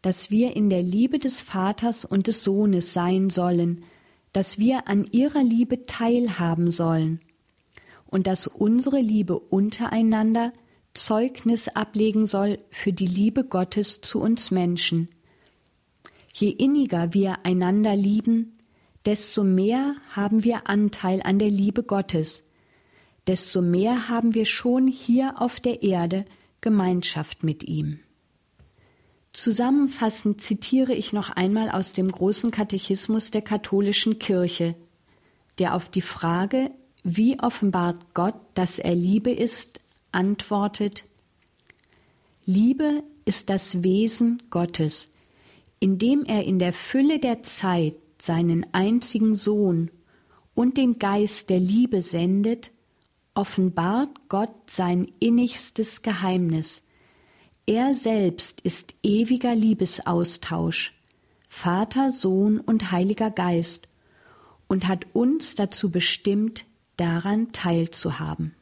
dass 0.01 0.31
wir 0.31 0.55
in 0.55 0.71
der 0.71 0.81
Liebe 0.81 1.19
des 1.19 1.41
Vaters 1.43 2.05
und 2.05 2.25
des 2.25 2.43
Sohnes 2.43 2.91
sein 2.91 3.29
sollen, 3.29 3.83
dass 4.33 4.57
wir 4.57 4.87
an 4.87 5.05
ihrer 5.11 5.43
Liebe 5.43 5.85
teilhaben 5.85 6.71
sollen 6.71 7.19
und 8.07 8.25
dass 8.25 8.47
unsere 8.47 8.99
Liebe 8.99 9.37
untereinander 9.37 10.53
Zeugnis 10.95 11.67
ablegen 11.67 12.25
soll 12.25 12.57
für 12.71 12.93
die 12.93 13.05
Liebe 13.05 13.43
Gottes 13.43 14.01
zu 14.01 14.19
uns 14.19 14.49
Menschen. 14.49 15.07
Je 16.33 16.49
inniger 16.49 17.13
wir 17.13 17.45
einander 17.45 17.95
lieben, 17.95 18.53
desto 19.05 19.43
mehr 19.43 19.95
haben 20.09 20.43
wir 20.43 20.67
Anteil 20.67 21.21
an 21.21 21.37
der 21.37 21.51
Liebe 21.51 21.83
Gottes, 21.83 22.43
desto 23.27 23.61
mehr 23.61 24.09
haben 24.09 24.33
wir 24.33 24.45
schon 24.45 24.87
hier 24.87 25.41
auf 25.41 25.59
der 25.59 25.83
Erde 25.83 26.25
Gemeinschaft 26.61 27.43
mit 27.43 27.63
ihm. 27.63 27.99
Zusammenfassend 29.33 30.41
zitiere 30.41 30.93
ich 30.93 31.13
noch 31.13 31.29
einmal 31.29 31.69
aus 31.69 31.93
dem 31.93 32.11
großen 32.11 32.51
Katechismus 32.51 33.31
der 33.31 33.41
katholischen 33.41 34.19
Kirche, 34.19 34.75
der 35.59 35.75
auf 35.75 35.89
die 35.89 36.01
Frage, 36.01 36.71
wie 37.03 37.39
offenbart 37.39 38.13
Gott, 38.13 38.35
dass 38.55 38.79
er 38.79 38.95
Liebe 38.95 39.31
ist, 39.31 39.79
antwortet 40.11 41.05
Liebe 42.45 43.03
ist 43.25 43.49
das 43.51 43.83
Wesen 43.83 44.41
Gottes, 44.49 45.05
indem 45.79 46.25
er 46.25 46.43
in 46.45 46.57
der 46.57 46.73
Fülle 46.73 47.19
der 47.19 47.43
Zeit 47.43 47.93
seinen 48.17 48.65
einzigen 48.73 49.35
Sohn 49.35 49.91
und 50.55 50.77
den 50.77 50.97
Geist 50.97 51.51
der 51.51 51.59
Liebe 51.59 52.01
sendet, 52.01 52.71
offenbart 53.39 54.09
Gott 54.27 54.69
sein 54.69 55.07
innigstes 55.21 56.01
Geheimnis. 56.01 56.81
Er 57.65 57.93
selbst 57.93 58.59
ist 58.59 58.95
ewiger 59.01 59.55
Liebesaustausch, 59.55 60.93
Vater, 61.47 62.11
Sohn 62.11 62.59
und 62.59 62.91
Heiliger 62.91 63.31
Geist, 63.31 63.87
und 64.67 64.89
hat 64.89 65.05
uns 65.13 65.55
dazu 65.55 65.89
bestimmt, 65.89 66.65
daran 66.97 67.53
teilzuhaben. 67.53 68.55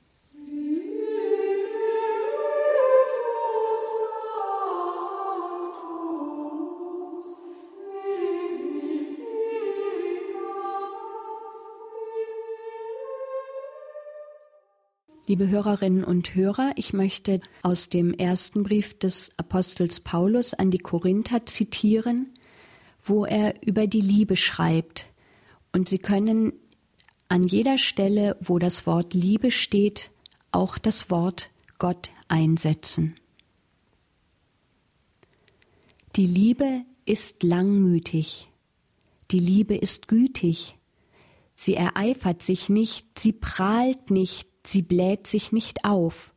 Liebe 15.30 15.50
Hörerinnen 15.50 16.06
und 16.06 16.36
Hörer, 16.36 16.72
ich 16.78 16.94
möchte 16.94 17.42
aus 17.62 17.90
dem 17.90 18.14
ersten 18.14 18.64
Brief 18.64 18.98
des 18.98 19.30
Apostels 19.36 20.00
Paulus 20.00 20.54
an 20.54 20.72
die 20.72 20.78
Korinther 20.78 21.46
zitieren, 21.46 22.34
wo 23.04 23.26
er 23.26 23.62
über 23.62 23.88
die 23.88 24.00
Liebe 24.00 24.38
schreibt. 24.38 25.06
Und 25.74 25.90
Sie 25.90 25.98
können 26.00 26.54
an 27.28 27.46
jeder 27.46 27.78
Stelle, 27.78 28.38
wo 28.40 28.58
das 28.58 28.88
Wort 28.88 29.14
Liebe 29.14 29.52
steht, 29.52 30.12
auch 30.52 30.78
das 30.78 31.10
Wort 31.10 31.50
Gott 31.78 32.10
einsetzen. 32.30 33.16
Die 36.16 36.26
Liebe 36.26 36.84
ist 37.04 37.44
langmütig, 37.44 38.48
die 39.32 39.40
Liebe 39.40 39.76
ist 39.76 40.08
gütig, 40.08 40.78
sie 41.54 41.74
ereifert 41.74 42.44
sich 42.44 42.70
nicht, 42.70 43.20
sie 43.20 43.34
prahlt 43.34 44.10
nicht, 44.10 44.48
sie 44.68 44.82
bläht 44.82 45.28
sich 45.28 45.52
nicht 45.52 45.86
auf. 45.86 46.34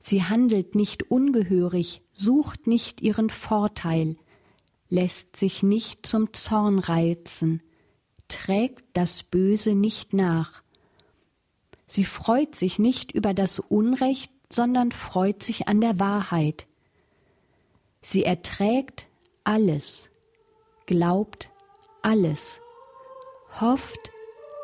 Sie 0.00 0.24
handelt 0.24 0.74
nicht 0.74 1.10
ungehörig, 1.10 2.02
sucht 2.12 2.66
nicht 2.66 3.00
ihren 3.00 3.30
Vorteil, 3.30 4.16
lässt 4.88 5.36
sich 5.36 5.62
nicht 5.62 6.06
zum 6.06 6.32
Zorn 6.32 6.78
reizen, 6.78 7.62
trägt 8.28 8.84
das 8.94 9.22
Böse 9.22 9.74
nicht 9.74 10.14
nach. 10.14 10.62
Sie 11.86 12.04
freut 12.04 12.54
sich 12.54 12.78
nicht 12.78 13.12
über 13.12 13.34
das 13.34 13.58
Unrecht, 13.58 14.32
sondern 14.50 14.92
freut 14.92 15.42
sich 15.42 15.68
an 15.68 15.80
der 15.80 15.98
Wahrheit. 16.00 16.66
Sie 18.00 18.24
erträgt 18.24 19.08
alles, 19.44 20.10
glaubt 20.86 21.50
alles, 22.02 22.60
hofft 23.60 24.12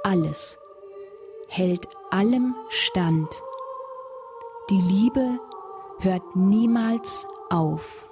alles 0.05 0.59
hält 1.57 1.87
allem 2.15 2.55
stand. 2.69 3.29
Die 4.71 4.81
Liebe 4.81 5.41
hört 5.99 6.37
niemals 6.37 7.27
auf. 7.51 8.09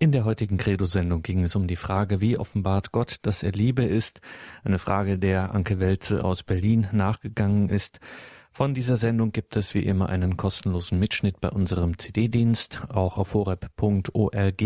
In 0.00 0.10
der 0.10 0.24
heutigen 0.24 0.56
Credo-Sendung 0.56 1.22
ging 1.22 1.44
es 1.44 1.54
um 1.54 1.68
die 1.68 1.76
Frage, 1.76 2.20
wie 2.20 2.36
offenbart 2.36 2.90
Gott, 2.90 3.18
dass 3.22 3.44
er 3.44 3.52
Liebe 3.52 3.84
ist. 3.84 4.20
Eine 4.64 4.80
Frage, 4.80 5.18
der 5.18 5.54
Anke 5.54 5.78
Welze 5.78 6.24
aus 6.24 6.42
Berlin 6.42 6.88
nachgegangen 6.90 7.68
ist. 7.68 8.00
Von 8.52 8.74
dieser 8.74 8.96
Sendung 8.96 9.30
gibt 9.30 9.56
es 9.56 9.74
wie 9.74 9.84
immer 9.84 10.08
einen 10.08 10.36
kostenlosen 10.36 10.98
Mitschnitt 10.98 11.40
bei 11.40 11.48
unserem 11.50 11.98
CD-Dienst. 11.98 12.82
Auch 12.88 13.16
auf 13.16 13.32
horeb.org 13.32 14.62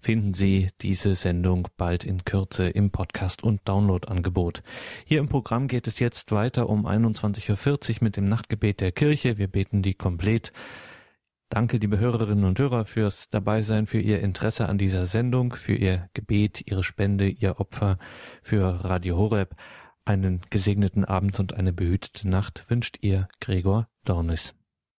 finden 0.00 0.34
Sie 0.34 0.70
diese 0.82 1.14
Sendung 1.14 1.68
bald 1.76 2.04
in 2.04 2.24
Kürze 2.24 2.68
im 2.68 2.90
Podcast- 2.90 3.44
und 3.44 3.60
Download-Angebot. 3.66 4.62
Hier 5.04 5.20
im 5.20 5.28
Programm 5.28 5.68
geht 5.68 5.86
es 5.86 6.00
jetzt 6.00 6.32
weiter 6.32 6.68
um 6.68 6.86
21.40 6.86 7.90
Uhr 7.90 7.96
mit 8.00 8.16
dem 8.16 8.24
Nachtgebet 8.24 8.80
der 8.80 8.92
Kirche. 8.92 9.38
Wir 9.38 9.48
beten 9.48 9.82
die 9.82 9.94
komplett. 9.94 10.52
Danke, 11.48 11.78
liebe 11.78 11.98
Hörerinnen 11.98 12.44
und 12.44 12.58
Hörer, 12.58 12.84
fürs 12.84 13.30
Dabeisein, 13.30 13.86
für 13.86 14.00
Ihr 14.00 14.20
Interesse 14.20 14.68
an 14.68 14.78
dieser 14.78 15.04
Sendung, 15.04 15.52
für 15.52 15.74
Ihr 15.74 16.08
Gebet, 16.14 16.62
Ihre 16.66 16.84
Spende, 16.84 17.28
Ihr 17.28 17.58
Opfer 17.58 17.98
für 18.42 18.84
Radio 18.84 19.16
Horeb. 19.16 19.56
Einen 20.04 20.40
gesegneten 20.50 21.04
Abend 21.04 21.38
und 21.40 21.54
eine 21.54 21.72
behütete 21.72 22.28
Nacht 22.28 22.64
wünscht 22.68 22.98
ihr 23.00 23.28
Gregor 23.40 23.88
Dornis. 24.04 24.54